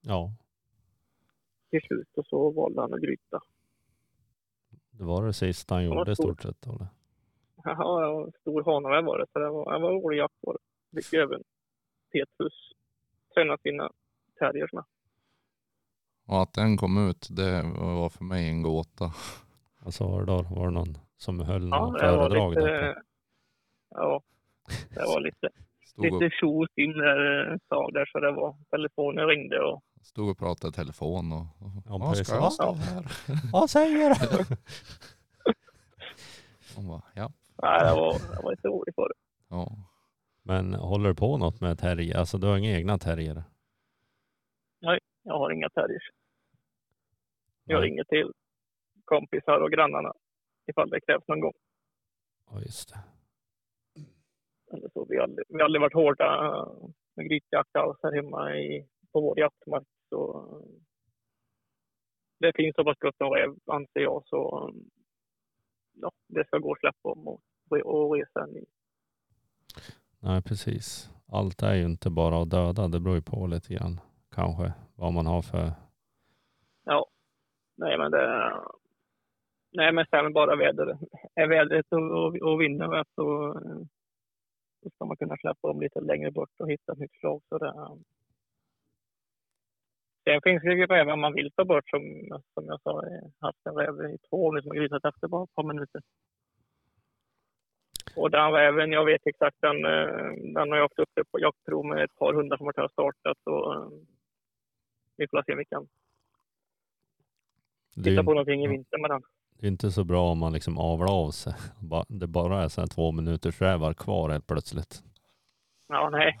Ja, 0.00 0.30
till 1.70 1.82
slut 1.82 2.08
och 2.16 2.26
så 2.26 2.50
valde 2.50 2.80
han 2.80 2.94
att 2.94 3.00
gryta. 3.00 3.40
det 4.90 5.04
var 5.04 5.26
det 5.26 5.32
sista 5.32 5.74
han 5.74 5.84
gjorde 5.84 6.12
i 6.12 6.14
stor. 6.14 6.24
stort 6.34 6.42
sett. 6.42 6.66
Olle. 6.66 6.86
Ja, 7.64 8.28
stor 8.40 8.64
hanaräv 8.64 9.04
var 9.04 9.18
det, 9.18 9.26
så 9.32 9.38
det 9.38 9.50
var, 9.50 9.72
det 9.72 9.78
var 9.78 9.92
rolig 9.92 10.18
jakt 10.18 10.34
var 10.40 10.56
det. 10.90 11.02
Fick 11.02 11.12
även 11.12 11.42
Petrus 12.12 12.72
träna 13.34 13.58
sina 13.58 13.90
terriers 14.38 14.72
med. 14.72 14.84
Och 16.26 16.42
att 16.42 16.52
den 16.52 16.76
kom 16.76 17.08
ut, 17.08 17.26
det 17.30 17.62
var 17.78 18.08
för 18.10 18.24
mig 18.24 18.48
en 18.48 18.62
gåta. 18.62 19.12
Vad 19.84 19.94
sa 19.94 20.18
du 20.20 20.24
då? 20.26 20.42
Var 20.42 20.66
det 20.66 20.72
någon 20.74 20.98
som 21.16 21.40
höll 21.40 21.68
Ja, 21.68 21.86
något 21.86 22.00
föredrag 22.00 22.54
lite... 22.54 22.94
Ja, 23.90 24.22
det 24.94 25.00
var 25.00 25.20
lite, 25.20 25.48
lite 25.96 26.30
tjo 26.40 26.66
tim 26.74 26.92
där 26.92 27.54
ett 27.54 27.68
tag 27.68 27.92
där, 27.92 28.06
så 28.12 28.20
det 28.20 28.32
var 28.32 28.56
telefonen 28.70 29.26
ringde 29.26 29.60
och 29.60 29.82
stod 30.02 30.30
och 30.30 30.38
pratade 30.38 30.68
i 30.70 30.72
telefon 30.72 31.32
och... 31.32 31.40
och 31.40 31.72
Ja, 31.86 31.98
"Ja, 32.00 32.10
precis. 32.10 32.26
ska 32.26 32.36
jag 32.36 32.52
stå 32.52 32.72
här? 32.72 33.04
Vad 33.52 33.70
säger 33.70 34.08
du? 34.10 34.54
Och 36.76 36.84
bara, 36.84 37.02
ja. 37.14 37.32
nej, 37.62 37.80
det 37.84 37.90
var, 38.00 38.12
det 38.36 38.42
var 38.42 38.50
lite 38.50 38.68
roligt 38.68 38.94
för 38.94 39.08
det. 39.08 39.14
ja. 39.48 39.72
Men 40.44 40.74
håller 40.74 41.08
du 41.08 41.14
på 41.14 41.36
något 41.38 41.60
med 41.60 41.78
terrier? 41.78 42.16
Alltså 42.18 42.38
du 42.38 42.46
har 42.46 42.56
inga 42.56 42.70
egna 42.78 42.98
terrier? 42.98 43.44
Jag 45.22 45.38
har 45.38 45.50
inga 45.50 45.68
terriers. 45.68 46.10
Jag 47.64 47.80
Nej. 47.80 47.88
ringer 47.88 48.04
till 48.04 48.32
kompisar 49.04 49.60
och 49.60 49.70
grannarna 49.70 50.12
ifall 50.66 50.90
det 50.90 51.00
krävs 51.00 51.28
någon 51.28 51.40
gång. 51.40 51.52
Ja, 52.50 52.60
just 52.60 52.88
det. 52.88 52.98
Eller 54.76 54.88
så. 54.92 55.06
Vi 55.08 55.16
har 55.16 55.22
aldrig, 55.22 55.46
vi 55.48 55.58
har 55.58 55.64
aldrig 55.64 55.80
varit 55.80 55.94
hårda 55.94 56.46
eh, 56.46 56.88
med 57.14 57.28
grytjakt 57.28 57.76
alls 57.76 57.98
här 58.02 58.12
hemma 58.12 58.56
i, 58.56 58.88
på 59.12 59.20
vår 59.20 59.38
jaktmark. 59.38 59.86
Så, 60.08 60.20
eh, 60.38 60.82
det 62.38 62.52
finns 62.56 62.74
så 62.76 62.84
pass 62.84 62.98
gott 62.98 63.20
om 63.20 63.30
räv, 63.30 63.56
anser 63.66 64.00
jag, 64.00 64.22
så 64.26 64.68
eh, 64.68 64.74
ja, 65.92 66.10
det 66.28 66.46
ska 66.46 66.58
gå 66.58 66.72
att 66.72 66.78
släppa 66.78 67.08
om 67.08 67.28
och, 67.28 67.42
och 67.84 68.16
resa 68.16 68.44
en 68.44 68.50
ny. 68.50 68.64
Nej, 70.18 70.42
precis. 70.42 71.10
Allt 71.26 71.62
är 71.62 71.74
ju 71.74 71.84
inte 71.84 72.10
bara 72.10 72.42
att 72.42 72.50
döda. 72.50 72.88
Det 72.88 73.00
beror 73.00 73.16
ju 73.16 73.22
på 73.22 73.46
lite 73.46 73.74
grann 73.74 74.00
kanske 74.34 74.72
vad 74.96 75.12
man 75.12 75.26
har 75.26 75.42
för... 75.42 75.72
Ja, 76.84 77.06
Nej, 77.76 77.98
men 77.98 78.10
det... 78.10 78.52
Nej, 79.72 79.92
men 79.92 80.06
sen 80.10 80.32
bara 80.32 80.56
väder, 80.56 80.98
är 81.34 81.46
vädret 81.46 81.86
och, 81.90 82.10
och, 82.10 82.36
och 82.36 82.60
vinden 82.60 82.90
rätt 82.90 83.08
så, 83.14 83.54
så 84.82 84.90
ska 84.90 85.04
man 85.04 85.16
kunna 85.16 85.36
släppa 85.36 85.68
dem 85.68 85.80
lite 85.80 86.00
längre 86.00 86.30
bort 86.30 86.60
och 86.60 86.70
hitta 86.70 86.92
ett 86.92 86.98
nytt 86.98 87.18
slag. 87.20 87.42
Så 87.48 87.58
det, 87.58 87.72
Sen 90.24 90.40
finns 90.42 90.62
det 90.62 90.74
ju 90.74 90.86
rävar 90.86 91.16
man 91.16 91.34
vill 91.34 91.50
ta 91.52 91.64
bort 91.64 91.90
som, 91.90 92.02
som 92.54 92.66
jag 92.66 92.82
sa, 92.82 93.02
jag 93.06 93.46
haft 93.46 93.66
en 93.66 93.74
räv 93.74 94.14
i 94.14 94.18
två 94.18 94.44
år 94.44 94.52
nu 94.52 94.62
som 94.62 94.70
har 94.70 94.76
grisat 94.76 95.04
efter 95.04 95.28
bara 95.28 95.44
ett 95.44 95.54
par 95.54 95.62
minuter. 95.64 96.02
Och 98.16 98.30
den 98.30 98.52
räven, 98.52 98.92
jag 98.92 99.04
vet 99.04 99.26
exakt, 99.26 99.56
den, 99.60 99.84
eh, 99.84 100.32
den 100.54 100.70
har 100.70 100.76
jag 100.76 100.84
haft 100.84 100.98
uppe 100.98 101.24
på 101.30 101.40
jaktprov 101.40 101.86
med 101.86 102.04
ett 102.04 102.16
par 102.18 102.34
hundar 102.34 102.56
som 102.56 102.66
har 102.66 102.88
startat. 102.88 103.38
Och, 103.44 103.92
vi 105.16 105.28
får 105.28 105.42
se 105.46 105.52
om 105.52 105.58
vi 105.58 105.64
kan 105.64 105.88
ju, 107.94 108.16
på 108.16 108.22
någonting 108.34 108.64
i 108.64 108.68
vinter 108.68 108.98
med 108.98 109.10
den. 109.10 109.22
det 109.58 109.66
är 109.66 109.70
inte 109.70 109.90
så 109.90 110.04
bra 110.04 110.30
om 110.30 110.38
man 110.38 110.52
liksom 110.52 110.78
avlar 110.78 111.12
av 111.24 111.30
sig. 111.30 111.54
Det 112.08 112.26
bara 112.26 112.62
är 112.64 112.68
så 112.68 112.80
här 112.80 112.88
två 112.88 113.12
minuters 113.12 113.60
rävar 113.60 113.94
kvar 113.94 114.30
helt 114.30 114.46
plötsligt. 114.46 115.02
Ja, 115.88 116.10
nej. 116.12 116.38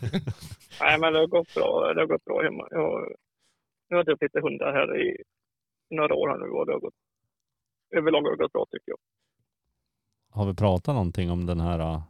nej, 0.80 1.00
men 1.00 1.12
det 1.12 1.18
har 1.18 1.26
gått 1.26 1.54
bra. 1.54 1.92
Det 1.94 2.00
har 2.00 2.06
gått 2.06 2.24
bra 2.24 2.42
hemma. 2.42 2.68
Jag, 2.70 2.78
har- 2.78 3.16
jag 3.88 3.96
har 3.96 4.04
lite 4.22 4.40
hundar 4.40 4.72
här 4.72 5.00
i 5.00 5.22
några 5.90 6.14
år 6.14 6.28
här 6.28 6.38
nu 6.38 6.46
och 6.50 6.66
det 6.66 6.72
har 6.72 6.80
gått 6.80 6.94
överlag 7.90 8.22
har 8.22 8.30
det 8.30 8.36
gått 8.42 8.52
bra 8.52 8.66
tycker 8.70 8.90
jag. 8.90 8.98
Har 10.30 10.46
vi 10.46 10.54
pratat 10.54 10.94
någonting 10.94 11.30
om 11.30 11.46
den 11.46 11.60
här, 11.60 11.78
äh, 11.78 12.02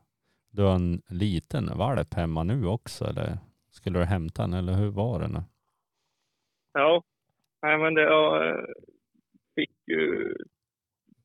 du 0.51 0.62
har 0.62 0.74
en 0.74 1.03
liten 1.09 1.78
valp 1.78 2.14
hemma 2.14 2.43
nu 2.43 2.66
också 2.66 3.05
eller 3.05 3.39
skulle 3.70 3.99
du 3.99 4.05
hämta 4.05 4.43
den 4.43 4.53
eller 4.53 4.72
hur 4.74 4.89
var 4.91 5.20
det 5.20 5.28
nu? 5.28 5.43
Ja, 6.79 7.03
nej, 7.62 7.79
men 7.79 7.95
det, 7.95 8.03
jag 8.03 8.49
eh, 8.49 8.64
fick 9.55 9.77
ju 9.87 10.35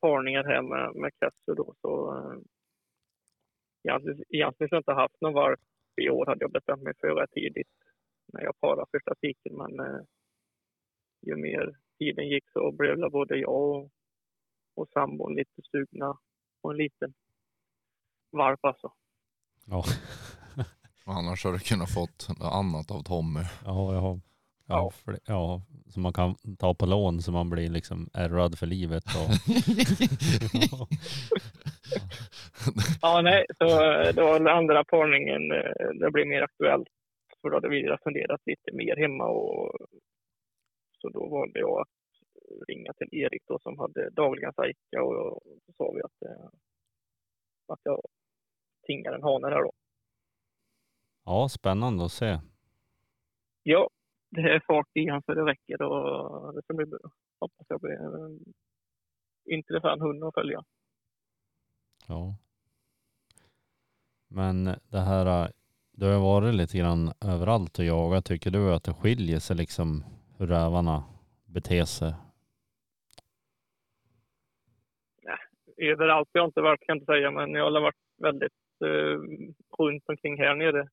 parningar 0.01 0.43
här 0.43 0.61
med, 0.61 0.95
med 0.95 1.11
Casio 1.19 1.55
då 1.55 1.73
så 1.81 2.17
eh, 2.17 2.39
egentligen, 3.83 4.23
egentligen 4.29 4.67
skulle 4.67 4.77
jag 4.77 4.81
inte 4.81 5.01
haft 5.01 5.21
någon 5.21 5.33
valp 5.33 5.59
i 6.01 6.09
år 6.09 6.25
hade 6.25 6.43
jag 6.43 6.51
bestämt 6.51 6.81
mig 6.81 6.93
för 6.99 7.15
rätt 7.15 7.31
tidigt 7.31 7.73
när 8.33 8.41
jag 8.41 8.59
parade 8.59 8.85
första 8.91 9.15
tiken 9.15 9.57
men 9.57 9.79
eh, 9.79 10.01
ju 11.21 11.35
mer 11.35 11.75
tiden 11.99 12.29
gick 12.29 12.49
så 12.53 12.71
blev 12.71 13.11
både 13.11 13.37
jag 13.37 13.61
och, 13.61 13.91
och 14.75 14.89
sambon 14.89 15.35
lite 15.35 15.61
sugna 15.71 16.17
på 16.61 16.71
en 16.71 16.77
liten 16.77 17.13
valp 18.31 18.65
alltså. 18.65 18.93
Ja, 19.65 19.83
Annars 21.05 21.43
hade 21.43 21.57
du 21.57 21.59
kunnat 21.59 21.93
fått 21.93 22.29
något 22.29 22.53
annat 22.53 22.91
av 22.91 23.03
Tommy. 23.03 23.43
ja, 23.65 23.93
jag 23.93 24.01
har, 24.01 24.19
ja, 24.19 24.19
Ja. 24.71 24.91
för, 24.91 25.19
ja, 25.25 25.61
så 25.89 25.99
man 25.99 26.13
kan 26.13 26.35
ta 26.59 26.73
på 26.73 26.85
lån 26.85 27.21
så 27.21 27.31
man 27.31 27.49
blir 27.49 27.69
liksom 27.69 28.09
ärrad 28.13 28.59
för 28.59 28.65
livet. 28.65 29.03
Och, 29.05 29.29
Ja, 33.01 33.21
nej, 33.21 33.45
så 33.57 33.65
eh, 33.65 34.13
då 34.15 34.33
den 34.33 34.47
andra 34.47 34.83
parningen, 34.83 35.51
eh, 35.51 35.89
det 35.99 36.11
blev 36.11 36.27
mer 36.27 36.41
aktuellt. 36.41 36.87
För 37.41 37.49
då 37.49 37.55
hade 37.55 37.69
vi 37.69 37.97
funderat 38.03 38.41
lite 38.45 38.71
mer 38.73 38.95
hemma 38.95 39.25
och 39.25 39.75
så 41.01 41.09
då 41.09 41.27
valde 41.29 41.59
jag 41.59 41.81
att 41.81 41.87
ringa 42.67 42.93
till 42.93 43.07
Erik 43.11 43.43
då 43.47 43.59
som 43.59 43.79
hade 43.79 44.09
dagligen 44.09 44.53
sajka 44.53 45.03
och 45.03 45.41
så 45.65 45.73
sa 45.77 45.91
vi 45.91 46.01
att, 46.01 46.21
eh, 46.31 46.45
att 47.67 47.79
jag 47.83 48.01
tingar 48.87 49.13
en 49.13 49.23
hane 49.23 49.49
där 49.49 49.61
då. 49.61 49.71
ja, 51.25 51.49
spännande 51.49 52.05
att 52.05 52.11
se. 52.11 52.39
Ja, 53.63 53.89
det 54.31 54.41
är 54.41 54.63
fart 54.67 54.87
i 54.93 55.09
han 55.09 55.21
så 55.21 55.33
det 55.33 55.45
räcker 55.45 55.81
och 55.81 56.53
det 56.53 56.61
ska 56.63 56.73
bli, 56.73 56.85
hoppas 57.39 57.65
jag 57.69 57.81
blir 57.81 57.91
en 57.91 58.39
intressant 59.45 60.01
hund 60.01 60.23
att 60.23 60.33
följa. 60.33 60.63
Ja. 62.07 62.35
Men 64.27 64.63
det 64.65 64.99
här, 64.99 65.51
du 65.91 66.05
har 66.05 66.19
varit 66.19 66.55
lite 66.55 66.77
grann 66.77 67.11
överallt 67.25 67.79
och 67.79 67.85
jagat. 67.85 68.25
Tycker 68.25 68.51
du 68.51 68.73
att 68.73 68.83
det 68.83 68.93
skiljer 68.93 69.39
sig 69.39 69.55
liksom 69.55 70.03
hur 70.37 70.47
rävarna 70.47 71.03
beter 71.45 71.85
sig? 71.85 72.13
överallt. 75.81 76.29
Jag 76.31 76.41
har 76.41 76.47
inte 76.47 76.61
varit, 76.61 76.79
kan 76.79 76.85
jag 76.87 76.95
inte 76.95 77.13
säga, 77.13 77.31
men 77.31 77.51
jag 77.51 77.71
har 77.71 77.81
varit 77.81 77.95
väldigt 78.17 78.81
eh, 78.85 79.19
runt 79.79 80.09
omkring 80.09 80.37
här 80.37 80.55
nere. 80.55 80.87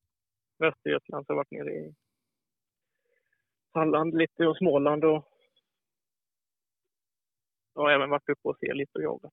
Västergötland, 0.59 1.27
så 1.27 1.33
har 1.33 1.35
jag 1.35 1.37
varit 1.37 1.51
nere 1.51 1.71
i 1.71 1.95
Halland 3.73 4.15
lite 4.15 4.47
och 4.47 4.57
Småland 4.57 5.05
och, 5.05 5.25
Jag 7.75 7.83
har 7.83 7.91
även 7.91 8.11
varit 8.11 8.29
uppe 8.29 8.49
och 8.49 8.59
se 8.59 8.75
lite 8.75 8.99
och 8.99 9.03
jagat. 9.05 9.33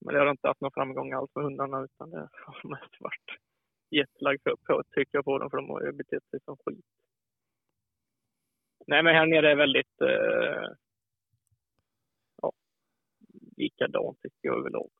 Men 0.00 0.14
det 0.14 0.20
har 0.20 0.30
inte 0.30 0.48
haft 0.48 0.60
någon 0.60 0.72
framgång 0.72 1.12
alls 1.12 1.30
med 1.34 1.44
hundarna 1.44 1.84
utan 1.84 2.10
det 2.10 2.28
har 2.32 2.68
mest 2.68 3.00
varit 3.00 3.38
jetlag 3.90 4.36
för, 4.42 4.80
att 4.80 4.90
trycka 4.90 5.22
på 5.22 5.38
dem 5.38 5.50
för 5.50 5.56
de 5.56 5.70
har 5.70 5.82
ju 5.82 5.92
betett 5.92 6.24
sig 6.30 6.40
som 6.44 6.56
skit. 6.56 6.84
Nej, 8.86 9.02
men 9.02 9.14
här 9.14 9.26
nere 9.26 9.50
är 9.50 9.56
väldigt 9.56 10.00
eh, 10.00 10.70
ja, 12.42 12.52
likadant 13.56 14.22
tycker 14.22 14.48
jag 14.48 14.58
överlag. 14.58 14.90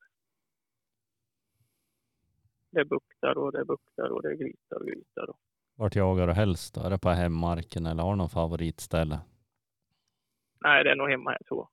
Det 2.71 2.81
är 2.81 2.85
buktar 2.85 3.39
och 3.39 3.53
det 3.53 3.59
är 3.59 3.65
buktar 3.65 4.11
och 4.11 4.23
det 4.23 4.29
är 4.29 4.35
grytar 4.35 4.77
och 4.77 4.87
grytar. 4.87 5.35
Vart 5.77 5.97
jagar 5.97 6.27
du 6.27 6.33
helst 6.33 6.75
då? 6.75 6.81
Är 6.81 6.91
det 6.91 6.99
på 6.99 7.09
hemmarken 7.09 7.87
eller 7.87 8.03
har 8.03 8.11
du 8.11 8.17
någon 8.17 8.29
favoritställe? 8.29 9.19
Nej, 10.61 10.85
det 10.85 10.91
är 10.91 10.97
nog 10.97 11.11
hemma 11.11 11.31
här 11.31 11.39
tror 11.49 11.59
jag. 11.61 11.69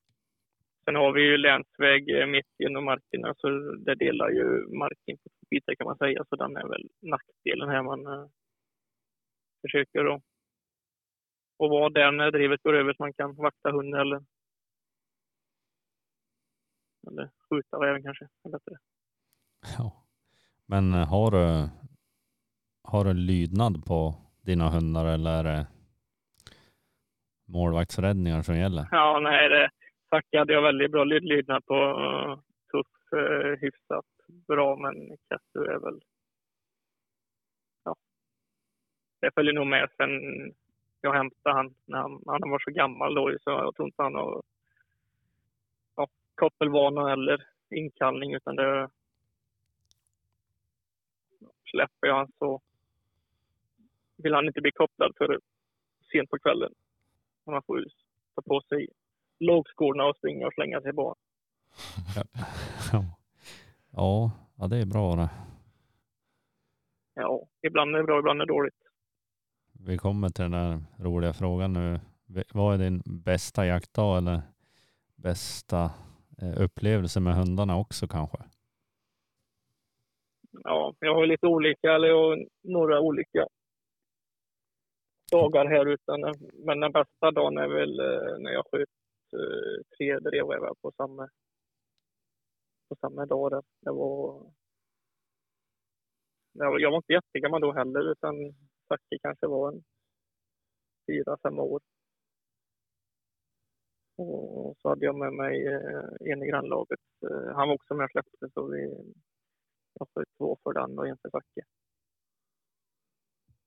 Sen 0.85 0.95
har 0.95 1.11
vi 1.11 1.21
ju 1.21 1.37
länsväg 1.37 2.21
eh, 2.21 2.27
mitt 2.27 2.53
genom 2.57 2.85
markerna 2.85 3.33
så 3.37 3.49
det 3.85 3.95
delar 3.95 4.29
ju 4.29 4.75
marken 4.77 5.17
på 5.17 5.29
bitar 5.49 5.75
kan 5.75 5.85
man 5.85 5.97
säga. 5.97 6.25
Så 6.29 6.35
den 6.35 6.57
är 6.57 6.67
väl 6.67 6.89
nackdelen 7.01 7.69
här 7.69 7.83
man 7.83 8.07
eh, 8.07 8.27
försöker 9.61 10.05
att 10.05 10.21
och 11.57 11.69
vara 11.69 11.89
där 11.89 12.11
när 12.11 12.31
drivet 12.31 12.63
går 12.63 12.73
över 12.73 12.93
så 12.93 13.03
man 13.03 13.13
kan 13.13 13.35
vakta 13.35 13.71
hunden 13.71 13.99
eller, 13.99 14.23
eller 17.07 17.29
skjuta 17.49 17.77
räven 17.77 18.03
kanske. 18.03 18.27
är 18.43 18.49
bättre. 18.49 18.77
Ja. 19.77 20.05
Men 20.65 20.93
eh, 20.93 21.07
har 21.07 21.31
du, 21.31 21.69
har 22.83 23.03
du 23.05 23.13
lydnad 23.13 23.85
på 23.85 24.15
dina 24.41 24.69
hundar 24.69 25.05
eller 25.05 25.31
är 25.31 25.43
det 25.43 25.67
målvaktsräddningar 27.45 28.41
som 28.41 28.57
gäller? 28.57 28.87
Ja, 28.91 29.19
nej, 29.19 29.49
det 29.49 29.69
Zacke 30.09 30.39
hade 30.39 30.53
jag 30.53 30.61
väldigt 30.61 30.91
bra 30.91 31.03
lydnad 31.03 31.65
på. 31.65 31.75
Tuff, 32.71 33.19
eh, 33.19 33.59
hyfsat 33.61 34.05
bra, 34.47 34.75
men 34.75 35.17
Kassu 35.29 35.65
är 35.65 35.79
väl... 35.79 36.01
Ja. 37.83 37.95
Det 39.21 39.31
följer 39.35 39.53
nog 39.53 39.67
med 39.67 39.89
sen 39.97 40.09
jag 41.01 41.13
hämtade 41.13 41.55
han 41.55 41.75
när 41.85 41.97
han, 41.97 42.23
han 42.25 42.49
var 42.49 42.59
så 42.59 42.71
gammal 42.71 43.15
då, 43.15 43.37
så 43.43 43.49
jag 43.49 43.75
tror 43.75 43.87
inte 43.87 44.03
han 44.03 44.15
har 44.15 44.41
ja, 45.95 46.07
koppelvana 46.35 47.13
eller 47.13 47.45
inkallning, 47.69 48.33
utan 48.33 48.55
det 48.55 48.89
släpper 51.71 52.07
jag 52.07 52.15
han 52.15 52.31
så 52.39 52.61
vill 54.17 54.33
han 54.33 54.45
inte 54.45 54.61
bli 54.61 54.71
kopplad 54.71 55.11
för 55.17 55.39
sent 56.11 56.29
på 56.29 56.39
kvällen. 56.39 56.73
Man 57.45 57.63
får 57.63 57.79
ju 57.79 57.85
ta 58.35 58.41
på 58.41 58.61
sig 58.61 58.87
lågskorna 59.39 60.05
och 60.05 60.17
springa 60.17 60.47
och 60.47 60.53
slänga 60.53 60.81
sig 60.81 60.93
på. 60.93 61.15
Ja, 63.95 64.31
ja 64.57 64.67
det 64.67 64.77
är 64.77 64.85
bra 64.85 65.15
det. 65.15 65.29
Ja, 67.13 67.47
ibland 67.61 67.95
är 67.95 67.99
det 67.99 68.05
bra, 68.05 68.19
ibland 68.19 68.41
är 68.41 68.45
det 68.45 68.53
dåligt. 68.53 68.83
Vi 69.85 69.97
kommer 69.97 70.29
till 70.29 70.43
den 70.43 70.51
där 70.51 70.79
roliga 70.99 71.33
frågan 71.33 71.73
nu. 71.73 71.99
Vad 72.53 72.73
är 72.73 72.77
din 72.77 73.01
bästa 73.05 73.65
jaktdag 73.65 74.17
eller 74.17 74.41
bästa 75.15 75.91
eh, 76.41 76.61
upplevelse 76.61 77.19
med 77.19 77.35
hundarna 77.35 77.77
också 77.77 78.07
kanske? 78.07 78.37
Ja, 80.51 80.93
jag 80.99 81.15
har 81.15 81.25
lite 81.25 81.47
olika, 81.47 81.93
eller 81.93 82.07
jag 82.07 82.29
har 82.29 82.45
några 82.61 82.99
olika 82.99 83.47
dagar 85.37 85.65
här 85.65 85.85
utan, 85.85 86.21
men 86.67 86.79
den 86.79 86.91
bästa 86.91 87.31
dagen 87.31 87.57
är 87.57 87.67
väl 87.67 87.99
eh, 87.99 88.39
när 88.39 88.51
jag 88.51 88.65
sköt 88.71 88.89
eh, 89.33 89.83
tre 89.97 90.19
drevrävar 90.19 90.73
på 90.81 90.91
samma, 90.97 91.29
på 92.89 92.95
samma 93.01 93.25
dag. 93.25 93.51
Där. 93.51 93.63
Det 93.81 93.91
var, 93.91 94.51
jag 96.53 96.91
var- 96.91 96.97
inte 96.97 97.13
jättegammal 97.13 97.61
då 97.61 97.73
heller, 97.73 98.11
utan 98.11 98.35
Zacke 98.87 99.17
kanske 99.23 99.47
var 99.47 99.71
en 99.71 99.83
fyra, 101.07 101.37
fem 101.43 101.59
år. 101.59 101.81
Och 104.17 104.77
så 104.81 104.89
hade 104.89 105.05
jag 105.05 105.15
med 105.19 105.33
mig 105.33 105.67
eh, 105.67 106.31
en 106.33 106.43
i 106.43 106.47
grannlaget. 106.47 106.99
Han 107.55 107.67
var 107.67 107.75
också 107.75 107.93
med 107.95 108.05
och 108.05 108.11
släppte, 108.11 108.49
så 108.53 108.67
vi, 108.67 108.81
jag 109.99 110.07
sköt 110.15 110.27
två 110.37 110.57
för 110.63 110.73
den 110.73 110.99
och 110.99 111.07
en 111.07 111.17
för 111.21 111.29
Zacke. 111.29 111.61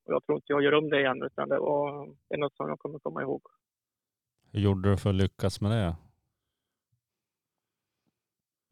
Och 0.07 0.13
jag 0.13 0.25
tror 0.25 0.37
inte 0.37 0.53
jag 0.53 0.63
gör 0.63 0.75
om 0.75 0.91
det 0.91 1.01
igen, 1.01 1.23
utan 1.23 1.49
det 1.49 1.59
var 1.59 2.07
det 2.29 2.35
är 2.35 2.39
något 2.39 2.57
som 2.57 2.69
jag 2.69 2.79
kommer 2.79 2.99
komma 2.99 3.23
ihåg. 3.23 3.43
Hur 4.53 4.61
gjorde 4.61 4.91
du 4.91 4.97
för 4.97 5.11
att 5.11 5.17
lyckas 5.17 5.61
med 5.61 5.71
det? 5.71 5.97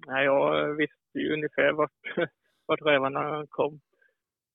Nej, 0.07 0.25
jag 0.25 0.75
visste 0.75 1.19
ju 1.19 1.35
ungefär 1.35 1.73
vart, 1.73 1.91
vart 2.67 2.83
rävarna 2.83 3.47
kom 3.51 3.81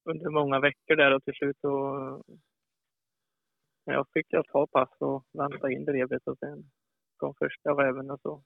under 0.05 0.29
många 0.29 0.59
veckor 0.59 0.95
där 0.95 1.15
och 1.15 1.23
till 1.23 1.33
slut 1.33 1.57
så 1.61 2.23
jag 3.83 4.07
fick 4.13 4.25
jag 4.29 4.47
ta 4.47 4.67
pass 4.67 4.89
och 4.99 5.25
vänta 5.33 5.71
in 5.71 5.85
drevet 5.85 6.27
och 6.27 6.37
sen 6.37 6.71
kom 7.17 7.33
första 7.39 7.69
räven 7.69 8.11
och 8.11 8.21
så 8.21 8.43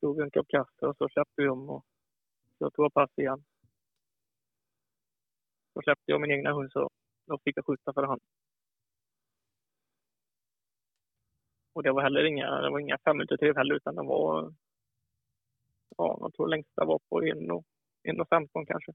tog 0.00 0.20
en 0.20 0.30
kopp 0.30 0.48
kaffe 0.48 0.86
och 0.86 0.96
så 0.96 1.08
släppte 1.08 1.42
vi 1.42 1.48
om 1.48 1.70
och 1.70 1.84
så 2.58 2.70
tog 2.70 2.84
jag 2.84 2.94
pass 2.94 3.10
igen. 3.16 3.44
Så 5.72 5.82
släppte 5.82 6.12
jag 6.12 6.20
min 6.20 6.30
egna 6.30 6.52
hund 6.52 6.72
så 6.72 6.90
då 7.26 7.38
fick 7.44 7.56
jag 7.56 7.66
skjuta 7.66 7.92
för 7.92 8.02
hand. 8.02 8.20
Och 11.72 11.82
det 11.82 11.92
var 11.92 12.02
heller 12.02 12.24
inga, 12.24 12.60
det 12.60 12.70
var 12.70 12.78
inga 12.78 12.98
fem 13.04 13.16
minuter 13.16 13.36
till 13.36 13.56
heller 13.56 13.74
utan 13.74 13.94
det 13.94 14.02
var 14.02 14.54
ja, 15.96 16.18
jag 16.20 16.34
tror 16.34 16.48
längsta 16.48 16.84
var 16.84 16.98
på 17.08 17.22
1,15 17.22 18.66
kanske. 18.66 18.92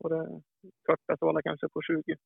Och 0.00 0.10
det 0.10 0.42
kortaste 0.82 1.24
var 1.24 1.42
kanske 1.42 1.68
på 1.68 1.82
20. 1.82 2.16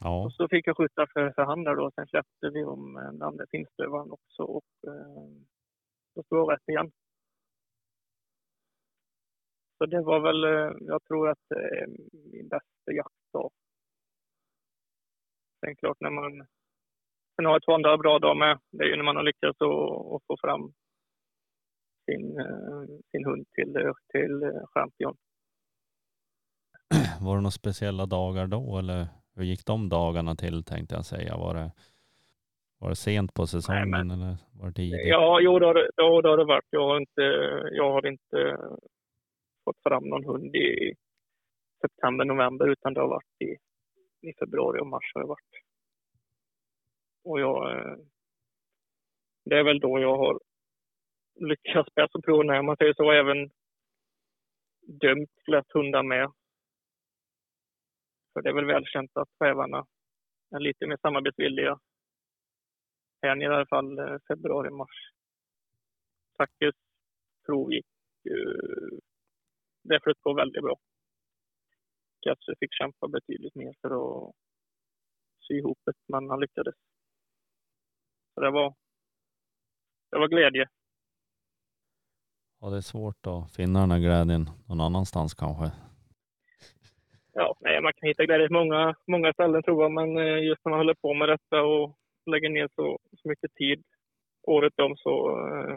Ja, 0.00 0.24
Och 0.24 0.32
så 0.32 0.48
fick 0.48 0.66
jag 0.66 0.76
skjuta 0.76 1.06
för, 1.12 1.32
för 1.32 1.42
hand 1.42 1.64
där 1.64 1.76
då. 1.76 1.90
Sen 1.90 2.06
släppte 2.06 2.50
vi 2.50 2.64
om 2.64 2.96
eh, 2.96 3.02
den 3.02 3.22
andra 3.22 3.46
finstövaren 3.50 4.10
också 4.10 4.42
och 4.42 4.64
eh, 4.86 5.24
då 6.14 6.22
stod 6.22 6.38
jag 6.38 6.52
rätt 6.52 6.68
igen. 6.68 6.92
Så 9.80 9.86
det 9.86 10.02
var 10.02 10.20
väl, 10.20 10.44
eh, 10.44 10.76
jag 10.80 11.04
tror 11.04 11.28
att 11.28 11.38
är 11.50 11.86
min 12.32 12.48
bästa 12.48 12.92
jaktdag. 12.92 13.50
Sen 15.60 15.76
klart 15.76 15.96
när 16.00 16.10
man, 16.10 16.46
sen 17.36 17.44
har 17.44 17.52
jag 17.52 17.62
två 17.64 17.72
andra 17.74 17.96
bra 17.98 18.18
dagar 18.18 18.34
med. 18.34 18.58
Det 18.70 18.84
är 18.84 18.88
ju 18.88 18.96
när 18.96 19.04
man 19.04 19.16
har 19.16 19.22
lyckats 19.22 19.60
att, 19.60 20.22
få 20.26 20.36
fram 20.40 20.72
sin, 22.04 22.40
eh, 22.40 22.82
sin 23.10 23.24
hund 23.24 23.46
till, 23.54 23.76
eh, 23.76 23.92
till 24.12 24.42
eh, 24.42 24.66
champion. 24.74 25.16
var 27.20 27.34
det 27.34 27.40
några 27.40 27.50
speciella 27.50 28.06
dagar 28.06 28.46
då 28.46 28.78
eller 28.78 29.06
hur 29.34 29.44
gick 29.44 29.66
de 29.66 29.88
dagarna 29.88 30.34
till 30.34 30.64
tänkte 30.64 30.94
jag 30.94 31.04
säga? 31.04 31.36
Var 31.36 31.54
det, 31.54 31.72
var 32.78 32.88
det 32.88 32.96
sent 32.96 33.34
på 33.34 33.46
säsongen 33.46 33.90
men- 33.90 34.10
eller 34.10 34.36
var 34.60 34.66
det 34.66 34.72
tidigt? 34.74 35.00
Ja, 35.08 35.40
jo, 35.40 35.58
det 35.58 35.66
har 35.66 35.74
ja, 35.96 36.22
det 36.22 36.28
har 36.28 36.36
det 36.36 36.44
varit. 36.44 36.68
Jag 36.70 36.88
har 36.88 36.96
inte, 37.00 37.22
jag 37.72 37.92
har 37.92 38.06
inte 38.06 38.56
fått 39.70 39.82
fram 39.82 40.04
någon 40.08 40.24
hund 40.24 40.56
i 40.56 40.94
september, 41.80 42.24
november, 42.24 42.68
utan 42.68 42.94
det 42.94 43.00
har 43.00 43.08
varit 43.08 43.42
i, 43.42 43.56
i 44.28 44.32
februari 44.38 44.80
och 44.80 44.86
mars 44.86 45.10
har 45.14 45.20
det 45.20 45.28
varit. 45.28 45.52
Och 47.24 47.40
jag, 47.40 47.72
eh, 47.72 47.96
det 49.44 49.58
är 49.58 49.64
väl 49.64 49.80
då 49.80 50.00
jag 50.00 50.16
har 50.16 50.40
lyckats 51.34 51.94
bäst 51.94 52.14
att 52.14 52.24
prova 52.24 52.58
om 52.58 52.66
man 52.66 52.76
säger 52.76 52.94
så, 52.94 53.12
även 53.12 53.50
dömt 55.00 55.30
flest 55.44 55.72
hundar 55.72 56.02
med. 56.02 56.32
För 58.32 58.42
det 58.42 58.48
är 58.48 58.54
väl 58.54 58.64
välkänt 58.64 59.16
att 59.16 59.28
rävarna 59.44 59.86
är 60.50 60.60
lite 60.60 60.86
mer 60.86 60.96
samarbetsvilliga 61.02 61.78
här 63.22 63.34
nere 63.34 63.52
i 63.52 63.56
alla 63.56 63.66
fall 63.66 63.98
eh, 63.98 64.18
februari, 64.28 64.70
mars. 64.70 65.12
Tackes 66.38 66.74
prov 67.46 67.72
gick 67.72 67.86
eh, 68.30 68.98
det 69.82 70.00
flöt 70.02 70.20
på 70.22 70.32
väldigt 70.32 70.62
bra. 70.62 70.76
Katsu 72.20 72.54
fick 72.60 72.72
kämpa 72.72 73.08
betydligt 73.08 73.54
mer 73.54 73.74
för 73.80 73.90
att 73.90 74.34
sy 75.48 75.54
ihop 75.54 75.78
det, 75.84 75.92
men 76.06 76.30
han 76.30 76.40
lyckades. 76.40 76.74
Så 78.34 78.40
det 78.40 78.50
var, 78.50 78.74
det 80.10 80.18
var 80.18 80.28
glädje. 80.28 80.68
Ja, 82.60 82.70
det 82.70 82.76
är 82.76 82.80
svårt 82.80 83.26
att 83.26 83.54
finna 83.56 83.80
den 83.80 83.90
här 83.90 83.98
glädjen 83.98 84.50
någon 84.68 84.80
annanstans 84.80 85.34
kanske. 85.34 85.72
Ja, 87.32 87.56
nej, 87.60 87.82
man 87.82 87.92
kan 87.92 88.08
hitta 88.08 88.24
glädje 88.24 88.48
på 88.48 88.54
många, 88.54 88.94
många 89.06 89.32
ställen 89.32 89.62
tror 89.62 89.82
jag, 89.82 89.92
men 89.92 90.18
eh, 90.18 90.44
just 90.44 90.64
när 90.64 90.70
man 90.70 90.80
håller 90.80 90.94
på 90.94 91.14
med 91.14 91.28
detta 91.28 91.62
och 91.62 91.96
lägger 92.26 92.48
ner 92.48 92.68
så, 92.74 92.98
så 93.22 93.28
mycket 93.28 93.54
tid 93.54 93.84
året 94.42 94.80
om 94.80 94.96
så 94.96 95.14
eh, 95.48 95.76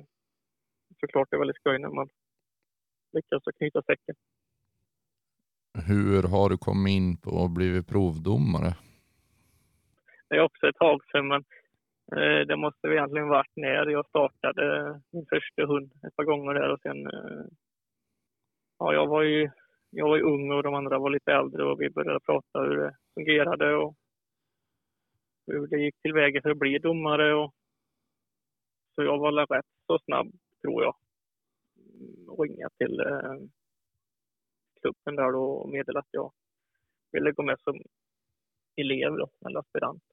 såklart 1.00 1.28
det 1.30 1.36
är 1.36 1.40
väldigt 1.40 1.58
skoj 1.58 1.80
när 1.80 1.90
man 1.90 2.10
lyckas 3.14 3.48
att 3.48 3.58
knyta 3.58 3.82
säcken. 3.82 4.16
Hur 5.88 6.24
har 6.24 6.50
du 6.50 6.58
kommit 6.58 6.92
in 6.92 7.18
på 7.18 7.44
att 7.44 7.52
blivit 7.52 7.88
provdomare? 7.88 8.76
Det 10.30 10.36
är 10.36 10.42
också 10.42 10.68
ett 10.68 10.76
tag 10.76 11.02
sedan, 11.12 11.28
men 11.28 11.44
eh, 12.16 12.48
det 12.48 12.56
måste 12.56 12.88
väl 12.88 12.98
egentligen 12.98 13.28
varit 13.28 13.52
när 13.56 13.86
jag 13.88 14.06
startade 14.08 14.66
min 15.12 15.26
första 15.26 15.66
hund 15.66 15.92
ett 16.08 16.16
par 16.16 16.24
gånger 16.24 16.54
där 16.54 16.70
och 16.74 16.80
sen, 16.82 17.08
eh, 17.08 17.46
ja, 18.80 18.94
jag 18.94 19.08
var 19.08 19.22
ju 19.22 19.50
jag 19.96 20.10
var 20.10 20.18
ju 20.18 20.24
ung 20.24 20.52
och 20.52 20.64
de 20.64 20.74
andra 20.74 21.00
var 21.00 21.10
lite 21.10 21.32
äldre 21.32 21.64
och 21.64 21.82
vi 21.82 21.90
började 21.90 22.20
prata 22.20 22.60
hur 22.60 22.78
det 22.78 22.96
fungerade 23.14 23.76
och 23.76 23.96
hur 25.48 25.68
det 25.68 25.78
gick 25.78 26.02
tillväga 26.02 26.42
för 26.42 26.50
att 26.50 26.58
bli 26.58 26.80
domare. 26.80 27.34
Och, 27.34 27.54
så 28.96 29.04
jag 29.04 29.18
var 29.18 29.32
väl 29.32 29.46
rätt 29.46 29.66
så 29.88 30.00
snabb, 30.00 30.32
tror 30.62 30.84
jag, 30.84 30.96
ringa 32.40 32.70
till 32.78 33.00
eh, 33.00 33.36
klubben 34.82 35.16
där 35.16 35.32
då 35.32 35.44
och 35.44 35.70
meddela 35.70 36.00
att 36.00 36.12
jag 36.12 36.32
ville 37.12 37.32
gå 37.32 37.44
med 37.44 37.60
som 37.60 37.82
elev 38.76 39.12
då, 39.18 39.30
eller 39.46 39.60
aspirant. 39.60 40.04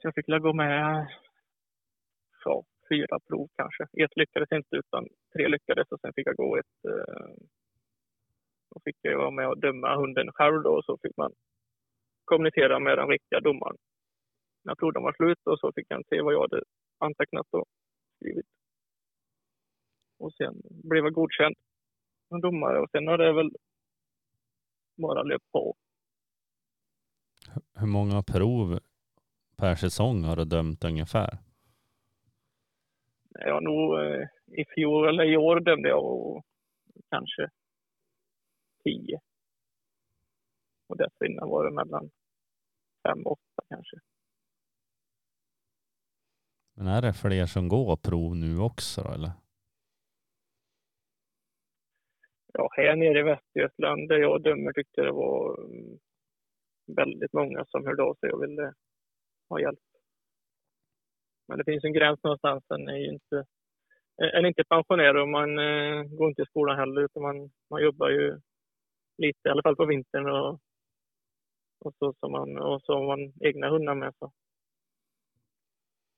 Så 0.00 0.06
jag 0.06 0.14
fick 0.14 0.26
gå 0.26 0.52
med 0.52 1.06
ja, 2.44 2.64
fyra 2.88 3.20
prov 3.28 3.48
kanske. 3.56 3.84
Ett 4.04 4.16
lyckades 4.16 4.52
inte 4.52 4.76
utan 4.76 5.08
tre 5.32 5.48
lyckades 5.48 5.92
och 5.92 6.00
sen 6.00 6.12
fick 6.12 6.26
jag 6.26 6.36
gå 6.36 6.56
ett 6.56 6.84
eh, 6.88 7.34
då 8.70 8.80
fick 8.84 8.96
jag 9.00 9.18
vara 9.18 9.30
med 9.30 9.48
och 9.48 9.60
döma 9.60 9.96
hunden 9.96 10.32
själv 10.32 10.62
då 10.62 10.70
och 10.70 10.84
så 10.84 10.98
fick 11.02 11.16
man 11.16 11.32
kommunicera 12.24 12.78
med 12.78 12.98
den 12.98 13.08
riktiga 13.08 13.40
domaren. 13.40 13.76
När 14.64 14.74
proven 14.74 15.02
var 15.02 15.12
slut 15.12 15.38
och 15.44 15.58
så 15.58 15.72
fick 15.72 15.86
han 15.90 16.04
se 16.08 16.22
vad 16.22 16.34
jag 16.34 16.40
hade 16.40 16.62
antecknat 16.98 17.46
och 17.50 17.64
skrivit. 18.16 18.46
Och 20.18 20.32
sen 20.32 20.62
blev 20.64 21.04
jag 21.04 21.12
godkänd 21.12 21.54
som 22.28 22.40
domare 22.40 22.80
och 22.80 22.90
sen 22.90 23.06
har 23.06 23.18
det 23.18 23.32
väl 23.32 23.50
bara 24.96 25.22
löpt 25.22 25.52
på. 25.52 25.74
Hur 27.74 27.86
många 27.86 28.22
prov 28.22 28.80
per 29.56 29.74
säsong 29.74 30.24
har 30.24 30.36
du 30.36 30.44
dömt 30.44 30.84
ungefär? 30.84 31.38
Jag 33.28 33.54
har 33.54 33.60
nog 33.60 34.00
eh, 34.00 34.26
i 34.46 34.64
fjol 34.74 35.08
eller 35.08 35.24
i 35.24 35.36
år 35.36 35.60
dömde 35.60 35.88
jag 35.88 36.04
och 36.04 36.44
kanske 37.10 37.48
tio. 38.84 39.20
Och 40.86 40.96
dessförinnan 40.96 41.48
var 41.48 41.64
det 41.64 41.70
mellan 41.70 42.10
fem 43.02 43.26
och 43.26 43.32
åtta 43.32 43.62
kanske. 43.68 43.96
Men 46.74 46.86
är 46.86 47.02
det 47.02 47.12
fler 47.12 47.46
som 47.46 47.68
går 47.68 47.96
prov 47.96 48.36
nu 48.36 48.58
också 48.58 49.02
då, 49.02 49.10
eller? 49.10 49.30
Ja, 52.58 52.68
här 52.76 52.96
nere 52.96 53.18
i 53.18 53.22
Västergötland 53.22 54.08
där 54.08 54.18
jag 54.18 54.42
dömer 54.42 54.72
tyckte 54.72 55.00
det 55.00 55.12
var 55.12 55.64
mm, 55.64 55.98
väldigt 56.96 57.32
många 57.32 57.64
som 57.64 57.86
hörde 57.86 58.02
av 58.02 58.14
sig 58.14 58.32
och 58.32 58.42
ville 58.42 58.72
ha 59.48 59.60
hjälp. 59.60 59.78
Men 61.48 61.58
det 61.58 61.64
finns 61.64 61.84
en 61.84 61.92
gräns 61.92 62.22
någonstans. 62.22 62.64
Den 62.68 62.88
är 62.88 62.96
ju 62.96 63.08
inte, 63.12 63.44
är 64.16 64.46
inte 64.46 64.64
pensionär 64.64 65.16
och 65.16 65.28
man 65.28 65.58
eh, 65.58 66.02
går 66.02 66.28
inte 66.28 66.42
i 66.42 66.46
skolan 66.46 66.78
heller 66.78 67.02
utan 67.02 67.22
man, 67.22 67.50
man 67.70 67.82
jobbar 67.82 68.08
ju 68.10 68.40
lite, 69.18 69.48
i 69.48 69.50
alla 69.50 69.62
fall 69.62 69.76
på 69.76 69.86
vintern 69.86 70.30
och, 70.30 70.60
och 71.80 71.94
så 71.98 72.14
som 72.20 72.32
man, 72.32 72.58
och 72.58 72.82
så 72.82 72.92
har 72.94 73.06
man 73.06 73.32
egna 73.40 73.68
hundar 73.68 73.94
med. 73.94 74.14
Så. 74.18 74.32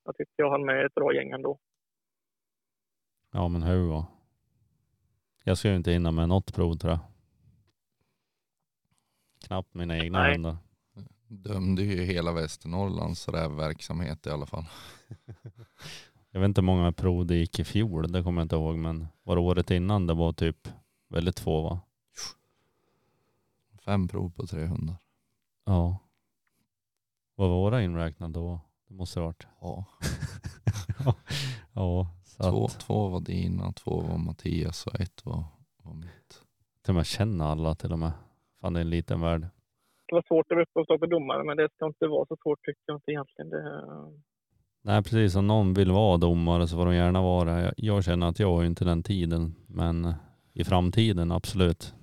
Jag 0.03 0.17
tyckte 0.17 0.33
jag 0.35 0.51
hann 0.51 0.65
med 0.65 0.85
ett 0.85 0.95
bra 0.95 1.13
gäng 1.13 1.31
ändå. 1.31 1.59
Ja 3.31 3.47
men 3.47 3.63
hur? 3.63 4.16
Jag 5.47 5.57
ska 5.57 5.69
ju 5.69 5.75
inte 5.75 5.91
hinna 5.91 6.11
med 6.11 6.29
något 6.29 6.53
prov 6.53 6.75
tror 6.75 6.91
jag. 6.91 6.99
Knappt 9.45 9.73
mina 9.73 9.97
egna 9.97 10.19
Nej. 10.19 10.31
hundar. 10.31 10.57
Dömde 11.27 11.83
ju 11.83 12.03
hela 12.03 12.31
Västernorrlands 12.31 13.27
rävverksamhet 13.27 14.27
i 14.27 14.29
alla 14.29 14.45
fall. 14.45 14.65
Jag 16.31 16.39
vet 16.39 16.47
inte 16.47 16.61
hur 16.61 16.65
många 16.65 16.91
prov 16.91 17.25
det 17.25 17.35
gick 17.35 17.59
i 17.59 17.63
fjol, 17.63 18.11
det 18.11 18.23
kommer 18.23 18.41
jag 18.41 18.45
inte 18.45 18.55
ihåg. 18.55 18.77
Men 18.77 19.07
var 19.23 19.35
det 19.35 19.41
året 19.41 19.71
innan 19.71 20.07
det 20.07 20.13
var 20.13 20.33
typ 20.33 20.67
väldigt 21.07 21.39
få 21.39 21.61
va? 21.61 21.79
Fem 23.85 24.07
prov 24.07 24.29
på 24.29 24.47
tre 24.47 24.65
hundar. 24.65 24.95
Ja. 25.65 25.97
Vad 27.35 27.49
var 27.49 27.71
det 27.71 27.83
inräknat 27.83 28.33
då? 28.33 28.59
Det 28.87 28.93
måste 28.93 29.19
ha 29.19 29.25
varit. 29.25 29.47
Ja. 29.61 29.85
Ja, 31.73 32.16
Två, 32.41 32.65
att 32.65 32.79
två 32.79 33.07
var 33.07 33.19
dina, 33.19 33.71
två 33.71 33.99
var 34.01 34.17
Mattias 34.17 34.87
och 34.87 34.99
ett 34.99 35.25
var, 35.25 35.43
var 35.83 35.93
mitt. 35.93 36.41
till 36.81 36.91
och 36.91 36.95
med 36.95 37.05
känner 37.05 37.45
alla 37.45 37.75
till 37.75 37.91
och 37.91 37.99
med. 37.99 38.11
Fan 38.61 38.73
det 38.73 38.79
är 38.79 38.81
en 38.81 38.89
liten 38.89 39.21
värld. 39.21 39.41
Det 40.07 40.15
var 40.15 40.23
svårt 40.27 40.51
att 40.51 40.85
stå 40.85 40.99
på 40.99 41.05
domare, 41.05 41.43
men 41.43 41.57
det 41.57 41.69
ska 41.75 41.85
inte 41.85 42.07
vara 42.07 42.25
så 42.25 42.37
svårt 42.43 42.59
tycker 42.65 42.81
jag 42.85 42.95
inte 42.97 43.11
egentligen. 43.11 43.49
Det, 43.49 43.83
Nej 44.81 45.03
precis, 45.03 45.35
om 45.35 45.47
någon 45.47 45.73
vill 45.73 45.91
vara 45.91 46.17
domare 46.17 46.67
så 46.67 46.75
får 46.77 46.85
de 46.85 46.95
gärna 46.95 47.21
vara. 47.21 47.61
Jag- 47.61 47.73
Jag 47.77 48.03
känner 48.03 48.27
att 48.27 48.39
jag 48.39 48.47
har 48.53 48.61
ju 48.61 48.67
inte 48.67 48.85
den 48.85 49.03
tiden. 49.03 49.55
Men 49.67 50.13
i 50.53 50.63
framtiden 50.63 51.31
absolut. 51.31 51.93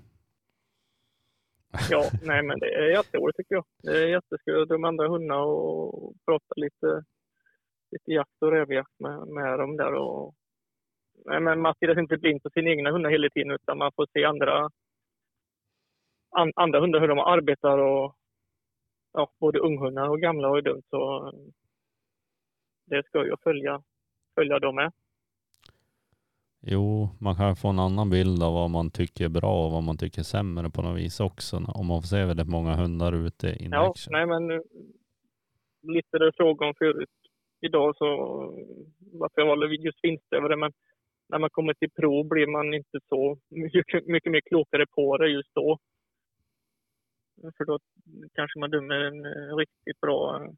ja, 1.90 2.04
nej 2.22 2.42
men 2.42 2.58
det 2.58 2.66
är 2.74 2.90
jätteroligt 2.90 3.36
tycker 3.36 3.54
jag. 3.54 3.64
Det 3.82 3.98
är 4.04 4.08
jätteskoj 4.08 4.62
att 4.62 4.68
döma 4.68 4.88
andra 4.88 5.08
hundar 5.08 5.36
och 5.38 6.14
prata 6.24 6.52
lite, 6.56 7.04
lite 7.94 8.10
jakt 8.12 8.42
och 8.42 8.52
rävjakt 8.52 9.00
med, 9.00 9.28
med 9.28 9.58
dem 9.58 9.76
där. 9.76 9.94
Och, 9.94 10.34
men 11.26 11.60
man 11.60 11.74
stirrar 11.74 11.98
inte 12.00 12.16
blind 12.18 12.42
på 12.42 12.50
sina 12.50 12.70
egna 12.70 12.90
hundar 12.90 13.10
hela 13.10 13.28
tiden 13.30 13.50
utan 13.50 13.78
man 13.78 13.92
får 13.96 14.06
se 14.12 14.24
andra, 14.24 14.70
an, 16.30 16.52
andra 16.56 16.80
hundar 16.80 17.00
hur 17.00 17.08
de 17.08 17.18
arbetar 17.18 17.78
och 17.78 18.16
ja, 19.12 19.30
både 19.40 19.58
unghundar 19.58 20.08
och 20.08 20.20
gamla 20.20 20.48
har 20.48 20.56
ju 20.56 20.62
dömt 20.62 20.86
så 20.90 21.32
det 22.86 23.06
ska 23.06 23.26
jag 23.26 23.40
följa, 23.42 23.82
följa 24.34 24.58
dem 24.58 24.74
med. 24.74 24.92
Jo, 26.66 27.08
man 27.20 27.36
kan 27.36 27.56
få 27.56 27.68
en 27.68 27.78
annan 27.78 28.10
bild 28.10 28.42
av 28.42 28.54
vad 28.54 28.70
man 28.70 28.90
tycker 28.90 29.24
är 29.24 29.28
bra 29.28 29.66
och 29.66 29.72
vad 29.72 29.82
man 29.82 29.98
tycker 29.98 30.18
är 30.20 30.24
sämre 30.24 30.70
på 30.70 30.82
något 30.82 30.98
vis 30.98 31.20
också. 31.20 31.56
Om 31.56 31.86
man 31.86 32.02
får 32.02 32.06
se 32.06 32.24
väldigt 32.24 32.48
många 32.48 32.74
hundar 32.76 33.12
ute 33.26 33.48
in 33.64 33.70
Ja, 33.72 33.90
action. 33.90 34.12
nej 34.12 34.26
men 34.26 34.62
lite 35.82 36.18
det 36.18 36.32
fråga 36.36 36.66
om 36.66 36.74
förut. 36.78 37.08
Idag 37.66 37.96
så, 37.96 38.06
varför 39.12 39.40
jag 39.40 39.46
valde 39.46 39.74
just 39.74 40.00
finstövare, 40.00 40.56
men 40.56 40.72
när 41.28 41.38
man 41.38 41.50
kommer 41.50 41.74
till 41.74 41.90
prov 41.90 42.28
blir 42.28 42.46
man 42.46 42.74
inte 42.74 42.98
så 43.08 43.38
mycket, 43.50 44.06
mycket 44.06 44.32
mer 44.32 44.40
klokare 44.40 44.86
på 44.86 45.16
det 45.16 45.28
just 45.28 45.54
då. 45.54 45.78
För 47.56 47.64
då 47.64 47.78
kanske 48.34 48.58
man 48.60 48.70
dömer 48.70 48.94
en 48.94 49.24
eh, 49.24 49.56
riktigt 49.56 50.00
bra, 50.00 50.36
eh, 50.36 50.50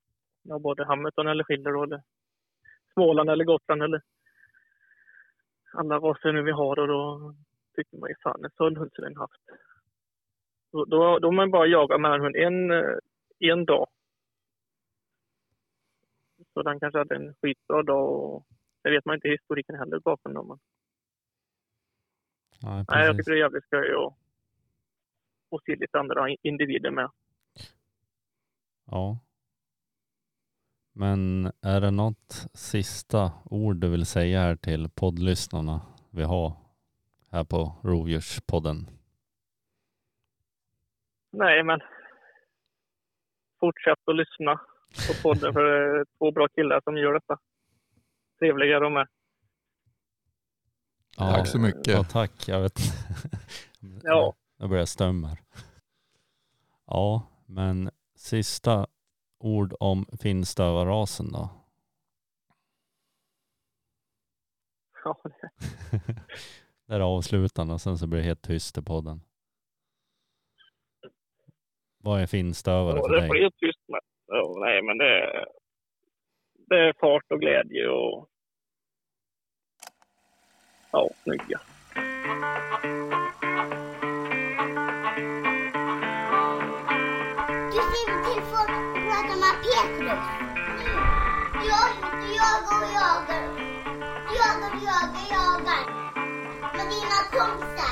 ja, 0.42 0.58
både 0.58 0.84
Hamilton 0.84 1.28
eller 1.28 1.44
Schiller 1.44 1.72
då, 1.72 1.82
eller 1.82 2.02
Småland 2.92 3.30
eller 3.30 3.44
Gotland 3.44 3.82
eller 3.82 4.00
alla 5.72 5.98
raser 5.98 6.32
nu 6.32 6.42
vi 6.42 6.52
har 6.52 6.78
och 6.78 6.88
då 6.88 7.34
tycker 7.76 7.96
man 7.96 8.08
ju 8.08 8.14
fan 8.22 8.44
en 8.44 8.50
sån 8.56 8.76
hund 8.76 8.90
skulle 8.92 9.08
den 9.08 9.16
haft. 9.16 9.42
Då, 10.72 10.84
då, 10.84 11.18
då 11.18 11.28
har 11.28 11.32
man 11.32 11.50
bara 11.50 11.66
jagat 11.66 12.00
med 12.00 12.14
en 12.14 12.20
hund 12.20 12.36
en, 12.36 12.70
en 13.38 13.64
dag. 13.64 13.86
Så 16.56 16.62
den 16.62 16.80
kanske 16.80 16.98
hade 16.98 17.16
en 17.16 17.34
skitbra 17.34 17.82
dag 17.82 18.08
och 18.08 18.46
det 18.82 18.90
vet 18.90 19.04
man 19.04 19.14
inte 19.14 19.28
historiken 19.28 19.78
heller 19.78 20.00
bakom 20.00 20.34
dem. 20.34 20.48
Men, 20.48 20.58
Nej, 22.62 22.84
nej, 22.88 23.06
jag 23.06 23.16
tycker 23.16 23.30
det 23.30 23.36
är 23.36 23.40
jävligt 23.40 23.64
skoj 23.64 23.92
att, 23.94 24.14
att 25.54 25.64
se 25.64 25.76
lite 25.76 25.98
andra 25.98 26.28
individer 26.42 26.90
med. 26.90 27.10
Ja. 28.86 29.18
Men 30.92 31.46
är 31.62 31.80
det 31.80 31.90
något 31.90 32.46
sista 32.54 33.32
ord 33.44 33.76
du 33.76 33.88
vill 33.88 34.06
säga 34.06 34.40
här 34.40 34.56
till 34.56 34.90
poddlyssnarna 34.90 35.80
vi 36.10 36.22
har 36.22 36.52
här 37.30 37.44
på 37.44 37.72
Rovdjurspodden? 37.82 38.86
Nej, 41.30 41.62
men 41.62 41.80
fortsätt 43.60 44.08
att 44.08 44.16
lyssna 44.16 44.60
på 45.08 45.22
podden 45.22 45.52
för 45.52 45.64
det 45.64 46.00
är 46.00 46.04
två 46.18 46.30
bra 46.32 46.48
killar 46.48 46.80
som 46.84 46.96
gör 46.96 47.12
detta. 47.12 47.38
Trevliga 48.38 48.80
de 48.80 48.96
är. 48.96 49.08
Tack 51.16 51.48
så 51.48 51.58
mycket. 51.58 51.86
Ja, 51.86 52.04
tack. 52.04 52.48
Jag 52.48 52.60
vet. 52.60 52.78
Ja. 54.02 54.34
Jag 54.56 54.70
börjar 54.70 54.84
stömma 54.86 55.28
här. 55.28 55.38
Ja, 56.86 57.22
men 57.46 57.90
sista 58.16 58.86
ord 59.38 59.74
om 59.80 60.06
finstövarrasen 60.20 61.32
då. 61.32 61.48
Ja, 65.04 65.20
det- 65.24 65.50
Det 66.86 66.94
är 66.94 67.00
avslutande 67.00 67.74
och 67.74 67.80
sen 67.80 67.98
så 67.98 68.06
blir 68.06 68.18
det 68.20 68.24
helt 68.26 68.42
tyst 68.42 68.78
i 68.78 68.82
podden. 68.82 69.20
Vad 71.98 72.20
är 72.20 72.26
finstövare 72.26 72.96
Ja, 72.96 73.02
för 73.08 73.14
det 73.14 73.20
dig? 73.20 73.28
Så, 74.26 74.58
nej, 74.60 74.82
men 74.82 74.98
det 74.98 75.20
är, 75.20 75.46
det 76.68 76.76
är 76.88 76.92
fart 77.00 77.32
och 77.32 77.40
glädje 77.40 77.88
och 77.88 78.28
ja, 80.92 81.10
snygga. 81.22 81.60
Du 87.72 87.80
skriver 87.82 88.18
till 88.24 88.42
för 88.50 88.62
att 88.62 88.94
prata 89.06 89.34
med 89.42 89.54
Petrus. 89.64 90.24
Jag 91.70 91.90
och 92.06 92.28
jagar 92.38 92.80
och 92.86 92.92
jagar. 93.00 93.44
Jagar 94.38 94.70
och 94.76 94.82
jagar, 94.90 95.24
jagar. 95.36 95.82
Med 96.76 96.86
dina 96.92 97.18
kompisar. 97.32 97.85